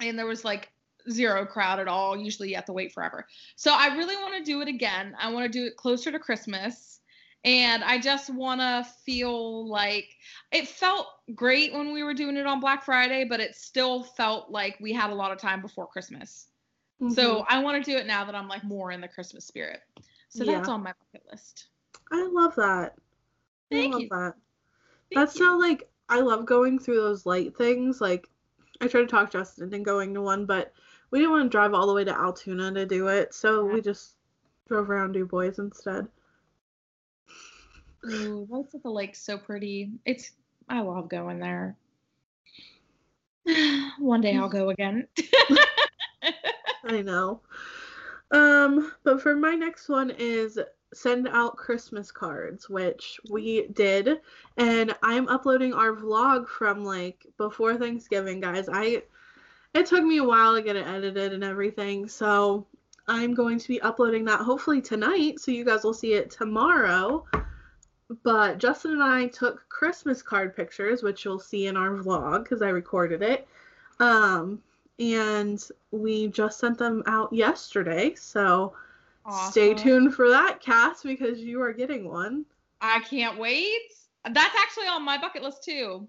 and 0.01 0.19
there 0.19 0.27
was 0.27 0.45
like 0.45 0.73
zero 1.11 1.45
crowd 1.45 1.79
at 1.81 1.89
all. 1.89 2.17
Usually 2.17 2.49
you 2.51 2.55
have 2.57 2.65
to 2.67 2.73
wait 2.73 2.93
forever. 2.93 3.27
So 3.57 3.73
I 3.75 3.95
really 3.97 4.17
want 4.17 4.35
to 4.37 4.43
do 4.43 4.61
it 4.61 4.69
again. 4.69 5.15
I 5.19 5.31
want 5.33 5.51
to 5.51 5.59
do 5.59 5.67
it 5.67 5.77
closer 5.77 6.11
to 6.11 6.19
Christmas. 6.19 7.01
And 7.45 7.83
I 7.83 7.99
just 7.99 8.33
want 8.33 8.61
to 8.61 8.87
feel 9.05 9.69
like 9.69 10.07
it 10.53 10.69
felt 10.69 11.07
great 11.35 11.73
when 11.73 11.93
we 11.93 12.03
were 12.05 12.15
doing 12.15 12.37
it 12.37 12.47
on 12.47 12.61
Black 12.61 12.85
Friday, 12.85 13.25
but 13.25 13.41
it 13.41 13.55
still 13.57 14.05
felt 14.05 14.51
like 14.51 14.79
we 14.81 14.93
had 14.93 15.11
a 15.11 15.15
lot 15.15 15.33
of 15.33 15.39
time 15.39 15.61
before 15.61 15.87
Christmas. 15.87 16.49
So 17.09 17.41
Mhm. 17.41 17.47
I 17.49 17.59
want 17.59 17.85
to 17.85 17.91
do 17.91 17.97
it 17.99 18.07
now 18.07 18.25
that 18.25 18.35
I'm 18.35 18.49
like 18.49 18.63
more 18.65 18.93
in 18.93 19.01
the 19.01 19.09
Christmas 19.09 19.47
spirit. 19.47 19.81
So 20.29 20.45
Yeah. 20.45 20.57
that's 20.57 20.69
on 20.69 20.83
my 20.83 20.93
bucket 21.13 21.27
list. 21.31 21.69
I 22.13 22.27
love 22.33 22.55
that. 22.57 22.95
Thank 23.71 23.95
I 23.95 23.97
love 23.97 24.03
you. 24.03 24.11
that. 24.11 24.35
Thank 25.11 25.15
That's 25.27 25.35
you. 25.35 25.45
how 25.45 25.61
like 25.61 25.89
I 26.09 26.21
love 26.21 26.47
going 26.47 26.79
through 26.79 26.97
those 26.97 27.27
light 27.27 27.57
things. 27.57 28.01
Like 28.01 28.29
I 28.83 28.89
tried 28.89 29.03
to 29.03 29.07
talk 29.07 29.31
Justin 29.31 29.65
into 29.65 29.79
going 29.79 30.13
to 30.15 30.21
one, 30.21 30.45
but 30.45 30.73
we 31.13 31.21
didn't 31.21 31.31
want 31.31 31.45
to 31.45 31.49
drive 31.57 31.73
all 31.73 31.87
the 31.87 31.95
way 31.95 32.03
to 32.03 32.13
Altoona 32.13 32.73
to 32.75 32.85
do 32.85 33.07
it, 33.07 33.33
so 33.33 33.67
Yeah. 33.67 33.75
we 33.75 33.81
just 33.81 34.17
drove 34.69 34.91
around 34.91 35.13
Du 35.13 35.25
Bois 35.25 35.53
instead. 35.57 36.09
Ooh, 38.05 38.47
Lights 38.51 38.75
at 38.75 38.83
the 38.83 38.91
lake 38.91 39.15
so 39.15 39.39
pretty. 39.39 39.93
It's 40.05 40.33
I 40.69 40.81
love 40.81 41.09
going 41.09 41.39
there. 41.39 41.77
One 43.99 44.21
day 44.21 44.37
I'll 44.37 44.49
go 44.49 44.71
again. 44.71 45.07
I 46.85 47.03
know. 47.03 47.41
Um, 48.33 48.93
but 49.05 49.23
for 49.23 49.37
my 49.37 49.55
next 49.55 49.89
one 49.89 50.11
is 50.11 50.59
send 50.93 51.29
out 51.29 51.57
Christmas 51.57 52.11
cards, 52.11 52.69
which 52.69 53.21
we 53.31 53.67
did, 53.69 54.21
and 54.57 54.95
I'm 55.03 55.29
uploading 55.29 55.73
our 55.75 55.93
vlog 55.93 56.49
from 56.49 56.85
like 56.85 57.27
before 57.39 57.77
Thanksgiving, 57.77 58.41
guys. 58.41 58.69
I 58.71 59.03
it 59.75 59.87
took 59.87 60.05
me 60.05 60.19
a 60.19 60.25
while 60.25 60.55
to 60.55 60.63
get 60.63 60.77
it 60.77 60.87
edited 60.87 61.33
and 61.33 61.43
everything, 61.43 62.09
so 62.09 62.67
I'm 63.09 63.35
going 63.35 63.59
to 63.59 63.69
be 63.69 63.81
uploading 63.81 64.25
that 64.27 64.41
hopefully 64.41 64.81
tonight, 64.81 65.41
so 65.41 65.51
you 65.51 65.65
guys 65.65 65.83
will 65.83 65.95
see 65.95 66.15
it 66.15 66.31
tomorrow. 66.31 67.25
But 68.23 68.59
Justin 68.59 68.93
and 68.93 69.03
I 69.03 69.27
took 69.29 69.67
Christmas 69.71 70.23
card 70.23 70.55
pictures, 70.55 71.03
which 71.03 71.25
you'll 71.25 71.39
see 71.39 71.67
in 71.67 71.77
our 71.77 71.91
vlog 71.91 72.45
because 72.45 72.61
I 72.61 72.69
recorded 72.69 73.23
it. 73.23 73.49
Um, 73.99 74.63
and 74.99 75.67
we 75.91 76.29
just 76.29 76.59
sent 76.59 76.79
them 76.79 77.03
out 77.07 77.33
yesterday. 77.33 78.15
So 78.15 78.75
Stay 79.51 79.73
tuned 79.75 80.15
for 80.15 80.29
that, 80.29 80.61
Cass, 80.61 81.03
because 81.03 81.39
you 81.39 81.61
are 81.63 81.73
getting 81.73 82.09
one. 82.09 82.45
I 82.81 83.01
can't 83.01 83.39
wait. 83.39 83.93
That's 84.25 84.57
actually 84.57 84.89
on 84.89 85.05
my 85.05 85.19
bucket 85.19 85.43
list 85.43 85.63
too. 85.63 86.09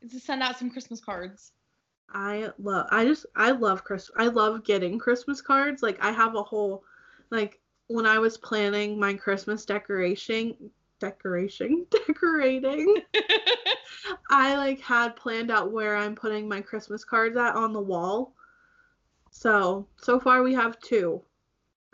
Is 0.00 0.12
to 0.12 0.20
send 0.20 0.42
out 0.42 0.58
some 0.58 0.70
Christmas 0.70 1.00
cards. 1.00 1.52
I 2.10 2.50
love 2.58 2.86
I 2.90 3.04
just 3.04 3.26
I 3.34 3.50
love 3.50 3.84
Christmas 3.84 4.16
I 4.16 4.28
love 4.28 4.64
getting 4.64 4.98
Christmas 4.98 5.40
cards. 5.42 5.82
Like 5.82 6.02
I 6.02 6.12
have 6.12 6.34
a 6.34 6.42
whole 6.42 6.82
like 7.30 7.60
when 7.88 8.06
I 8.06 8.18
was 8.18 8.38
planning 8.38 8.98
my 8.98 9.14
Christmas 9.14 9.64
decoration 9.64 10.54
decoration 10.98 11.86
decorating 12.06 13.02
I 14.30 14.56
like 14.56 14.80
had 14.80 15.16
planned 15.16 15.50
out 15.50 15.72
where 15.72 15.96
I'm 15.96 16.14
putting 16.14 16.48
my 16.48 16.60
Christmas 16.62 17.04
cards 17.04 17.36
at 17.36 17.54
on 17.54 17.72
the 17.72 17.80
wall. 17.80 18.34
So 19.30 19.86
so 19.98 20.18
far 20.18 20.42
we 20.42 20.54
have 20.54 20.80
two 20.80 21.22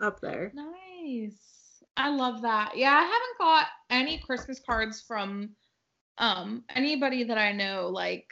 up 0.02 0.20
there. 0.20 0.52
nice. 0.54 1.52
I 1.96 2.08
love 2.08 2.42
that. 2.42 2.76
Yeah, 2.76 2.92
I 2.92 3.02
haven't 3.02 3.38
got 3.38 3.66
any 3.90 4.18
Christmas 4.18 4.60
cards 4.66 5.00
from 5.00 5.50
um 6.18 6.62
anybody 6.74 7.24
that 7.24 7.38
I 7.38 7.52
know 7.52 7.88
like 7.88 8.30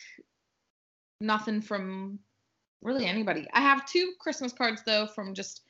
nothing 1.21 1.61
from 1.61 2.19
really 2.83 3.07
anybody. 3.07 3.47
I 3.53 3.61
have 3.61 3.87
two 3.87 4.13
Christmas 4.19 4.53
cards 4.53 4.83
though 4.87 5.07
from 5.07 5.35
just 5.35 5.63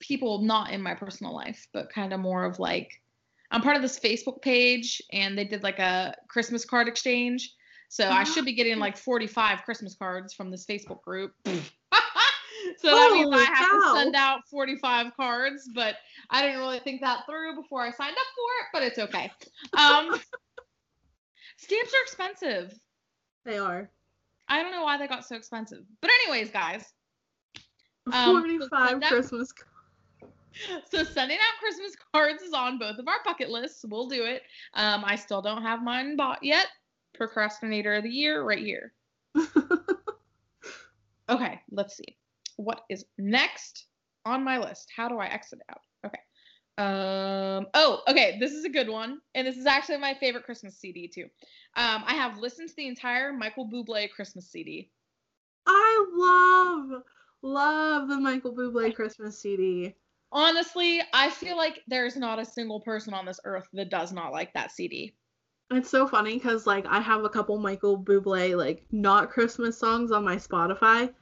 people 0.00 0.42
not 0.42 0.70
in 0.70 0.82
my 0.82 0.94
personal 0.94 1.34
life, 1.34 1.66
but 1.72 1.92
kind 1.92 2.12
of 2.12 2.20
more 2.20 2.44
of 2.44 2.58
like 2.58 2.90
I'm 3.50 3.62
part 3.62 3.76
of 3.76 3.82
this 3.82 3.98
Facebook 3.98 4.42
page 4.42 5.00
and 5.12 5.36
they 5.36 5.44
did 5.44 5.62
like 5.62 5.78
a 5.78 6.14
Christmas 6.28 6.64
card 6.64 6.88
exchange. 6.88 7.54
So 7.88 8.06
I 8.06 8.24
should 8.24 8.44
be 8.44 8.52
getting 8.52 8.78
like 8.78 8.98
45 8.98 9.62
Christmas 9.62 9.94
cards 9.94 10.34
from 10.34 10.50
this 10.50 10.66
Facebook 10.66 11.00
group. 11.00 11.32
so 12.78 12.90
that 12.90 13.10
means 13.12 13.34
I 13.34 13.44
have 13.44 13.68
cow. 13.68 13.92
to 13.92 13.98
send 13.98 14.14
out 14.14 14.40
45 14.50 15.16
cards, 15.16 15.68
but 15.74 15.96
I 16.30 16.42
didn't 16.42 16.60
really 16.60 16.78
think 16.80 17.00
that 17.00 17.24
through 17.26 17.56
before 17.56 17.82
I 17.82 17.90
signed 17.90 18.16
up 18.16 18.26
for 18.34 18.50
it, 18.60 18.66
but 18.72 18.82
it's 18.82 18.98
okay. 18.98 19.30
Um, 19.76 20.20
stamps 21.56 21.92
are 21.94 22.02
expensive. 22.02 22.78
They 23.44 23.58
are. 23.58 23.90
I 24.48 24.62
don't 24.62 24.72
know 24.72 24.84
why 24.84 24.96
they 24.96 25.06
got 25.06 25.26
so 25.26 25.36
expensive. 25.36 25.84
But 26.00 26.10
anyways, 26.22 26.50
guys, 26.50 26.92
Um, 28.12 28.40
45 28.40 28.70
so 29.02 29.08
Christmas 29.08 29.52
cards. 29.52 30.88
so 30.90 31.04
sending 31.04 31.36
out 31.36 31.60
Christmas 31.60 31.94
cards 32.12 32.42
is 32.42 32.52
on 32.52 32.78
both 32.78 32.98
of 32.98 33.06
our 33.08 33.18
bucket 33.24 33.50
lists. 33.50 33.84
We'll 33.88 34.08
do 34.08 34.24
it. 34.24 34.42
Um, 34.74 35.04
I 35.04 35.16
still 35.16 35.42
don't 35.42 35.62
have 35.62 35.82
mine 35.82 36.16
bought 36.16 36.42
yet. 36.42 36.66
Procrastinator 37.14 37.94
of 37.94 38.04
the 38.04 38.10
year, 38.10 38.42
right 38.42 38.58
here. 38.58 38.92
Okay, 41.28 41.60
let's 41.70 41.96
see. 41.96 42.16
What 42.58 42.82
is 42.90 43.04
next 43.16 43.86
on 44.26 44.44
my 44.44 44.58
list? 44.58 44.92
How 44.94 45.08
do 45.08 45.18
I 45.18 45.26
exit 45.26 45.60
out? 45.70 45.80
Okay. 46.04 46.20
Um. 46.76 47.66
Oh, 47.74 48.02
okay. 48.08 48.36
This 48.38 48.52
is 48.52 48.64
a 48.64 48.68
good 48.68 48.88
one, 48.88 49.20
and 49.34 49.46
this 49.46 49.56
is 49.56 49.66
actually 49.66 49.96
my 49.96 50.14
favorite 50.14 50.44
Christmas 50.44 50.78
CD 50.78 51.08
too. 51.08 51.24
Um, 51.76 52.04
I 52.06 52.14
have 52.14 52.38
listened 52.38 52.68
to 52.68 52.76
the 52.76 52.86
entire 52.86 53.32
Michael 53.32 53.68
Bublé 53.68 54.10
Christmas 54.10 54.48
CD. 54.50 54.90
I 55.66 56.06
love 56.90 57.02
love 57.42 58.08
the 58.08 58.18
Michael 58.18 58.54
Bublé 58.54 58.94
Christmas 58.94 59.40
CD. 59.40 59.94
Honestly, 60.30 61.00
I 61.12 61.30
feel 61.30 61.56
like 61.56 61.80
there's 61.86 62.16
not 62.16 62.38
a 62.38 62.44
single 62.44 62.80
person 62.80 63.14
on 63.14 63.24
this 63.24 63.40
earth 63.44 63.66
that 63.72 63.90
does 63.90 64.12
not 64.12 64.32
like 64.32 64.52
that 64.54 64.72
CD. 64.72 65.14
It's 65.70 65.90
so 65.90 66.06
funny 66.06 66.34
because 66.34 66.66
like 66.66 66.86
I 66.86 67.00
have 67.00 67.24
a 67.24 67.28
couple 67.28 67.58
Michael 67.58 68.02
Bublé 68.02 68.56
like 68.56 68.84
not 68.90 69.30
Christmas 69.30 69.78
songs 69.78 70.12
on 70.12 70.24
my 70.24 70.36
Spotify, 70.36 71.12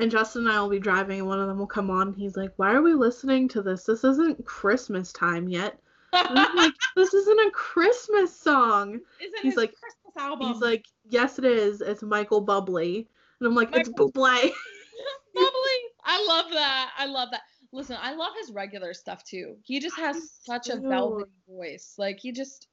and 0.00 0.10
Justin 0.10 0.46
and 0.46 0.52
I 0.56 0.60
will 0.60 0.68
be 0.70 0.78
driving 0.80 1.18
and 1.20 1.28
one 1.28 1.38
of 1.40 1.46
them 1.48 1.58
will 1.58 1.66
come 1.66 1.90
on. 1.90 2.08
And 2.08 2.16
he's 2.16 2.36
like, 2.36 2.52
"Why 2.56 2.72
are 2.72 2.82
we 2.82 2.94
listening 2.94 3.48
to 3.48 3.62
this? 3.62 3.84
This 3.84 4.02
isn't 4.04 4.44
Christmas 4.44 5.12
time 5.12 5.48
yet." 5.48 5.78
I'm 6.12 6.34
like, 6.56 6.74
"This 6.96 7.14
isn't 7.14 7.46
a 7.46 7.50
Christmas 7.52 8.34
song." 8.36 9.00
Isn't 9.20 9.40
He's 9.42 9.56
like- 9.56 9.74
Christmas 9.80 10.16
album? 10.16 10.48
He's 10.52 10.62
like, 10.62 10.86
"Yes, 11.08 11.38
it 11.38 11.44
is. 11.44 11.80
It's 11.80 12.02
Michael 12.02 12.44
Bublé," 12.44 13.06
and 13.38 13.46
I'm 13.46 13.54
like, 13.54 13.74
"It's 13.76 13.88
Michael- 13.90 14.10
Bublé." 14.12 14.50
Bubbly. 15.34 15.78
I 16.04 16.26
love 16.26 16.50
that. 16.52 16.90
I 16.98 17.06
love 17.06 17.28
that. 17.30 17.42
Listen, 17.72 17.96
I 18.00 18.14
love 18.14 18.32
his 18.40 18.50
regular 18.52 18.92
stuff 18.94 19.22
too. 19.22 19.56
He 19.62 19.78
just 19.78 19.96
has 19.96 20.32
such 20.44 20.68
a 20.68 20.76
too. 20.80 20.88
velvety 20.88 21.30
voice. 21.48 21.94
Like 21.98 22.18
he 22.18 22.32
just. 22.32 22.66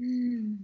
Mm. 0.00 0.58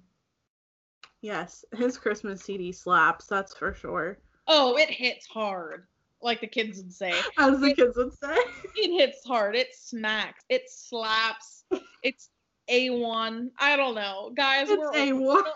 yes, 1.23 1.65
his 1.77 1.99
Christmas 1.99 2.43
CD 2.43 2.71
slaps. 2.73 3.27
That's 3.27 3.55
for 3.57 3.75
sure. 3.75 4.19
Oh, 4.49 4.77
it 4.77 4.91
hits 4.91 5.27
hard, 5.27 5.87
like 6.21 6.41
the 6.41 6.47
kids 6.47 6.79
would 6.79 6.93
say. 6.93 7.13
As 7.39 7.61
the 7.61 7.75
kids 7.75 7.97
would 7.97 8.13
say. 8.19 8.37
It 8.77 8.91
hits 8.99 9.25
hard. 9.25 9.55
It 9.57 9.75
smacks. 9.75 10.45
It 10.49 10.69
slaps. 10.69 11.65
It's 12.03 12.31
a1. 12.71 13.51
I 13.59 13.77
don't 13.77 13.95
know, 13.95 14.33
guys. 14.35 14.69
It's 14.69 14.79
we're 14.79 14.95
a 14.97 15.13
we 15.13 15.13
one. 15.13 15.45
don't- 15.45 15.55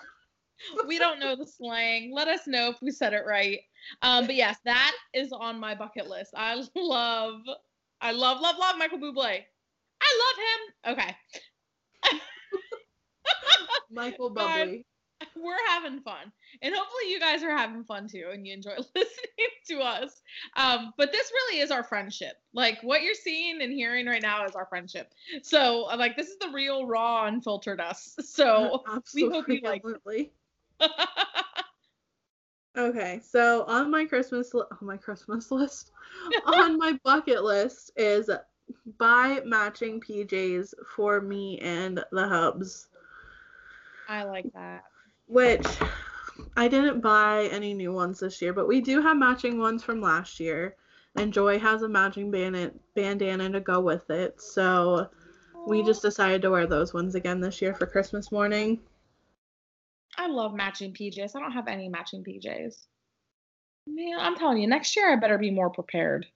we 0.86 0.98
don't 0.98 1.20
know 1.20 1.36
the 1.36 1.46
slang. 1.46 2.12
Let 2.14 2.28
us 2.28 2.46
know 2.46 2.70
if 2.70 2.80
we 2.80 2.90
said 2.90 3.12
it 3.12 3.24
right. 3.26 3.60
Um, 4.00 4.24
but 4.24 4.34
yes, 4.36 4.56
that 4.64 4.94
is 5.12 5.30
on 5.30 5.60
my 5.60 5.74
bucket 5.74 6.08
list. 6.08 6.32
I 6.34 6.54
love, 6.74 7.42
I 8.00 8.12
love, 8.12 8.40
love, 8.40 8.56
love 8.58 8.76
Michael 8.78 8.98
Bublé. 8.98 9.44
I 10.00 10.32
love 10.86 10.94
him. 10.96 11.04
Okay. 12.12 12.20
Michael 13.90 14.30
Bublé. 14.34 14.84
We're 15.36 15.54
having 15.68 16.00
fun. 16.00 16.32
And 16.62 16.74
hopefully 16.74 17.10
you 17.10 17.18
guys 17.20 17.42
are 17.42 17.56
having 17.56 17.84
fun 17.84 18.08
too 18.08 18.28
and 18.32 18.46
you 18.46 18.52
enjoy 18.52 18.76
listening 18.94 19.52
to 19.68 19.78
us. 19.80 20.20
Um, 20.56 20.92
but 20.96 21.12
this 21.12 21.30
really 21.32 21.60
is 21.60 21.70
our 21.70 21.82
friendship. 21.82 22.34
Like 22.52 22.78
what 22.82 23.02
you're 23.02 23.14
seeing 23.14 23.62
and 23.62 23.72
hearing 23.72 24.06
right 24.06 24.22
now 24.22 24.44
is 24.44 24.54
our 24.54 24.66
friendship. 24.66 25.12
So 25.42 25.88
uh, 25.90 25.96
like 25.96 26.16
this 26.16 26.28
is 26.28 26.38
the 26.38 26.50
real 26.50 26.86
raw 26.86 27.26
unfiltered 27.26 27.80
us. 27.80 28.14
So 28.24 28.82
we 29.14 29.28
hope 29.28 29.48
you 29.48 29.60
like- 29.62 29.82
Absolutely. 29.84 30.32
Okay, 32.76 33.20
so 33.24 33.64
on 33.64 33.90
my 33.90 34.04
Christmas 34.04 34.52
li- 34.52 34.64
on 34.70 34.86
my 34.86 34.98
Christmas 34.98 35.50
list, 35.50 35.92
on 36.44 36.76
my 36.76 36.98
bucket 37.04 37.42
list 37.42 37.90
is 37.96 38.28
buy 38.98 39.40
matching 39.46 39.98
PJs 39.98 40.74
for 40.94 41.22
me 41.22 41.58
and 41.60 42.04
the 42.12 42.28
hubs, 42.28 42.88
I 44.08 44.24
like 44.24 44.52
that. 44.52 44.84
Which 45.26 45.66
I 46.56 46.68
didn't 46.68 47.00
buy 47.00 47.48
any 47.52 47.74
new 47.74 47.92
ones 47.92 48.20
this 48.20 48.40
year, 48.40 48.52
but 48.52 48.68
we 48.68 48.80
do 48.80 49.02
have 49.02 49.16
matching 49.16 49.58
ones 49.58 49.82
from 49.82 50.00
last 50.00 50.40
year, 50.40 50.76
and 51.14 51.32
Joy 51.32 51.58
has 51.58 51.82
a 51.82 51.88
matching 51.88 52.30
bandana 52.30 52.72
bandana 52.94 53.50
to 53.50 53.60
go 53.60 53.80
with 53.80 54.10
it. 54.10 54.40
So 54.40 55.08
we 55.66 55.82
just 55.82 56.02
decided 56.02 56.42
to 56.42 56.50
wear 56.50 56.66
those 56.66 56.94
ones 56.94 57.14
again 57.14 57.40
this 57.40 57.60
year 57.60 57.74
for 57.74 57.86
Christmas 57.86 58.30
morning. 58.30 58.80
I 60.16 60.28
love 60.28 60.54
matching 60.54 60.94
PJs. 60.94 61.36
I 61.36 61.40
don't 61.40 61.52
have 61.52 61.68
any 61.68 61.88
matching 61.88 62.24
PJs. 62.24 62.86
Man, 63.86 64.18
I'm 64.18 64.36
telling 64.36 64.58
you, 64.58 64.66
next 64.66 64.96
year 64.96 65.12
I 65.12 65.16
better 65.16 65.38
be 65.38 65.50
more 65.50 65.70
prepared. 65.70 66.26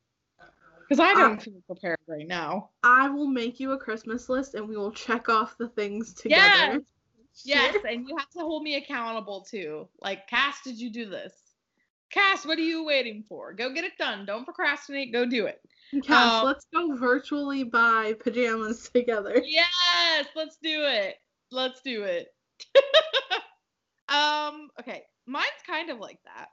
Because 0.83 1.01
I 1.01 1.15
don't 1.15 1.41
I- 1.41 1.43
feel 1.43 1.63
prepared 1.67 1.99
right 2.07 2.27
now. 2.27 2.71
I 2.83 3.09
will 3.09 3.27
make 3.29 3.61
you 3.61 3.73
a 3.73 3.79
Christmas 3.79 4.29
list 4.29 4.55
and 4.55 4.69
we 4.69 4.77
will 4.77 4.93
check 4.93 5.29
off 5.29 5.57
the 5.57 5.69
things 5.69 6.13
together. 6.13 6.41
Yes, 6.47 6.83
and 7.89 8.09
you 8.09 8.17
have 8.17 8.31
to 8.31 8.41
hold 8.41 8.63
me 8.63 8.77
accountable 8.77 9.43
too. 9.43 9.89
Like, 10.01 10.27
Cass, 10.29 10.59
did 10.65 10.79
you 10.79 10.91
do 10.91 11.09
this? 11.09 11.33
Cass, 12.11 12.45
what 12.45 12.59
are 12.59 12.63
you 12.63 12.85
waiting 12.85 13.23
for? 13.29 13.53
Go 13.53 13.73
get 13.73 13.85
it 13.85 13.97
done. 13.99 14.27
Don't 14.27 14.45
procrastinate. 14.45 15.13
Go 15.13 15.25
do 15.25 15.47
it. 15.47 15.61
Cass, 16.03 16.41
Um, 16.41 16.47
let's 16.47 16.67
go 16.75 16.97
virtually 16.97 17.63
buy 17.65 18.15
pajamas 18.19 18.89
together. 18.95 19.41
Yes, 19.45 20.27
let's 20.35 20.57
do 20.63 20.85
it. 20.85 21.17
Let's 21.53 21.81
do 21.83 22.05
it. 22.05 22.29
um, 24.09 24.71
okay, 24.81 25.03
mine's 25.27 25.47
kind 25.67 25.91
of 25.91 25.99
like 25.99 26.19
that. 26.25 26.49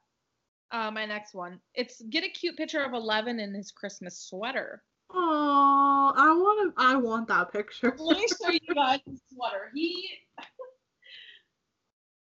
Uh, 0.71 0.91
my 0.91 1.05
next 1.05 1.33
one. 1.33 1.59
It's 1.75 2.01
get 2.09 2.23
a 2.23 2.29
cute 2.29 2.57
picture 2.57 2.83
of 2.83 2.93
Eleven 2.93 3.39
in 3.39 3.53
his 3.53 3.71
Christmas 3.71 4.19
sweater. 4.19 4.83
Oh, 5.13 6.13
I 6.15 6.33
want 6.33 6.75
to. 6.75 6.83
I 6.83 6.95
want 6.95 7.27
that 7.29 7.51
picture. 7.51 7.95
Let 7.97 8.17
me 8.17 8.27
show 8.27 8.51
you 8.51 8.75
guys 8.75 8.99
his 9.09 9.21
sweater. 9.33 9.71
He, 9.73 10.09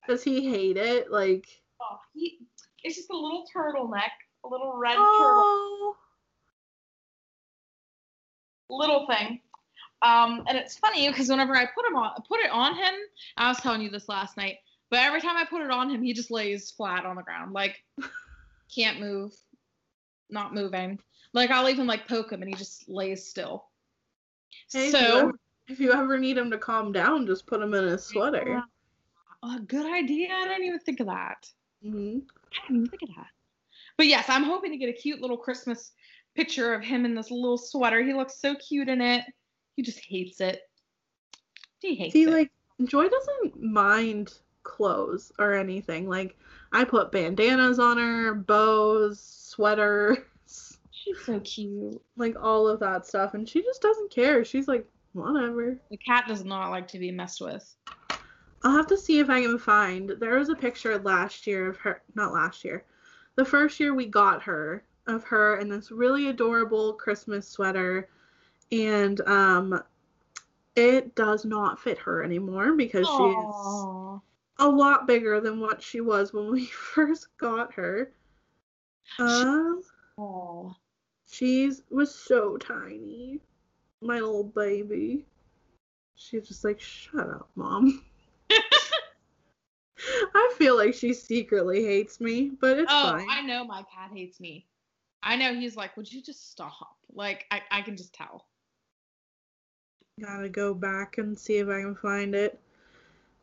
Does 0.07 0.23
he 0.23 0.49
hate 0.49 0.77
it? 0.77 1.11
Like, 1.11 1.47
oh, 1.81 1.97
he, 2.13 2.39
it's 2.83 2.95
just 2.95 3.09
a 3.09 3.15
little 3.15 3.45
turtleneck, 3.55 4.11
a 4.43 4.47
little 4.47 4.75
red 4.77 4.95
turtle, 4.95 5.03
oh, 5.09 5.95
little 8.69 9.07
thing. 9.07 9.41
Um, 10.01 10.43
and 10.47 10.57
it's 10.57 10.77
funny 10.77 11.07
because 11.07 11.29
whenever 11.29 11.55
I 11.55 11.65
put 11.65 11.85
him 11.87 11.95
on, 11.95 12.11
put 12.27 12.39
it 12.41 12.51
on 12.51 12.75
him, 12.75 12.93
I 13.37 13.47
was 13.47 13.57
telling 13.57 13.81
you 13.81 13.89
this 13.89 14.07
last 14.09 14.37
night, 14.37 14.57
but 14.91 14.99
every 14.99 15.21
time 15.21 15.37
I 15.37 15.45
put 15.45 15.61
it 15.61 15.71
on 15.71 15.89
him, 15.89 16.03
he 16.03 16.13
just 16.13 16.29
lays 16.31 16.69
flat 16.71 17.05
on 17.05 17.15
the 17.15 17.23
ground, 17.23 17.53
like 17.53 17.81
can't 18.75 18.99
move, 18.99 19.31
not 20.29 20.53
moving. 20.53 20.99
Like 21.33 21.49
I'll 21.49 21.69
even 21.69 21.87
like 21.87 22.07
poke 22.07 22.31
him 22.31 22.41
and 22.41 22.49
he 22.49 22.55
just 22.55 22.87
lays 22.87 23.25
still. 23.25 23.65
Hey, 24.71 24.87
if 24.87 24.93
you 24.93 24.99
so 24.99 25.17
ever- 25.19 25.39
if 25.67 25.79
you 25.79 25.91
ever 25.91 26.19
need 26.19 26.37
him 26.37 26.51
to 26.51 26.59
calm 26.59 26.91
down, 26.91 27.25
just 27.25 27.47
put 27.47 27.59
him 27.61 27.73
in 27.73 27.85
a 27.85 27.97
sweater. 27.97 28.61
A 29.51 29.59
good 29.59 29.85
idea. 29.85 30.29
I 30.33 30.47
didn't 30.47 30.63
even 30.65 30.79
think 30.79 30.99
of 30.99 31.07
that. 31.07 31.49
hmm 31.83 32.19
I 32.53 32.67
didn't 32.67 32.75
even 32.77 32.87
think 32.87 33.03
of 33.03 33.09
that. 33.15 33.27
But 33.97 34.07
yes, 34.07 34.25
I'm 34.29 34.43
hoping 34.43 34.71
to 34.71 34.77
get 34.77 34.89
a 34.89 34.93
cute 34.93 35.21
little 35.21 35.37
Christmas 35.37 35.91
picture 36.35 36.73
of 36.73 36.83
him 36.83 37.05
in 37.05 37.15
this 37.15 37.31
little 37.31 37.57
sweater. 37.57 38.03
He 38.03 38.13
looks 38.13 38.39
so 38.39 38.55
cute 38.55 38.89
in 38.89 39.01
it. 39.01 39.23
He 39.75 39.83
just 39.83 39.99
hates 40.05 40.41
it. 40.41 40.61
He 41.79 41.95
hates 41.95 42.13
See, 42.13 42.23
it. 42.23 42.29
like 42.29 42.51
Joy 42.85 43.07
doesn't 43.07 43.61
mind 43.61 44.33
clothes 44.63 45.31
or 45.39 45.53
anything. 45.53 46.09
Like 46.09 46.37
I 46.71 46.83
put 46.83 47.11
bandanas 47.11 47.79
on 47.79 47.97
her, 47.97 48.33
bows, 48.33 49.21
sweaters, 49.21 50.17
She's 50.91 51.23
so 51.25 51.39
cute. 51.41 52.01
like 52.17 52.35
all 52.41 52.67
of 52.67 52.79
that 52.79 53.05
stuff, 53.05 53.33
and 53.35 53.47
she 53.47 53.61
just 53.61 53.81
doesn't 53.81 54.11
care. 54.11 54.43
She's 54.43 54.67
like, 54.67 54.85
whatever. 55.13 55.77
The 55.91 55.97
cat 55.97 56.25
does 56.27 56.43
not 56.43 56.71
like 56.71 56.87
to 56.89 56.99
be 56.99 57.11
messed 57.11 57.41
with. 57.41 57.74
I'll 58.63 58.75
have 58.75 58.87
to 58.87 58.97
see 58.97 59.19
if 59.19 59.29
I 59.29 59.41
can 59.41 59.59
find. 59.59 60.09
There 60.19 60.39
was 60.39 60.49
a 60.49 60.55
picture 60.55 60.97
last 60.97 61.45
year 61.45 61.69
of 61.69 61.77
her, 61.77 62.01
not 62.15 62.33
last 62.33 62.63
year, 62.63 62.83
the 63.35 63.45
first 63.45 63.79
year 63.79 63.93
we 63.93 64.05
got 64.05 64.41
her 64.43 64.83
of 65.07 65.23
her 65.25 65.57
in 65.57 65.69
this 65.69 65.91
really 65.91 66.29
adorable 66.29 66.93
Christmas 66.93 67.47
sweater, 67.47 68.09
and 68.71 69.21
um, 69.21 69.83
it 70.75 71.15
does 71.15 71.45
not 71.45 71.79
fit 71.79 71.97
her 71.99 72.23
anymore 72.23 72.73
because 72.73 73.07
she's 73.07 73.45
a 74.57 74.67
lot 74.67 75.05
bigger 75.05 75.39
than 75.41 75.59
what 75.59 75.81
she 75.81 76.01
was 76.01 76.33
when 76.33 76.51
we 76.51 76.65
first 76.93 77.27
got 77.37 77.73
her. 77.73 78.11
Um, 79.19 79.81
Aw. 80.17 80.73
she's 81.29 81.83
was 81.89 82.13
so 82.13 82.57
tiny, 82.57 83.39
my 84.01 84.15
little 84.15 84.43
baby. 84.43 85.25
She's 86.15 86.47
just 86.47 86.63
like, 86.63 86.79
shut 86.79 87.29
up, 87.29 87.49
mom. 87.55 88.03
I 90.35 90.53
feel 90.57 90.77
like 90.77 90.93
she 90.93 91.13
secretly 91.13 91.83
hates 91.83 92.19
me, 92.19 92.51
but 92.59 92.77
it's 92.77 92.91
Oh, 92.91 93.11
fine. 93.11 93.27
I 93.29 93.41
know 93.41 93.65
my 93.65 93.83
cat 93.83 94.11
hates 94.13 94.39
me. 94.39 94.65
I 95.23 95.35
know 95.35 95.53
he's 95.53 95.75
like, 95.75 95.95
would 95.97 96.11
you 96.11 96.21
just 96.21 96.51
stop? 96.51 96.97
Like, 97.13 97.45
I, 97.51 97.61
I 97.71 97.81
can 97.81 97.97
just 97.97 98.13
tell. 98.13 98.45
Gotta 100.21 100.49
go 100.49 100.73
back 100.73 101.17
and 101.17 101.37
see 101.37 101.57
if 101.57 101.67
I 101.67 101.81
can 101.81 101.95
find 101.95 102.35
it. 102.35 102.59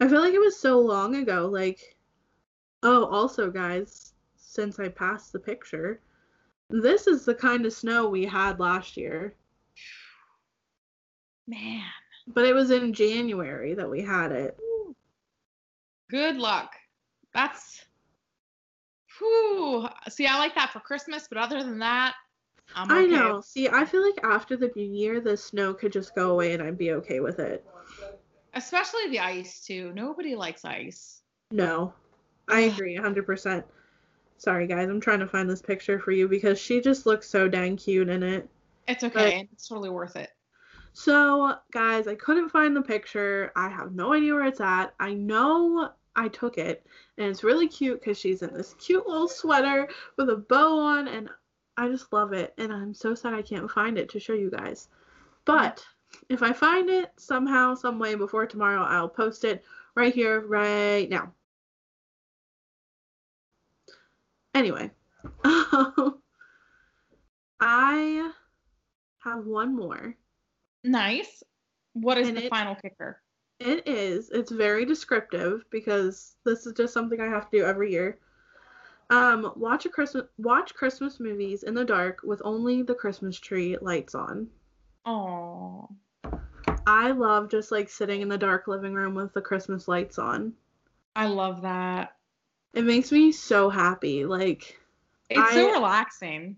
I 0.01 0.09
feel 0.09 0.21
like 0.21 0.35
it 0.35 0.41
was 0.41 0.59
so 0.59 0.81
long 0.81 1.17
ago. 1.17 1.49
Like, 1.53 1.97
oh, 2.83 3.07
also, 3.07 3.51
guys, 3.51 4.13
since 4.37 4.79
I 4.79 4.89
passed 4.89 5.33
the 5.33 5.39
picture, 5.39 6.01
this 6.71 7.07
is 7.07 7.25
the 7.25 7.35
kind 7.35 7.67
of 7.67 7.73
snow 7.73 8.09
we 8.09 8.25
had 8.25 8.59
last 8.61 8.97
year. 8.97 9.35
Man. 11.47 11.83
But 12.29 12.45
it 12.45 12.55
was 12.55 12.71
in 12.71 12.93
January 12.93 13.75
that 13.75 13.91
we 13.91 14.01
had 14.01 14.33
it. 14.33 14.59
Good 16.13 16.37
luck. 16.37 16.75
That's. 17.33 17.87
Whew. 19.19 19.89
See, 20.11 20.27
I 20.27 20.39
like 20.39 20.55
that 20.57 20.71
for 20.71 20.81
Christmas, 20.81 21.27
but 21.27 21.39
other 21.39 21.65
than 21.65 21.79
that, 21.79 22.13
I'm 22.77 22.91
okay. 22.91 23.01
I 23.01 23.07
know. 23.07 23.41
See, 23.41 23.71
I 23.71 23.87
feel 23.87 24.05
like 24.05 24.23
after 24.23 24.55
the 24.55 24.71
new 24.77 24.85
year, 24.85 25.23
the 25.23 25.39
snow 25.39 25.73
could 25.73 25.91
just 25.91 26.15
go 26.15 26.33
away 26.33 26.53
and 26.53 26.63
I'd 26.63 26.77
be 26.77 26.93
okay 26.93 27.21
with 27.21 27.39
it. 27.39 27.65
Especially 28.53 29.09
the 29.09 29.21
ice, 29.21 29.65
too. 29.65 29.91
Nobody 29.95 30.35
likes 30.35 30.67
ice. 30.67 31.23
No, 31.51 31.95
I 32.47 32.61
agree 32.61 32.99
100%. 32.99 33.65
Sorry, 34.37 34.67
guys, 34.67 34.91
I'm 34.91 35.01
trying 35.01 35.21
to 35.21 35.27
find 35.27 35.49
this 35.49 35.63
picture 35.63 35.99
for 35.99 36.13
you 36.13 36.29
because 36.29 36.61
she 36.61 36.83
just 36.83 37.07
looks 37.07 37.27
so 37.27 37.49
dang 37.49 37.79
cute 37.79 38.11
in 38.11 38.23
it. 38.23 38.47
It's 38.87 39.05
okay. 39.05 39.41
and 39.41 39.49
it's 39.51 39.67
totally 39.67 39.89
worth 39.89 40.17
it. 40.17 40.29
So, 40.93 41.55
guys, 41.73 42.07
I 42.07 42.17
couldn't 42.17 42.51
find 42.51 42.77
the 42.77 42.83
picture. 42.83 43.51
I 43.57 43.71
have 43.71 43.95
no 43.95 44.13
idea 44.13 44.35
where 44.35 44.45
it's 44.45 44.61
at. 44.61 44.93
I 45.01 45.15
know 45.15 45.91
I 46.15 46.29
took 46.29 46.59
it, 46.59 46.87
and 47.19 47.27
it's 47.29 47.43
really 47.45 47.69
cute 47.69 48.01
because 48.01 48.19
she's 48.19 48.43
in 48.43 48.53
this 48.53 48.75
cute 48.75 49.07
little 49.07 49.29
sweater 49.29 49.89
with 50.17 50.29
a 50.29 50.37
bow 50.37 50.79
on, 50.79 51.09
and 51.09 51.31
I 51.77 51.89
just 51.89 52.13
love 52.13 52.33
it. 52.35 52.53
And 52.59 52.73
I'm 52.73 52.93
so 52.95 53.15
sad 53.15 53.33
I 53.35 53.43
can't 53.43 53.71
find 53.71 53.97
it 53.99 54.11
to 54.11 54.21
show 54.21 54.35
you 54.35 54.51
guys. 54.51 54.89
But 55.47 55.85
if 56.29 56.43
I 56.43 56.53
find 56.53 56.91
it 56.91 57.11
somehow, 57.17 57.75
some 57.75 57.99
way 57.99 58.15
before 58.15 58.47
tomorrow, 58.47 58.83
I'll 58.83 59.09
post 59.09 59.45
it 59.45 59.65
right 59.95 60.15
here, 60.15 60.41
right 60.41 61.09
now. 61.09 61.33
Anyway, 64.55 64.91
I 67.61 68.31
have 69.21 69.47
one 69.47 69.75
more. 69.75 70.15
Nice. 70.85 71.43
What 71.95 72.19
is 72.19 72.29
And 72.29 72.37
the 72.37 72.45
it- 72.47 72.51
final 72.51 72.75
kicker? 72.75 73.21
It 73.65 73.87
is. 73.87 74.31
It's 74.31 74.51
very 74.51 74.85
descriptive 74.85 75.65
because 75.71 76.35
this 76.45 76.67
is 76.67 76.73
just 76.73 76.93
something 76.93 77.21
I 77.21 77.29
have 77.29 77.49
to 77.51 77.59
do 77.59 77.65
every 77.65 77.93
year. 77.93 78.19
Um, 79.11 79.53
watch 79.57 79.87
a 79.87 79.89
Christmas 79.89 80.25
watch 80.39 80.75
Christmas 80.75 81.21
movies 81.21 81.63
in 81.63 81.75
the 81.75 81.85
dark 81.85 82.21
with 82.25 82.43
only 82.45 82.83
the 82.83 82.95
Christmas 82.95 83.39
tree 83.39 83.77
lights 83.81 84.15
on. 84.15 84.49
Oh. 85.05 85.89
I 86.87 87.13
love 87.13 87.51
just 87.51 87.71
like 87.71 87.89
sitting 87.89 88.23
in 88.23 88.29
the 88.29 88.39
dark 88.39 88.67
living 88.67 88.95
room 88.95 89.15
with 89.15 89.33
the 89.33 89.41
Christmas 89.41 89.87
lights 89.87 90.19
on. 90.19 90.55
I 91.15 91.27
love 91.27 91.63
that. 91.63 92.17
It 92.75 92.83
makes 92.85 93.13
me 93.13 93.31
so 93.33 93.69
happy. 93.69 94.25
Like, 94.25 94.81
It's 95.31 95.55
so 95.55 95.71
relaxing. 95.73 96.57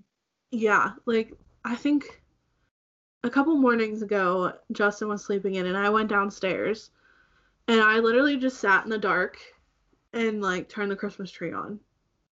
yeah, 0.52 0.92
like 1.06 1.34
I 1.64 1.74
think 1.74 2.22
a 3.24 3.30
couple 3.30 3.56
mornings 3.56 4.02
ago, 4.02 4.52
Justin 4.70 5.08
was 5.08 5.24
sleeping 5.24 5.54
in 5.54 5.66
and 5.66 5.76
I 5.76 5.88
went 5.88 6.10
downstairs 6.10 6.90
and 7.66 7.80
I 7.80 7.98
literally 7.98 8.36
just 8.36 8.60
sat 8.60 8.84
in 8.84 8.90
the 8.90 8.98
dark 8.98 9.38
and 10.12 10.42
like 10.42 10.68
turned 10.68 10.90
the 10.90 10.96
Christmas 10.96 11.30
tree 11.30 11.52
on 11.52 11.80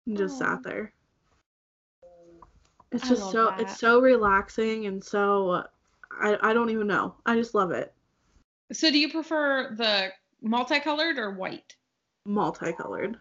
and 0.06 0.16
just 0.16 0.38
sat 0.38 0.62
there. 0.62 0.92
It's 2.92 3.08
just 3.08 3.30
so 3.32 3.46
that. 3.46 3.60
it's 3.60 3.80
so 3.80 4.00
relaxing 4.00 4.84
and 4.86 5.02
so 5.02 5.64
I 6.10 6.36
I 6.42 6.52
don't 6.52 6.68
even 6.68 6.86
know. 6.86 7.14
I 7.24 7.36
just 7.36 7.54
love 7.54 7.70
it. 7.70 7.94
So 8.70 8.90
do 8.90 8.98
you 8.98 9.10
prefer 9.10 9.74
the 9.74 10.10
multicolored 10.42 11.18
or 11.18 11.30
white? 11.30 11.74
Multicolored. 12.26 13.16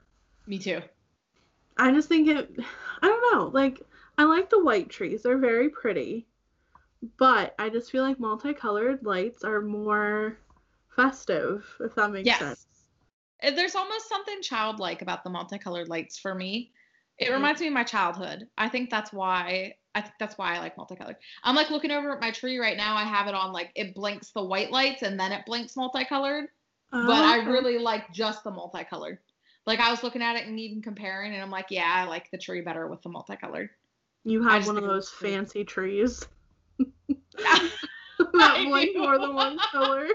Me 0.45 0.59
too. 0.59 0.82
I 1.78 1.93
just 1.93 2.09
think 2.09 2.28
it 2.28 2.53
I 3.01 3.07
don't 3.07 3.34
know. 3.34 3.45
Like 3.45 3.82
I 4.17 4.26
like 4.26 4.49
the 4.49 4.61
white 4.61 4.89
trees. 4.89 5.24
They're 5.24 5.38
very 5.38 5.69
pretty. 5.69 6.28
But 7.18 7.56
I 7.60 7.70
just 7.70 7.91
feel 7.91 8.04
like 8.04 8.20
multicolored 8.20 9.04
lights 9.04 9.43
are 9.43 9.62
more 9.62 10.38
festive, 10.95 11.66
if 11.80 11.95
that 11.95 12.12
makes 12.12 12.28
Yes. 12.28 12.39
sense. 12.39 12.68
Uh, 13.43 13.52
There's 13.52 13.76
almost 13.76 14.08
something 14.10 14.41
childlike 14.41 15.02
about 15.02 15.24
the 15.24 15.30
multicolored 15.30 15.89
lights 15.89 16.18
for 16.20 16.36
me. 16.36 16.72
It 17.18 17.30
Yeah. 17.30 17.36
reminds 17.36 17.62
me 17.62 17.68
of 17.68 17.74
my 17.74 17.84
childhood. 17.84 18.47
I 18.58 18.70
think 18.70 18.89
that's 18.89 19.12
why 19.14 19.76
I 19.93 20.02
think 20.02 20.16
that's 20.20 20.38
why 20.38 20.56
I 20.56 20.60
like 20.60 20.78
multicolored. 20.78 21.18
I'm 21.43 21.56
like 21.56 21.70
looking 21.70 21.91
over 21.91 22.14
at 22.14 22.22
my 22.22 22.32
tree 22.32 22.58
right 22.60 22.78
now. 22.78 22.95
I 22.95 23.04
have 23.04 23.28
it 23.28 23.36
on 23.36 23.52
like 23.52 23.72
it 23.76 23.93
blinks 23.93 24.32
the 24.32 24.43
white 24.43 24.72
lights 24.72 25.02
and 25.02 25.20
then 25.20 25.32
it 25.32 25.45
blinks 25.45 25.76
multicolored. 25.76 26.49
Oh, 26.93 27.08
But 27.08 27.24
I 27.26 27.43
really 27.49 27.78
like 27.78 28.12
just 28.14 28.43
the 28.43 28.52
multicolored. 28.52 29.20
Like 29.66 29.80
I 29.80 29.91
was 29.91 30.04
looking 30.04 30.22
at 30.22 30.36
it 30.38 30.47
and 30.47 30.60
even 30.60 30.82
comparing, 30.82 31.34
and 31.34 31.41
I'm 31.41 31.52
like, 31.52 31.68
yeah, 31.70 31.91
I 31.93 32.06
like 32.06 32.32
the 32.32 32.38
tree 32.38 32.62
better 32.62 32.88
with 32.88 33.02
the 33.02 33.10
multicolored. 33.10 33.70
You 34.24 34.43
have 34.43 34.66
one 34.66 34.78
of 34.78 34.84
those 34.84 35.10
fancy 35.10 35.64
trees 35.64 36.28
that 38.34 38.58
do. 38.94 39.00
more 39.00 39.20
than 39.20 39.34
one 39.34 39.58
color. 39.72 40.08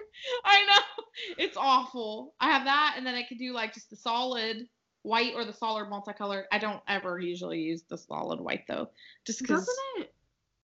I 0.44 0.64
know 0.66 1.04
it's 1.38 1.56
awful. 1.56 2.34
I 2.40 2.50
have 2.50 2.64
that, 2.64 2.94
and 2.96 3.06
then 3.06 3.14
I 3.14 3.22
could 3.22 3.38
do 3.38 3.52
like 3.52 3.74
just 3.74 3.90
the 3.90 3.96
solid 3.96 4.68
white 5.02 5.34
or 5.34 5.44
the 5.44 5.52
solid 5.52 5.88
multicolored. 5.88 6.46
I 6.52 6.58
don't 6.58 6.82
ever 6.88 7.18
usually 7.18 7.60
use 7.60 7.82
the 7.88 7.98
solid 7.98 8.40
white 8.40 8.64
though, 8.68 8.90
just 9.24 9.40
because. 9.40 9.60
Doesn't 9.60 9.76
it? 9.98 10.12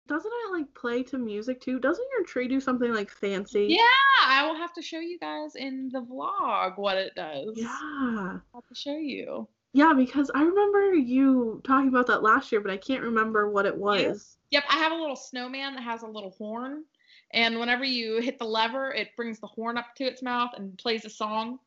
Doesn't 0.09 0.33
it 0.33 0.53
like 0.53 0.73
play 0.75 1.03
to 1.03 1.19
music 1.19 1.61
too? 1.61 1.79
Doesn't 1.79 2.07
your 2.17 2.25
tree 2.25 2.49
do 2.49 2.61
something 2.61 2.95
like 2.95 3.11
fancy? 3.11 3.67
Yeah, 3.69 4.27
I 4.27 4.47
will 4.47 4.57
have 4.57 4.73
to 4.73 4.83
show 4.83 5.01
you 5.01 5.19
guys 5.19 5.55
in 5.55 5.91
the 5.93 6.01
vlog 6.01 6.79
what 6.79 6.97
it 6.97 7.15
does. 7.15 7.53
Yeah. 7.55 7.69
I'll 7.69 8.43
have 8.55 8.67
to 8.69 8.75
show 8.75 8.97
you. 8.97 9.47
Yeah, 9.73 9.93
because 9.95 10.31
I 10.35 10.43
remember 10.43 10.95
you 10.95 11.61
talking 11.65 11.89
about 11.89 12.07
that 12.07 12.23
last 12.23 12.51
year, 12.51 12.61
but 12.61 12.71
I 12.71 12.77
can't 12.77 13.03
remember 13.03 13.51
what 13.51 13.67
it 13.67 13.77
was. 13.77 14.37
Yep, 14.51 14.65
I 14.71 14.79
have 14.79 14.93
a 14.93 14.97
little 14.97 15.17
snowman 15.17 15.75
that 15.75 15.83
has 15.83 16.03
a 16.03 16.07
little 16.07 16.35
horn, 16.39 16.85
and 17.33 17.59
whenever 17.59 17.85
you 17.85 18.21
hit 18.21 18.39
the 18.39 18.47
lever, 18.47 18.93
it 18.93 19.15
brings 19.15 19.41
the 19.41 19.47
horn 19.47 19.77
up 19.77 19.95
to 19.97 20.05
its 20.05 20.23
mouth 20.23 20.51
and 20.57 20.79
plays 20.79 21.05
a 21.05 21.11
song, 21.11 21.59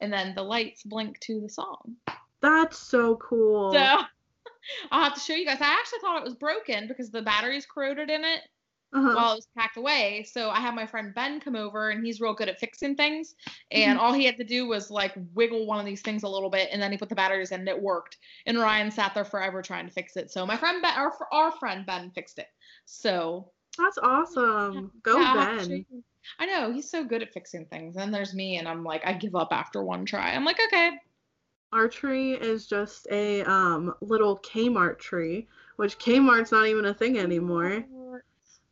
and 0.00 0.12
then 0.12 0.34
the 0.34 0.42
lights 0.42 0.82
blink 0.84 1.20
to 1.20 1.40
the 1.40 1.48
song. 1.48 1.96
That's 2.40 2.78
so 2.78 3.16
cool. 3.16 3.72
So 3.72 3.78
I'll 4.90 5.04
have 5.04 5.14
to 5.14 5.20
show 5.20 5.34
you 5.34 5.44
guys. 5.44 5.60
I 5.60 5.66
actually 5.66 5.98
thought 6.00 6.18
it 6.18 6.24
was 6.24 6.34
broken 6.34 6.88
because 6.88 7.10
the 7.10 7.22
batteries 7.22 7.66
corroded 7.66 8.08
in 8.08 8.24
it 8.24 8.40
uh-huh. 8.92 9.14
while 9.14 9.32
it 9.32 9.36
was 9.36 9.48
packed 9.56 9.76
away. 9.76 10.26
So 10.30 10.50
I 10.50 10.60
had 10.60 10.74
my 10.74 10.86
friend 10.86 11.14
Ben 11.14 11.40
come 11.40 11.56
over, 11.56 11.90
and 11.90 12.04
he's 12.04 12.20
real 12.20 12.34
good 12.34 12.48
at 12.48 12.58
fixing 12.58 12.96
things. 12.96 13.34
And 13.70 13.98
all 13.98 14.12
he 14.12 14.24
had 14.24 14.36
to 14.38 14.44
do 14.44 14.66
was 14.66 14.90
like 14.90 15.14
wiggle 15.34 15.66
one 15.66 15.78
of 15.78 15.86
these 15.86 16.02
things 16.02 16.22
a 16.22 16.28
little 16.28 16.50
bit, 16.50 16.68
and 16.72 16.80
then 16.82 16.90
he 16.90 16.98
put 16.98 17.08
the 17.08 17.14
batteries 17.14 17.52
in, 17.52 17.60
and 17.60 17.68
it 17.68 17.80
worked. 17.80 18.18
And 18.46 18.58
Ryan 18.58 18.90
sat 18.90 19.14
there 19.14 19.24
forever 19.24 19.62
trying 19.62 19.86
to 19.86 19.92
fix 19.92 20.16
it. 20.16 20.30
So 20.30 20.44
my 20.44 20.56
friend 20.56 20.82
Ben, 20.82 20.94
our, 20.96 21.12
our 21.32 21.52
friend 21.52 21.86
Ben, 21.86 22.10
fixed 22.10 22.38
it. 22.38 22.48
So 22.84 23.50
That's 23.78 23.98
awesome. 23.98 24.90
Go 25.02 25.20
yeah, 25.20 25.34
to 25.34 25.62
show 25.62 25.68
Ben. 25.68 25.84
I 26.38 26.46
know 26.46 26.72
he's 26.72 26.90
so 26.90 27.02
good 27.04 27.22
at 27.22 27.32
fixing 27.32 27.66
things. 27.66 27.96
And 27.96 28.12
there's 28.12 28.34
me, 28.34 28.58
and 28.58 28.68
I'm 28.68 28.84
like, 28.84 29.06
I 29.06 29.12
give 29.12 29.34
up 29.34 29.48
after 29.52 29.82
one 29.84 30.04
try. 30.04 30.34
I'm 30.34 30.44
like, 30.44 30.58
okay, 30.66 30.92
Our 31.72 31.88
tree 31.88 32.34
is 32.34 32.66
just 32.66 33.06
a 33.10 33.42
um 33.44 33.94
little 34.00 34.38
Kmart 34.38 34.98
tree, 34.98 35.46
which 35.76 35.98
Kmart's 35.98 36.52
not 36.52 36.66
even 36.66 36.86
a 36.86 36.94
thing 36.94 37.18
anymore. 37.18 37.84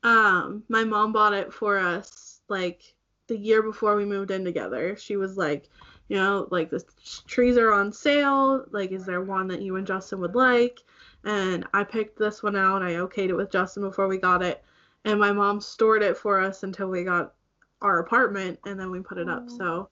Um, 0.03 0.65
my 0.69 0.85
mom 0.85 1.13
bought 1.13 1.35
it 1.35 1.53
for 1.53 1.79
us 1.79 2.41
like 2.49 2.95
the 3.27 3.37
year 3.37 3.63
before 3.63 3.97
we 3.97 4.05
moved 4.05 4.31
in 4.31 4.45
together. 4.45 4.97
She 4.97 5.17
was 5.17 5.37
like, 5.37 5.69
you 6.09 6.17
know, 6.17 6.49
like 6.51 6.71
the 6.71 6.83
trees 7.27 7.57
are 7.59 7.73
on 7.73 7.93
sale. 7.93 8.65
Like, 8.71 8.93
is 8.93 9.05
there 9.05 9.23
one 9.23 9.49
that 9.49 9.63
you 9.63 9.77
and 9.77 9.87
Justin 9.87 10.21
would 10.21 10.35
like? 10.35 10.81
And 11.25 11.67
I 11.75 11.85
picked 11.85 12.19
this 12.19 12.43
one 12.43 12.57
out. 12.57 12.83
I 12.83 12.93
okayed 12.93 13.29
it 13.29 13.35
with 13.37 13.51
Justin 13.51 13.83
before 13.83 14.09
we 14.09 14.19
got 14.19 14.43
it. 14.43 14.65
And 15.05 15.21
my 15.21 15.33
mom 15.33 15.61
stored 15.61 16.03
it 16.03 16.17
for 16.17 16.41
us 16.41 16.63
until 16.63 16.89
we 16.89 17.05
got 17.05 17.35
our 17.83 17.99
apartment 18.01 18.59
and 18.67 18.79
then 18.79 18.91
we 18.91 19.01
put 19.01 19.19
it 19.19 19.29
up. 19.29 19.51
So 19.51 19.91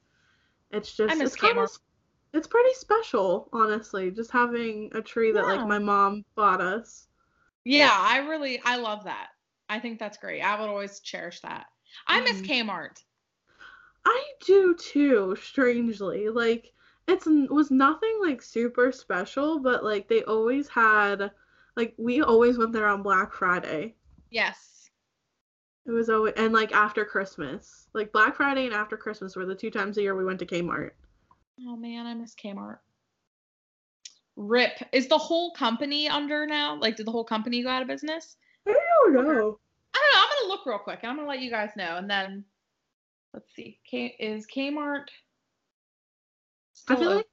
it's 0.71 0.95
just 0.95 1.21
it's 1.21 1.37
kind 1.37 1.59
of 1.59 1.71
it's 2.33 2.47
pretty 2.47 2.75
special, 2.75 3.49
honestly, 3.53 4.11
just 4.11 4.31
having 4.31 4.91
a 4.95 5.03
tree 5.03 5.33
that 5.33 5.45
Yeah. 5.45 5.57
like 5.57 5.67
my 5.67 5.79
mom 5.79 6.25
bought 6.35 6.61
us. 6.61 7.09
Yeah, 7.65 7.91
I 7.93 8.19
really 8.19 8.61
I 8.65 8.77
love 8.77 9.05
that. 9.05 9.29
I 9.69 9.81
think 9.81 9.99
that's 9.99 10.19
great. 10.19 10.41
I 10.43 10.59
would 10.59 10.69
always 10.69 11.01
cherish 11.01 11.41
that. 11.41 11.67
I 12.07 12.21
miss 12.23 12.41
Mhm. 12.43 12.47
Kmart. 12.47 13.03
I 14.05 14.25
do 14.45 14.75
too, 14.75 15.37
strangely. 15.37 16.29
Like 16.29 16.73
it's 17.09 17.27
n- 17.27 17.49
was 17.51 17.71
nothing 17.71 18.19
like 18.21 18.43
super 18.43 18.93
special, 18.93 19.59
but 19.59 19.85
like 19.85 20.09
they 20.09 20.23
always 20.25 20.69
had 20.69 21.31
like 21.77 21.95
we 21.99 22.23
always 22.23 22.59
went 22.59 22.73
there 22.73 22.87
on 22.87 23.03
Black 23.03 23.33
Friday. 23.33 23.95
Yes. 24.31 24.91
It 25.87 25.91
was 25.93 26.09
always 26.11 26.35
and 26.37 26.53
like 26.53 26.73
after 26.73 27.05
Christmas. 27.05 27.89
Like 27.93 28.13
Black 28.13 28.37
Friday 28.37 28.67
and 28.67 28.75
after 28.75 28.97
Christmas 28.97 29.37
were 29.37 29.47
the 29.47 29.55
two 29.55 29.71
times 29.71 29.99
a 29.99 30.03
year 30.03 30.15
we 30.15 30.25
went 30.25 30.39
to 30.41 30.47
Kmart. 30.47 30.93
Oh 31.67 31.77
man, 31.77 32.07
I 32.07 32.15
miss 32.15 32.35
Kmart. 32.35 32.79
Rip. 34.37 34.79
Is 34.93 35.09
the 35.09 35.19
whole 35.19 35.53
company 35.53 36.09
under 36.09 36.47
now? 36.47 36.77
Like, 36.79 36.97
did 36.97 37.07
the 37.07 37.11
whole 37.13 37.25
company 37.25 37.63
go 37.63 37.71
out 37.71 37.83
of 37.83 37.89
business? 37.89 38.37
I 38.67 38.73
don't 39.05 39.15
know. 39.15 39.21
I 39.21 39.25
don't 39.25 39.33
know. 39.33 39.59
I'm 39.95 40.29
gonna 40.41 40.49
look 40.49 40.67
real 40.67 40.79
quick 40.79 41.01
I'm 41.03 41.17
gonna 41.17 41.29
let 41.29 41.41
you 41.41 41.51
guys 41.51 41.71
know. 41.77 41.97
And 41.97 42.11
then 42.11 42.45
let's 43.33 43.55
see. 43.55 43.79
K 43.89 44.17
is 44.19 44.47
Kmart. 44.47 45.07
I 46.89 46.97
feel 46.97 47.09
open? 47.09 47.17
like 47.17 47.27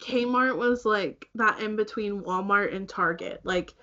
Kmart 0.00 0.56
was 0.56 0.84
like 0.84 1.28
that 1.34 1.60
in 1.60 1.76
between 1.76 2.22
Walmart 2.22 2.74
and 2.74 2.88
Target. 2.88 3.40
Like 3.44 3.74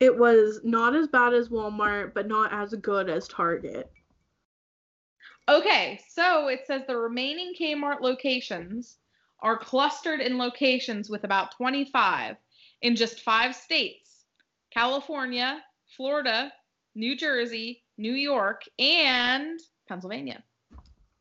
it 0.00 0.16
was 0.16 0.60
not 0.64 0.94
as 0.94 1.08
bad 1.08 1.34
as 1.34 1.48
Walmart, 1.48 2.14
but 2.14 2.26
not 2.26 2.52
as 2.52 2.74
good 2.74 3.08
as 3.08 3.28
Target. 3.28 3.90
Okay, 5.48 6.00
so 6.08 6.48
it 6.48 6.60
says 6.66 6.82
the 6.86 6.96
remaining 6.96 7.52
Kmart 7.58 8.00
locations 8.00 8.96
are 9.40 9.58
clustered 9.58 10.20
in 10.20 10.38
locations 10.38 11.10
with 11.10 11.24
about 11.24 11.54
25 11.54 12.36
in 12.80 12.96
just 12.96 13.20
five 13.20 13.54
states 13.54 14.24
California, 14.72 15.62
Florida, 15.96 16.52
New 16.94 17.16
Jersey, 17.16 17.82
New 17.98 18.12
York, 18.14 18.62
and 18.78 19.58
Pennsylvania. 19.88 20.42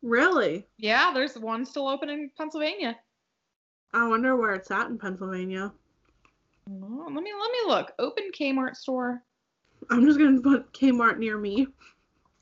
Really? 0.01 0.67
Yeah, 0.77 1.11
there's 1.13 1.37
one 1.37 1.65
still 1.65 1.87
open 1.87 2.09
in 2.09 2.29
Pennsylvania. 2.37 2.97
I 3.93 4.07
wonder 4.07 4.35
where 4.35 4.53
it's 4.53 4.71
at 4.71 4.87
in 4.87 4.97
Pennsylvania. 4.97 5.71
Oh, 6.69 7.05
let 7.13 7.23
me 7.23 7.31
let 7.39 7.51
me 7.51 7.59
look. 7.67 7.91
Open 7.99 8.31
Kmart 8.37 8.75
store. 8.75 9.21
I'm 9.89 10.05
just 10.05 10.17
gonna 10.17 10.41
put 10.41 10.73
Kmart 10.73 11.17
near 11.17 11.37
me. 11.37 11.67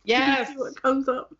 Yes. 0.03 0.47
See 0.47 0.57
what 0.57 0.82
comes 0.82 1.07
up. 1.07 1.32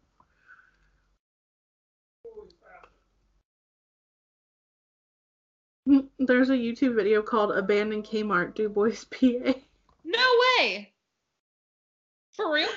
Mm, 5.90 6.08
There's 6.20 6.50
a 6.50 6.54
YouTube 6.54 6.96
video 6.96 7.22
called 7.24 7.52
Abandoned 7.52 8.06
Kmart, 8.06 8.54
Du 8.54 8.70
Bois, 8.70 9.04
PA. 9.10 9.54
No 10.12 10.28
way. 10.60 10.94
For 12.36 12.52
real? 12.54 12.70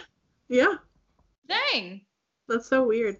Yeah, 0.49 0.74
Dang. 1.49 2.03
that's 2.49 2.68
so 2.68 2.87
weird. 2.87 3.16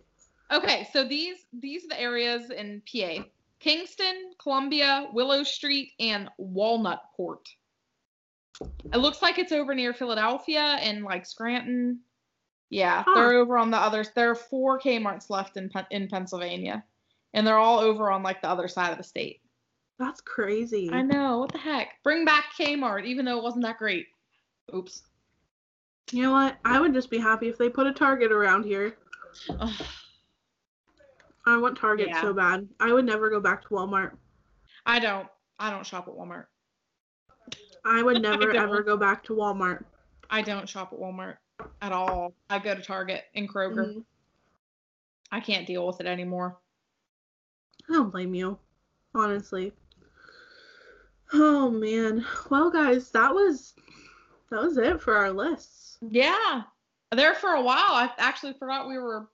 Okay, 0.53 0.87
so 0.93 1.05
these 1.05 1.37
these 1.53 1.85
are 1.85 1.89
the 1.89 2.01
areas 2.01 2.51
in 2.51 2.83
PA: 2.91 3.25
Kingston, 3.61 4.33
Columbia, 4.41 5.09
Willow 5.12 5.43
Street, 5.43 5.93
and 5.99 6.29
Walnut 6.39 7.01
Port. 7.17 7.49
It 8.93 8.99
looks 8.99 9.21
like 9.23 9.39
it's 9.39 9.53
over 9.53 9.75
near 9.75 9.93
Philadelphia 9.95 10.61
and 10.81 11.03
like 11.03 11.27
Scranton. 11.27 12.01
Yeah, 12.71 13.03
Huh. 13.07 13.15
they're 13.15 13.35
over 13.35 13.57
on 13.59 13.71
the 13.71 13.79
others. 13.79 14.11
There 14.15 14.31
are 14.31 14.35
four 14.37 14.79
Kmart's 14.79 15.31
left 15.31 15.57
in 15.57 15.71
in 15.91 16.09
Pennsylvania, 16.09 16.85
and 17.33 17.47
they're 17.47 17.59
all 17.59 17.79
over 17.79 18.11
on 18.11 18.23
like 18.23 18.43
the 18.43 18.49
other 18.49 18.69
side 18.69 18.93
of 18.93 18.99
the 18.99 19.05
state. 19.05 19.41
That's 19.99 20.20
crazy. 20.20 20.90
I 20.92 21.03
know. 21.03 21.38
What 21.38 21.53
the 21.53 21.59
heck? 21.59 22.03
Bring 22.03 22.24
back 22.24 22.47
Kmart, 22.59 23.05
even 23.07 23.24
though 23.24 23.38
it 23.38 23.45
wasn't 23.45 23.64
that 23.64 23.78
great. 23.78 24.07
Oops. 24.74 25.03
You 26.11 26.22
know 26.22 26.32
what? 26.32 26.57
I 26.64 26.80
would 26.80 26.92
just 26.92 27.11
be 27.11 27.18
happy 27.18 27.49
if 27.49 27.57
they 27.59 27.68
put 27.68 27.86
a 27.86 27.92
Target 27.92 28.32
around 28.32 28.64
here. 28.64 28.97
Ugh. 29.61 29.72
I 31.47 31.57
want 31.59 31.76
Target 31.78 32.09
Yeah. 32.09 32.20
so 32.20 32.32
bad. 32.32 32.68
I 32.80 32.92
would 32.92 33.05
never 33.05 33.30
go 33.30 33.40
back 33.40 33.62
to 33.62 33.68
Walmart. 33.68 34.16
I 34.86 34.99
don't. 34.99 35.28
I 35.59 35.70
don't 35.70 35.86
shop 35.86 36.09
at 36.09 36.14
Walmart. 36.14 36.47
I 37.84 38.03
would 38.03 38.20
never 38.22 38.53
don't. 38.53 38.57
ever 38.62 38.82
go 38.82 38.97
back 38.97 39.22
to 39.24 39.34
Walmart. 39.34 39.84
I 40.30 40.42
don't 40.42 40.68
shop 40.68 40.92
at 40.92 40.99
Walmart 40.99 41.36
at 41.82 41.92
all. 41.92 42.34
I 42.51 42.59
go 42.59 42.74
to 42.74 42.82
Target 42.82 43.24
and 43.34 43.49
Kroger. 43.49 43.95
Mhm. 43.95 44.05
I 45.30 45.40
can't 45.40 45.66
deal 45.66 45.86
with 45.86 46.01
it 46.01 46.07
anymore. 46.07 46.59
I 47.88 47.92
don't 47.92 48.11
blame 48.11 48.34
you, 48.34 48.59
honestly. 49.14 49.72
Oh 51.33 51.70
man. 51.70 52.25
Well, 52.51 52.70
guys, 52.70 53.11
that 53.11 53.35
was 53.35 53.75
that 54.51 54.61
was 54.61 54.77
it 54.77 55.01
for 55.01 55.16
our 55.16 55.33
lists. 55.33 55.99
Yeah. 56.01 56.62
There 57.14 57.35
for 57.35 57.51
a 57.51 57.62
while, 57.62 57.93
I 57.93 58.11
actually 58.18 58.55
forgot 58.55 58.89
we 58.89 58.99
were 58.99 59.29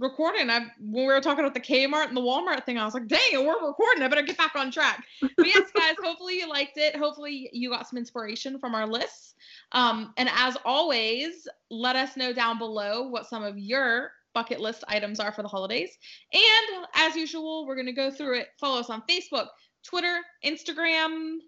recording. 0.00 0.50
I 0.50 0.60
when 0.80 1.06
we 1.06 1.12
were 1.12 1.20
talking 1.20 1.44
about 1.44 1.54
the 1.54 1.60
Kmart 1.60 2.08
and 2.08 2.16
the 2.16 2.20
Walmart 2.20 2.64
thing, 2.64 2.78
I 2.78 2.84
was 2.84 2.94
like, 2.94 3.06
dang 3.06 3.46
we're 3.46 3.66
recording. 3.66 4.02
I 4.02 4.08
better 4.08 4.22
get 4.22 4.38
back 4.38 4.56
on 4.56 4.70
track. 4.70 5.04
But 5.20 5.46
yes, 5.46 5.70
guys, 5.76 5.94
hopefully 6.02 6.38
you 6.38 6.48
liked 6.48 6.76
it. 6.76 6.96
Hopefully 6.96 7.50
you 7.52 7.70
got 7.70 7.88
some 7.88 7.98
inspiration 7.98 8.58
from 8.58 8.74
our 8.74 8.86
lists. 8.86 9.34
Um, 9.72 10.12
and 10.16 10.28
as 10.34 10.56
always, 10.64 11.46
let 11.70 11.94
us 11.94 12.16
know 12.16 12.32
down 12.32 12.58
below 12.58 13.08
what 13.08 13.26
some 13.26 13.44
of 13.44 13.58
your 13.58 14.12
bucket 14.34 14.60
list 14.60 14.84
items 14.88 15.20
are 15.20 15.32
for 15.32 15.42
the 15.42 15.48
holidays. 15.48 15.98
And 16.32 16.86
as 16.94 17.16
usual, 17.16 17.66
we're 17.66 17.76
gonna 17.76 17.92
go 17.92 18.10
through 18.10 18.38
it. 18.38 18.48
Follow 18.58 18.80
us 18.80 18.90
on 18.90 19.02
Facebook, 19.08 19.48
Twitter, 19.84 20.20
Instagram, 20.44 21.38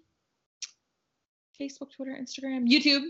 Facebook, 1.59 1.91
Twitter, 1.95 2.17
Instagram, 2.19 2.67
YouTube 2.67 3.09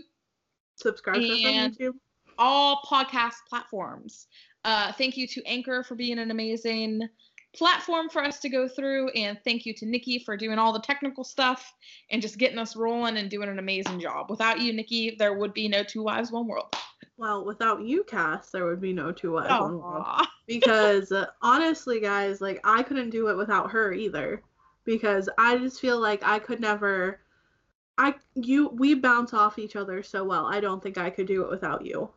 Subscribe 0.76 1.16
to 1.16 1.28
us 1.28 1.44
on 1.44 1.72
YouTube. 1.72 1.92
all 2.38 2.82
podcast 2.88 3.34
platforms. 3.48 4.26
Uh, 4.64 4.92
thank 4.92 5.16
you 5.16 5.26
to 5.28 5.42
Anchor 5.46 5.82
for 5.82 5.94
being 5.94 6.18
an 6.18 6.30
amazing 6.30 7.08
platform 7.54 8.08
for 8.08 8.24
us 8.24 8.40
to 8.40 8.48
go 8.48 8.66
through, 8.66 9.10
and 9.10 9.38
thank 9.44 9.64
you 9.64 9.74
to 9.74 9.86
Nikki 9.86 10.18
for 10.18 10.36
doing 10.36 10.58
all 10.58 10.72
the 10.72 10.80
technical 10.80 11.22
stuff 11.22 11.72
and 12.10 12.20
just 12.20 12.38
getting 12.38 12.58
us 12.58 12.74
rolling 12.74 13.18
and 13.18 13.30
doing 13.30 13.48
an 13.48 13.58
amazing 13.58 14.00
job. 14.00 14.30
Without 14.30 14.60
you, 14.60 14.72
Nikki, 14.72 15.14
there 15.18 15.34
would 15.34 15.54
be 15.54 15.68
no 15.68 15.84
Two 15.84 16.02
Wives, 16.02 16.32
One 16.32 16.48
World. 16.48 16.74
Well, 17.16 17.44
without 17.44 17.82
you, 17.82 18.02
Cass, 18.04 18.50
there 18.50 18.66
would 18.66 18.80
be 18.80 18.92
no 18.92 19.12
two 19.12 19.32
wives, 19.32 19.50
one 19.50 19.78
world. 19.78 20.04
Because 20.46 21.10
uh, 21.10 21.26
honestly, 21.40 21.98
guys, 21.98 22.42
like 22.42 22.60
I 22.64 22.82
couldn't 22.82 23.08
do 23.08 23.28
it 23.28 23.36
without 23.36 23.70
her 23.70 23.94
either. 23.94 24.42
Because 24.84 25.28
I 25.38 25.56
just 25.58 25.80
feel 25.80 26.00
like 26.00 26.22
I 26.24 26.38
could 26.38 26.60
never. 26.60 27.20
I 27.96 28.14
you 28.34 28.68
we 28.68 28.94
bounce 28.94 29.32
off 29.32 29.58
each 29.58 29.76
other 29.76 30.02
so 30.02 30.24
well. 30.24 30.46
I 30.46 30.60
don't 30.60 30.82
think 30.82 30.98
I 30.98 31.10
could 31.10 31.26
do 31.26 31.42
it 31.42 31.50
without 31.50 31.84
you. 31.84 32.10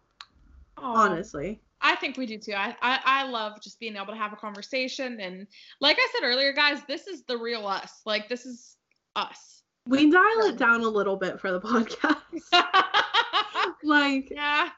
Aw. 0.78 1.06
Honestly. 1.06 1.62
I 1.80 1.96
think 1.96 2.18
we 2.18 2.26
do 2.26 2.40
too. 2.40 2.54
I, 2.54 2.76
I 2.82 3.00
I 3.06 3.30
love 3.30 3.62
just 3.62 3.80
being 3.80 3.96
able 3.96 4.08
to 4.08 4.16
have 4.16 4.34
a 4.34 4.38
conversation 4.38 5.20
and 5.20 5.46
like 5.80 5.98
I 6.00 6.08
said 6.14 6.26
earlier, 6.26 6.52
guys, 6.52 6.80
this 6.88 7.08
is 7.08 7.24
the 7.24 7.38
real 7.38 7.68
us. 7.68 8.02
Like 8.06 8.28
this 8.28 8.46
is 8.46 8.78
us. 9.16 9.62
We 9.86 10.10
dial 10.10 10.40
it 10.48 10.58
down 10.58 10.82
a 10.82 10.90
little 10.90 11.16
bit 11.16 11.40
for 11.40 11.52
the 11.52 11.62
podcast. 11.62 12.18
like 13.84 14.30
yeah. 14.32 14.70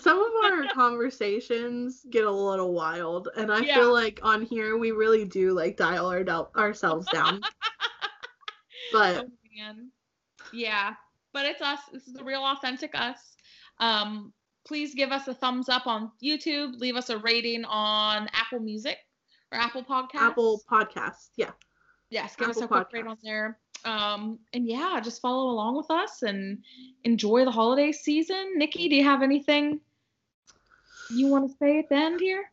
Some 0.00 0.18
of 0.20 0.30
our 0.44 0.72
conversations 0.74 2.06
get 2.10 2.24
a 2.24 2.30
little 2.30 2.72
wild 2.72 3.28
and 3.36 3.52
i 3.52 3.58
Yeah. 3.60 3.76
feel 3.76 3.92
like 3.92 4.20
on 4.22 4.42
here 4.42 4.78
we 4.78 4.92
really 4.92 5.24
do 5.24 5.52
like 5.52 5.76
dial 5.76 6.06
our 6.06 6.22
del- 6.24 6.52
ourselves 6.56 7.06
down 7.12 7.40
but 8.92 9.26
Oh. 9.64 9.74
Yeah, 10.52 10.94
but 11.32 11.44
it's 11.46 11.60
us. 11.62 11.78
This 11.92 12.06
is 12.08 12.14
the 12.14 12.24
real 12.24 12.42
authentic 12.42 12.90
us. 12.94 13.18
Um, 13.78 14.32
please 14.66 14.94
give 14.94 15.12
us 15.12 15.28
a 15.28 15.34
thumbs 15.34 15.68
up 15.68 15.86
on 15.86 16.10
YouTube. 16.24 16.78
Leave 16.80 16.96
us 16.96 17.10
a 17.10 17.18
rating 17.18 17.64
on 17.66 18.28
Apple 18.32 18.60
Music 18.60 18.96
or 19.52 19.58
Apple 19.58 19.82
Podcasts. 19.84 20.08
apple 20.20 20.62
podcast 20.70 21.28
yeah 21.36 21.50
Yes, 22.10 22.34
give 22.36 22.48
us 22.48 22.56
a 22.60 22.64
Apple 22.64 22.76
quick 22.78 22.92
rate 22.92 23.06
on 23.06 23.18
there. 23.22 23.58
Um, 23.84 24.38
and 24.52 24.66
yeah, 24.66 25.00
just 25.02 25.20
follow 25.20 25.50
along 25.50 25.76
with 25.76 25.90
us 25.90 26.22
and 26.22 26.58
enjoy 27.04 27.44
the 27.44 27.50
holiday 27.50 27.92
season. 27.92 28.52
Nikki, 28.56 28.88
do 28.88 28.94
you 28.96 29.04
have 29.04 29.22
anything 29.22 29.80
you 31.10 31.26
want 31.28 31.50
to 31.50 31.56
say 31.58 31.78
at 31.78 31.88
the 31.88 31.96
end 31.96 32.20
here? 32.20 32.44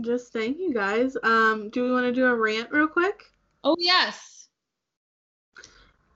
just 0.00 0.32
thank 0.32 0.58
you 0.58 0.72
guys 0.72 1.18
um 1.22 1.68
do 1.68 1.84
we 1.84 1.92
want 1.92 2.06
to 2.06 2.12
do 2.12 2.24
a 2.24 2.34
rant 2.34 2.70
real 2.70 2.86
quick 2.86 3.24
Oh 3.64 3.76
yes. 3.78 4.48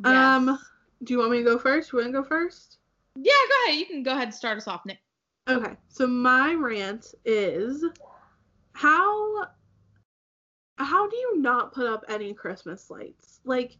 Um, 0.04 0.48
Yes. 0.48 0.58
do 1.04 1.12
you 1.14 1.18
want 1.18 1.30
me 1.30 1.38
to 1.38 1.44
go 1.44 1.58
first? 1.58 1.92
You 1.92 1.98
want 1.98 2.08
to 2.12 2.22
go 2.22 2.26
first? 2.26 2.78
Yeah, 3.16 3.32
go 3.32 3.54
ahead. 3.66 3.78
You 3.78 3.86
can 3.86 4.02
go 4.02 4.12
ahead 4.12 4.24
and 4.24 4.34
start 4.34 4.58
us 4.58 4.66
off, 4.66 4.84
Nick. 4.84 4.98
Okay, 5.48 5.76
so 5.88 6.06
my 6.06 6.54
rant 6.54 7.14
is 7.24 7.84
how 8.72 9.44
how 10.78 11.08
do 11.08 11.16
you 11.16 11.38
not 11.38 11.72
put 11.72 11.86
up 11.86 12.04
any 12.08 12.34
Christmas 12.34 12.90
lights? 12.90 13.40
Like 13.44 13.76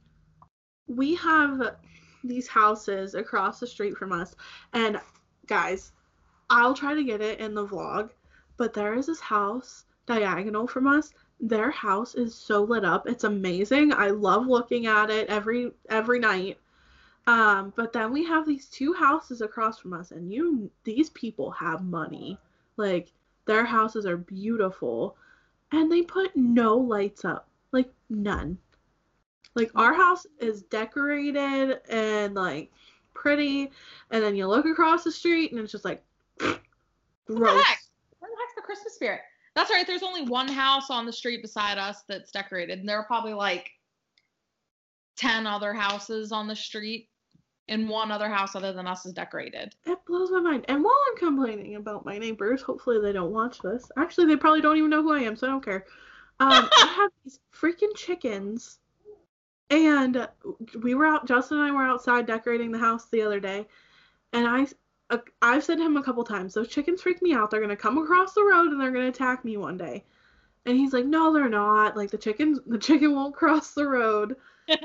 we 0.89 1.14
have 1.16 1.76
these 2.24 2.49
houses 2.49 3.14
across 3.14 3.61
the 3.61 3.66
street 3.66 3.97
from 3.97 4.12
us 4.12 4.34
and 4.72 5.01
guys, 5.47 5.93
I'll 6.51 6.74
try 6.74 6.95
to 6.95 7.05
get 7.05 7.20
it 7.20 7.41
in 7.41 7.55
the 7.55 7.66
vlog, 7.66 8.11
but 8.57 8.72
there 8.72 8.95
is 8.95 9.07
this 9.07 9.20
house 9.20 9.84
diagonal 10.07 10.66
from 10.66 10.87
us. 10.87 11.12
Their 11.41 11.70
house 11.70 12.14
is 12.14 12.34
so 12.34 12.62
lit 12.62 12.84
up. 12.84 13.07
It's 13.07 13.24
amazing. 13.24 13.93
I 13.93 14.09
love 14.09 14.47
looking 14.47 14.87
at 14.87 15.11
it 15.11 15.28
every 15.28 15.72
every 15.89 16.18
night. 16.18 16.59
Um, 17.26 17.72
but 17.76 17.93
then 17.93 18.12
we 18.12 18.24
have 18.24 18.47
these 18.47 18.66
two 18.66 18.93
houses 18.93 19.41
across 19.41 19.78
from 19.78 19.93
us, 19.93 20.12
and 20.12 20.32
you, 20.32 20.70
these 20.84 21.11
people 21.11 21.51
have 21.51 21.82
money. 21.82 22.39
Like, 22.76 23.12
their 23.47 23.64
houses 23.64 24.07
are 24.07 24.16
beautiful, 24.16 25.16
and 25.72 25.91
they 25.91 26.03
put 26.03 26.37
no 26.37 26.76
lights 26.76 27.24
up. 27.24 27.49
Like, 27.72 27.93
none. 28.09 28.59
Like, 29.57 29.70
our 29.74 29.94
house 29.94 30.26
is 30.38 30.62
decorated 30.62 31.80
and, 31.88 32.34
like, 32.34 32.70
pretty, 33.14 33.70
and 34.11 34.22
then 34.22 34.36
you 34.36 34.46
look 34.46 34.66
across 34.66 35.02
the 35.02 35.11
street, 35.11 35.50
and 35.50 35.61
it's 35.61 35.72
just 35.72 35.84
like, 35.84 36.04
What 36.40 36.61
the 37.26 37.34
gross. 37.34 37.64
heck? 37.64 37.78
Where 38.20 38.30
the 38.30 38.36
heck's 38.38 38.54
the 38.54 38.62
Christmas 38.62 38.94
spirit? 38.94 39.20
That's 39.57 39.70
right. 39.70 39.86
There's 39.86 40.02
only 40.02 40.22
one 40.22 40.48
house 40.48 40.90
on 40.90 41.07
the 41.07 41.12
street 41.12 41.42
beside 41.42 41.78
us 41.78 42.04
that's 42.07 42.30
decorated, 42.30 42.78
and 42.78 42.88
there 42.88 42.98
are 42.98 43.07
probably 43.07 43.32
like 43.32 43.70
ten 45.16 45.46
other 45.46 45.72
houses 45.72 46.30
on 46.30 46.46
the 46.46 46.54
street, 46.54 47.09
and 47.68 47.88
one 47.88 48.12
other 48.12 48.28
house 48.28 48.54
other 48.54 48.72
than 48.72 48.86
us 48.86 49.07
is 49.07 49.12
decorated. 49.12 49.74
It 49.86 49.98
blows 50.07 50.30
my 50.30 50.40
mind. 50.40 50.66
And 50.68 50.84
while 50.84 50.94
I'm 51.09 51.16
complaining 51.16 51.76
about 51.76 52.04
my 52.04 52.18
neighbors, 52.18 52.62
hopefully 52.62 53.00
they 53.00 53.12
don't 53.12 53.32
watch 53.32 53.61
this. 53.61 53.90
Actually, 53.96 54.26
they 54.26 54.36
probably 54.36 54.61
don't 54.61 54.76
even 54.76 54.90
know 54.90 55.02
who 55.02 55.14
I 55.14 55.20
am, 55.20 55.34
so 55.34 55.46
I 55.46 55.50
don't 55.50 55.64
care. 55.64 55.86
Um, 56.38 56.68
I 56.70 56.86
have 56.96 57.11
these 57.24 57.40
freaking 57.52 57.94
chickens, 57.96 58.78
and 59.70 60.28
we 60.82 60.94
were 60.94 61.06
out. 61.06 61.26
Justin 61.26 61.58
and 61.58 61.66
I 61.66 61.70
were 61.72 61.82
outside 61.82 62.26
decorating 62.26 62.70
the 62.72 62.78
house 62.78 63.08
the 63.10 63.22
other 63.22 63.40
day, 63.40 63.66
and 64.32 64.46
I, 64.46 64.66
uh, 65.10 65.18
I've 65.42 65.64
said 65.64 65.78
to 65.78 65.84
him 65.84 65.96
a 65.96 66.02
couple 66.02 66.24
times, 66.24 66.54
those 66.54 66.68
chickens 66.68 67.02
freak 67.02 67.22
me 67.22 67.32
out. 67.34 67.50
They're 67.50 67.60
gonna 67.60 67.76
come 67.76 67.98
across 67.98 68.34
the 68.34 68.44
road 68.44 68.70
and 68.72 68.80
they're 68.80 68.90
gonna 68.92 69.08
attack 69.08 69.44
me 69.44 69.56
one 69.56 69.76
day. 69.76 70.04
And 70.66 70.76
he's 70.76 70.92
like, 70.92 71.06
no, 71.06 71.32
they're 71.32 71.48
not. 71.48 71.96
Like 71.96 72.10
the 72.10 72.18
chicken, 72.18 72.58
the 72.66 72.78
chicken 72.78 73.14
won't 73.14 73.34
cross 73.36 73.72
the 73.72 73.86
road. 73.88 74.36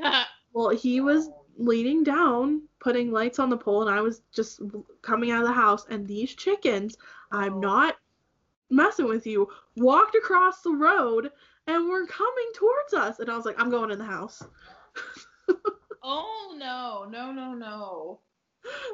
Well, 0.54 0.70
he 0.70 1.00
was 1.00 1.30
leaning 1.58 2.04
down, 2.04 2.64
putting 2.80 3.10
lights 3.12 3.40
on 3.40 3.50
the 3.50 3.56
pole, 3.58 3.82
and 3.88 3.90
I 3.90 4.02
was 4.02 4.22
just 4.34 4.60
coming 5.02 5.32
out 5.32 5.44
of 5.44 5.48
the 5.48 5.54
house, 5.54 5.86
and 5.90 6.06
these 6.06 6.36
chickens, 6.36 6.98
I'm 7.32 7.54
Oh. 7.56 7.60
not 7.60 7.98
messing 8.70 9.08
with 9.08 9.26
you, 9.26 9.48
walked 9.78 10.16
across 10.16 10.62
the 10.62 10.72
road 10.74 11.32
and 11.68 11.90
were 11.90 12.06
coming 12.08 12.52
towards 12.56 12.94
us. 12.94 13.20
And 13.20 13.30
I 13.30 13.36
was 13.36 13.46
like, 13.46 13.60
I'm 13.60 13.70
going 13.70 13.92
in 13.92 14.00
the 14.00 14.06
house. 14.06 14.42
oh 16.04 16.56
no, 16.58 17.06
no, 17.10 17.32
no, 17.32 17.54
no. 17.54 18.20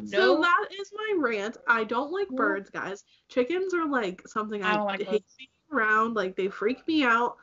So 0.05 0.35
No. 0.35 0.41
that 0.41 0.67
is 0.79 0.91
my 0.95 1.15
rant. 1.17 1.57
I 1.67 1.83
don't 1.83 2.11
like 2.11 2.29
birds, 2.29 2.69
guys. 2.69 3.03
Chickens 3.27 3.73
are 3.73 3.87
like 3.87 4.25
something 4.27 4.63
I 4.63 4.73
I, 4.73 4.77
don't 4.77 4.85
like 4.85 5.01
hate 5.01 5.25
being 5.37 5.49
around. 5.71 6.13
Like 6.15 6.35
they 6.35 6.47
freak 6.47 6.87
me 6.87 7.03
out. 7.03 7.37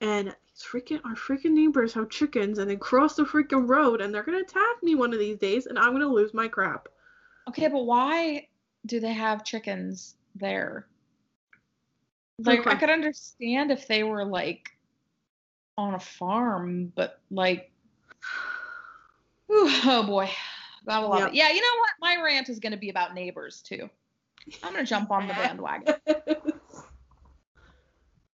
And 0.00 0.28
these 0.28 0.62
freaking 0.62 1.00
our 1.04 1.14
freaking 1.14 1.52
neighbors 1.52 1.92
have 1.94 2.08
chickens 2.10 2.58
and 2.58 2.70
they 2.70 2.76
cross 2.76 3.16
the 3.16 3.24
freaking 3.24 3.68
road 3.68 4.00
and 4.00 4.14
they're 4.14 4.22
gonna 4.22 4.38
attack 4.38 4.82
me 4.82 4.94
one 4.94 5.12
of 5.12 5.18
these 5.18 5.38
days 5.38 5.66
and 5.66 5.78
I'm 5.78 5.92
gonna 5.92 6.06
lose 6.08 6.32
my 6.34 6.48
crap. 6.48 6.88
Okay, 7.48 7.68
but 7.68 7.84
why 7.84 8.48
do 8.86 9.00
they 9.00 9.12
have 9.12 9.44
chickens 9.44 10.16
there? 10.34 10.86
Like, 12.38 12.66
I 12.66 12.74
could 12.76 12.90
understand 12.90 13.70
if 13.70 13.86
they 13.88 14.02
were 14.02 14.24
like 14.24 14.70
on 15.78 15.94
a 15.94 16.00
farm, 16.00 16.92
but 16.94 17.20
like, 17.30 17.70
Ooh, 19.50 19.68
oh 19.84 20.02
boy, 20.06 20.28
gotta 20.86 21.06
love 21.06 21.18
Yep. 21.20 21.28
it. 21.28 21.34
Yeah, 21.34 21.50
you 21.50 21.60
know 21.60 21.78
what? 21.78 21.90
My 22.00 22.22
rant 22.22 22.48
is 22.48 22.58
gonna 22.58 22.76
be 22.76 22.90
about 22.90 23.14
neighbors 23.14 23.62
too. 23.62 23.88
I'm 24.62 24.72
gonna 24.72 24.84
jump 24.84 25.10
on 25.10 25.26
the 25.28 25.34
bandwagon. 25.34 25.94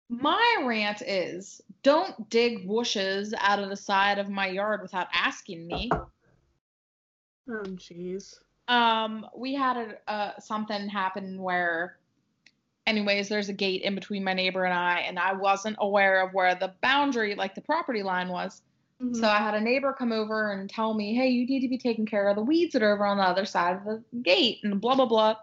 My 0.08 0.64
rant 0.66 1.02
is 1.02 1.60
don't 1.82 2.28
dig 2.28 2.66
bushes 2.66 3.34
out 3.38 3.58
of 3.58 3.68
the 3.68 3.76
side 3.76 4.18
of 4.18 4.28
my 4.28 4.46
yard 4.48 4.82
without 4.82 5.06
asking 5.12 5.66
me. 5.66 5.90
Oh 7.48 7.62
jeez. 7.74 8.34
um 8.68 9.26
we 9.36 9.54
had 9.54 9.76
a, 9.76 10.10
uh 10.10 10.38
something 10.38 10.88
happen 10.88 11.40
where 11.42 11.98
anyways 12.86 13.28
there's 13.28 13.48
a 13.48 13.52
gate 13.52 13.82
in 13.82 13.94
between 13.94 14.24
my 14.24 14.34
neighbor 14.34 14.64
and 14.64 14.74
i 14.74 15.00
and 15.00 15.18
i 15.18 15.32
wasn't 15.32 15.76
aware 15.80 16.20
of 16.20 16.32
where 16.34 16.54
the 16.54 16.72
boundary 16.82 17.34
like 17.34 17.54
the 17.54 17.60
property 17.60 18.02
line 18.02 18.28
was. 18.28 18.62
Mhm. 19.00 19.16
so 19.16 19.26
i 19.28 19.38
had 19.38 19.54
a 19.54 19.60
neighbor 19.60 19.92
come 19.92 20.12
over 20.12 20.52
and 20.52 20.68
tell 20.68 20.94
me 20.94 21.14
hey 21.14 21.28
you 21.28 21.46
need 21.46 21.60
to 21.60 21.68
be 21.68 21.78
taking 21.78 22.06
care 22.06 22.28
of 22.28 22.36
the 22.36 22.42
weeds 22.42 22.72
that 22.72 22.82
are 22.82 22.94
over 22.94 23.06
on 23.06 23.18
the 23.18 23.22
other 23.22 23.44
side 23.44 23.76
of 23.76 23.84
the 23.84 24.02
gate 24.22 24.58
and 24.62 24.80
blah 24.80 24.94
blah 24.94 25.06
blah. 25.06 25.36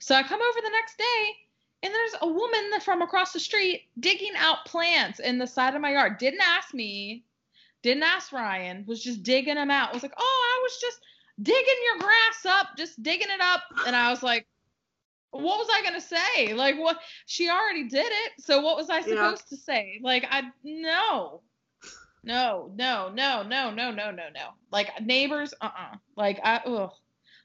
So 0.00 0.14
i 0.14 0.22
come 0.22 0.40
over 0.40 0.60
the 0.60 0.70
next 0.70 0.98
day 0.98 1.36
and 1.82 1.94
there's 1.94 2.14
a 2.22 2.26
woman 2.26 2.80
from 2.82 3.02
across 3.02 3.32
the 3.32 3.40
street 3.40 3.88
digging 4.00 4.32
out 4.36 4.64
plants 4.66 5.20
in 5.20 5.38
the 5.38 5.46
side 5.46 5.74
of 5.74 5.80
my 5.80 5.92
yard. 5.92 6.18
Didn't 6.18 6.42
ask 6.42 6.74
me. 6.74 7.24
Didn't 7.82 8.02
ask 8.02 8.32
ryan. 8.32 8.84
Was 8.86 9.02
just 9.02 9.22
digging 9.22 9.54
them 9.54 9.70
out. 9.70 9.94
Was 9.94 10.02
like 10.02 10.12
oh 10.18 10.56
i 10.58 10.62
was 10.62 10.78
just 10.80 11.00
digging 11.42 11.80
your 11.86 11.98
grass 12.00 12.44
up, 12.46 12.76
just 12.76 13.02
digging 13.02 13.30
it 13.30 13.40
up. 13.40 13.62
And 13.86 13.96
I 13.96 14.10
was 14.10 14.22
like, 14.22 14.46
what 15.30 15.58
was 15.58 15.68
I 15.72 15.82
gonna 15.82 16.00
say? 16.00 16.54
Like 16.54 16.78
what 16.78 16.98
she 17.26 17.48
already 17.48 17.88
did 17.88 18.06
it, 18.06 18.32
so 18.38 18.60
what 18.60 18.76
was 18.76 18.90
I 18.90 18.98
Yeah. 18.98 19.04
supposed 19.04 19.48
to 19.48 19.56
say? 19.56 20.00
Like 20.02 20.26
I 20.30 20.42
no. 20.64 21.42
No, 22.22 22.70
no, 22.74 23.08
no, 23.08 23.42
no, 23.42 23.70
no, 23.70 23.90
no, 23.90 24.10
no, 24.10 24.28
no. 24.34 24.48
Like 24.70 25.00
neighbors, 25.00 25.54
uh-uh. 25.60 25.96
Like 26.16 26.38
I 26.44 26.60
ugh. 26.66 26.92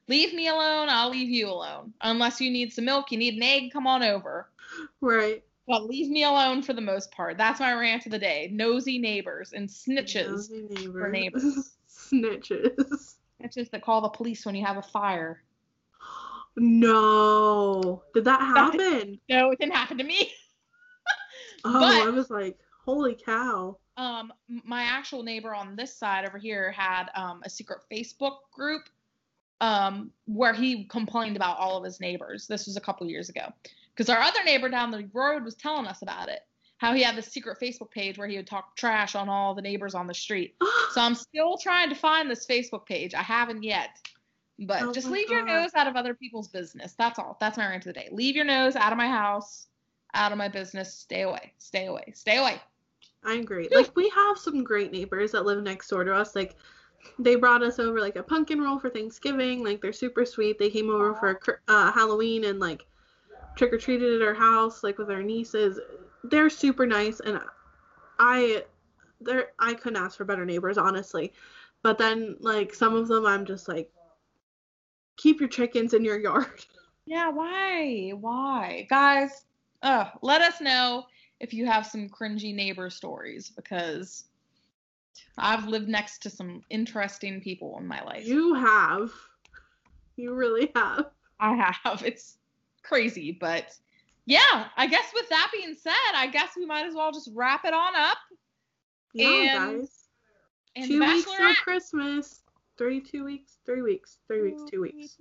Leave 0.08 0.34
me 0.34 0.50
alone, 0.50 0.88
I'll 0.90 1.10
leave 1.10 1.30
you 1.30 1.48
alone. 1.48 1.94
Unless 2.02 2.40
you 2.42 2.52
need 2.52 2.72
some 2.74 2.86
milk, 2.86 3.12
you 3.12 3.18
need 3.18 3.36
an 3.36 3.44
egg, 3.44 3.72
come 3.72 3.88
on 3.88 4.04
over. 4.04 4.50
Right. 5.02 5.44
But 5.68 5.86
leave 5.86 6.12
me 6.12 6.24
alone 6.26 6.62
for 6.62 6.74
the 6.74 6.82
most 6.82 7.12
part. 7.12 7.38
That's 7.38 7.60
my 7.60 7.74
rant 7.74 8.06
of 8.06 8.12
the 8.12 8.20
day. 8.20 8.50
Nosy 8.52 9.00
neighbors 9.00 9.54
and 9.54 9.68
snitches. 9.68 10.52
Nosy 10.52 10.68
neighbors. 10.70 11.12
neighbors. 11.12 11.72
Snitches. 11.90 13.16
Snitches 13.42 13.72
that 13.72 13.82
call 13.82 14.02
the 14.02 14.10
police 14.10 14.46
when 14.46 14.54
you 14.54 14.64
have 14.64 14.78
a 14.78 14.84
fire. 14.84 15.42
No. 16.58 18.04
Did 18.14 18.26
that 18.26 18.40
happen? 18.42 19.20
No, 19.30 19.52
it 19.52 19.60
didn't 19.60 19.76
happen 19.76 19.98
to 19.98 20.04
me. 20.04 20.32
Oh, 21.68 21.80
But- 21.80 22.08
I 22.08 22.10
was 22.12 22.30
like, 22.30 22.60
holy 22.86 23.16
cow. 23.16 23.78
um 23.98 24.32
my 24.66 24.84
actual 24.84 25.24
neighbor 25.24 25.56
on 25.56 25.76
this 25.76 25.98
side 25.98 26.24
over 26.28 26.38
here 26.38 26.72
had 26.72 27.06
um 27.16 27.42
a 27.44 27.50
secret 27.50 27.80
Facebook 27.92 28.36
group 28.52 28.84
um 29.62 30.12
where 30.26 30.54
he 30.54 30.86
complained 30.86 31.36
about 31.36 31.58
all 31.58 31.76
of 31.78 31.84
his 31.84 32.00
neighbors. 32.00 32.46
This 32.46 32.68
was 32.68 32.78
a 32.78 32.82
couple 32.82 33.08
years 33.08 33.30
ago. 33.30 33.52
Because 33.96 34.10
our 34.10 34.20
other 34.22 34.44
neighbor 34.44 34.70
down 34.70 34.92
the 34.92 35.10
road 35.12 35.44
was 35.44 35.56
telling 35.56 35.88
us 35.88 36.04
about 36.04 36.30
it. 36.30 36.42
How 36.78 36.94
he 36.94 37.02
had 37.02 37.16
this 37.16 37.28
secret 37.28 37.58
Facebook 37.60 37.90
page 37.90 38.20
where 38.20 38.28
he 38.28 38.36
would 38.38 38.46
talk 38.48 38.76
trash 38.76 39.16
on 39.16 39.28
all 39.28 39.56
the 39.56 39.62
neighbors 39.64 39.96
on 39.96 40.06
the 40.06 40.14
street. 40.14 40.56
So 40.92 41.02
I'm 41.02 41.16
still 41.16 41.58
trying 41.58 41.90
to 41.90 41.96
find 41.96 42.30
this 42.30 42.46
Facebook 42.46 42.86
page. 42.86 43.14
I 43.16 43.24
haven't 43.24 43.64
yet. 43.64 43.90
But 44.60 44.82
Oh 44.84 44.94
just 44.94 45.10
leave 45.10 45.30
your 45.30 45.46
nose 45.46 45.72
out 45.76 45.88
of 45.88 45.96
other 45.96 46.14
people's 46.14 46.48
business. 46.48 46.94
That's 46.98 47.20
all. 47.20 47.38
That's 47.40 47.58
my 47.58 47.68
rant 47.68 47.86
of 47.86 47.94
the 47.94 48.00
day. 48.00 48.10
Leave 48.12 48.36
your 48.36 48.46
nose 48.46 48.76
out 48.76 48.94
of 48.94 48.98
my 48.98 49.08
house, 49.08 49.68
out 50.14 50.32
of 50.32 50.38
my 50.38 50.48
business. 50.48 50.94
Stay 50.94 51.24
away. 51.24 51.54
Stay 51.58 51.88
away. 51.88 52.14
Stay 52.16 52.38
away. 52.38 52.62
I 53.24 53.34
agree. 53.36 53.68
Like 53.74 53.96
we 53.96 54.10
have 54.10 54.38
some 54.38 54.64
great 54.64 54.92
neighbors 54.92 55.32
that 55.32 55.46
live 55.46 55.62
next 55.64 55.90
door 55.90 56.04
to 56.04 56.14
us. 56.14 56.36
Like 56.36 56.56
they 57.20 57.36
brought 57.36 57.64
us 57.64 57.80
over 57.80 58.00
like 58.00 58.16
a 58.16 58.24
pumpkin 58.24 58.62
roll 58.62 58.80
for 58.80 58.90
Thanksgiving. 58.90 59.64
Like 59.64 59.82
they're 59.82 59.94
super 59.94 60.26
sweet. 60.26 60.58
They 60.60 60.70
came 60.70 60.90
over 60.90 61.14
for 61.16 61.60
uh, 61.68 61.92
Halloween 61.92 62.46
and 62.46 62.60
like 62.60 62.86
trick 63.56 63.74
or 63.74 63.78
treated 63.78 64.22
at 64.22 64.28
our 64.28 64.34
house 64.34 64.84
like 64.84 64.98
with 64.98 65.10
our 65.10 65.24
nieces. 65.24 65.80
They're 66.24 66.50
super 66.50 66.86
nice 66.86 67.20
and 67.20 67.40
I 68.20 68.64
they're 69.22 69.50
I 69.60 69.74
couldn't 69.74 70.02
ask 70.02 70.18
for 70.18 70.26
better 70.26 70.46
neighbors 70.46 70.78
honestly. 70.78 71.34
But 71.82 71.98
then 71.98 72.38
like 72.40 72.74
some 72.74 72.96
of 72.96 73.08
them 73.08 73.26
I'm 73.26 73.46
just 73.46 73.68
like 73.68 73.92
keep 75.18 75.40
your 75.40 75.50
chickens 75.50 75.94
in 75.94 76.04
your 76.04 76.20
yard. 76.20 76.48
Yeah, 77.08 77.30
why? 77.30 78.14
Why? 78.20 78.88
Guys, 78.90 79.46
uh, 79.84 80.06
let 80.24 80.42
us 80.42 80.60
know 80.60 81.06
if 81.40 81.54
you 81.54 81.68
have 81.68 81.86
some 81.86 82.10
cringy 82.10 82.52
neighbor 82.52 82.90
stories 82.90 83.52
because 83.56 84.24
I've 85.38 85.68
lived 85.68 85.88
next 85.88 86.24
to 86.24 86.32
some 86.32 86.64
interesting 86.72 87.42
people 87.42 87.78
in 87.78 87.86
my 87.86 88.02
life. 88.04 88.26
You 88.26 88.56
have. 88.56 89.12
You 90.16 90.34
really 90.34 90.72
have. 90.76 91.12
I 91.40 91.54
have. 91.84 92.02
It's 92.04 92.38
crazy, 92.82 93.32
but 93.32 93.78
yeah, 94.26 94.70
I 94.76 94.88
guess 94.88 95.06
with 95.14 95.30
that 95.30 95.52
being 95.54 95.76
said, 95.76 96.16
I 96.16 96.26
guess 96.26 96.56
we 96.58 96.66
might 96.66 96.88
as 96.88 96.96
well 96.96 97.12
just 97.12 97.30
wrap 97.36 97.66
it 97.66 97.74
on 97.76 97.96
up. 97.96 98.18
Yeah, 99.14 99.28
And- 99.68 99.82
guys. 99.82 100.02
And 100.76 100.88
two 100.88 100.98
The 101.00 101.06
weeks 101.06 101.32
till 101.38 101.54
Christmas. 101.56 102.42
Three, 102.78 103.00
two 103.00 103.24
weeks, 103.24 103.58
three 103.66 103.82
weeks, 103.82 104.18
three 104.28 104.42
weeks, 104.42 104.64
two 104.70 104.82
weeks, 104.82 105.18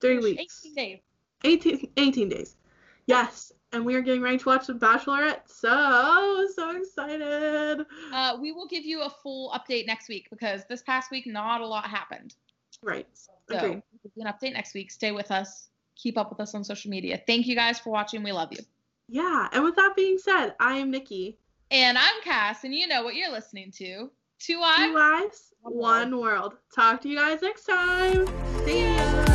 three 0.00 0.18
weeks. 0.18 0.62
18 0.64 0.74
days. 0.74 0.98
18, 1.44 1.92
18 1.96 2.28
days. 2.28 2.56
Yes, 3.06 3.52
and 3.72 3.84
we 3.84 3.94
are 3.94 4.00
getting 4.00 4.22
ready 4.22 4.38
to 4.38 4.48
watch 4.48 4.66
The 4.66 4.74
Bachelorette. 4.74 5.40
So, 5.46 6.46
so 6.54 6.76
excited. 6.76 7.86
Uh, 8.12 8.36
we 8.40 8.52
will 8.52 8.66
give 8.66 8.84
you 8.84 9.02
a 9.02 9.10
full 9.10 9.50
update 9.50 9.86
next 9.86 10.08
week 10.08 10.28
because 10.30 10.62
this 10.68 10.82
past 10.82 11.10
week 11.10 11.26
not 11.26 11.60
a 11.60 11.66
lot 11.66 11.86
happened. 11.86 12.34
Right. 12.82 13.06
So 13.12 13.32
Agreed. 13.48 13.70
we'll 13.70 13.82
give 14.02 14.12
you 14.14 14.26
an 14.26 14.32
update 14.32 14.54
next 14.54 14.74
week. 14.74 14.90
Stay 14.90 15.12
with 15.12 15.30
us. 15.30 15.68
Keep 15.96 16.16
up 16.16 16.30
with 16.30 16.40
us 16.40 16.54
on 16.54 16.64
social 16.64 16.90
media. 16.90 17.20
Thank 17.26 17.46
you 17.46 17.54
guys 17.54 17.78
for 17.78 17.90
watching. 17.90 18.22
We 18.22 18.32
love 18.32 18.52
you. 18.52 18.60
Yeah, 19.08 19.48
and 19.52 19.64
with 19.64 19.76
that 19.76 19.94
being 19.96 20.18
said, 20.18 20.54
I 20.60 20.78
am 20.78 20.90
Nikki. 20.90 21.36
And 21.70 21.98
I'm 21.98 22.22
Cass, 22.22 22.64
and 22.64 22.74
you 22.74 22.86
know 22.86 23.02
what 23.02 23.16
you're 23.16 23.30
listening 23.30 23.70
to. 23.72 24.10
Two 24.40 24.54
Two 24.54 24.60
Wives. 24.60 24.94
lives, 24.94 25.52
One 25.62 25.74
world. 25.74 26.10
one 26.10 26.20
world. 26.20 26.56
Talk 26.74 27.00
to 27.02 27.08
you 27.08 27.16
guys 27.16 27.42
next 27.42 27.64
time. 27.66 28.26
See 28.64 28.84
ya. 28.96 29.29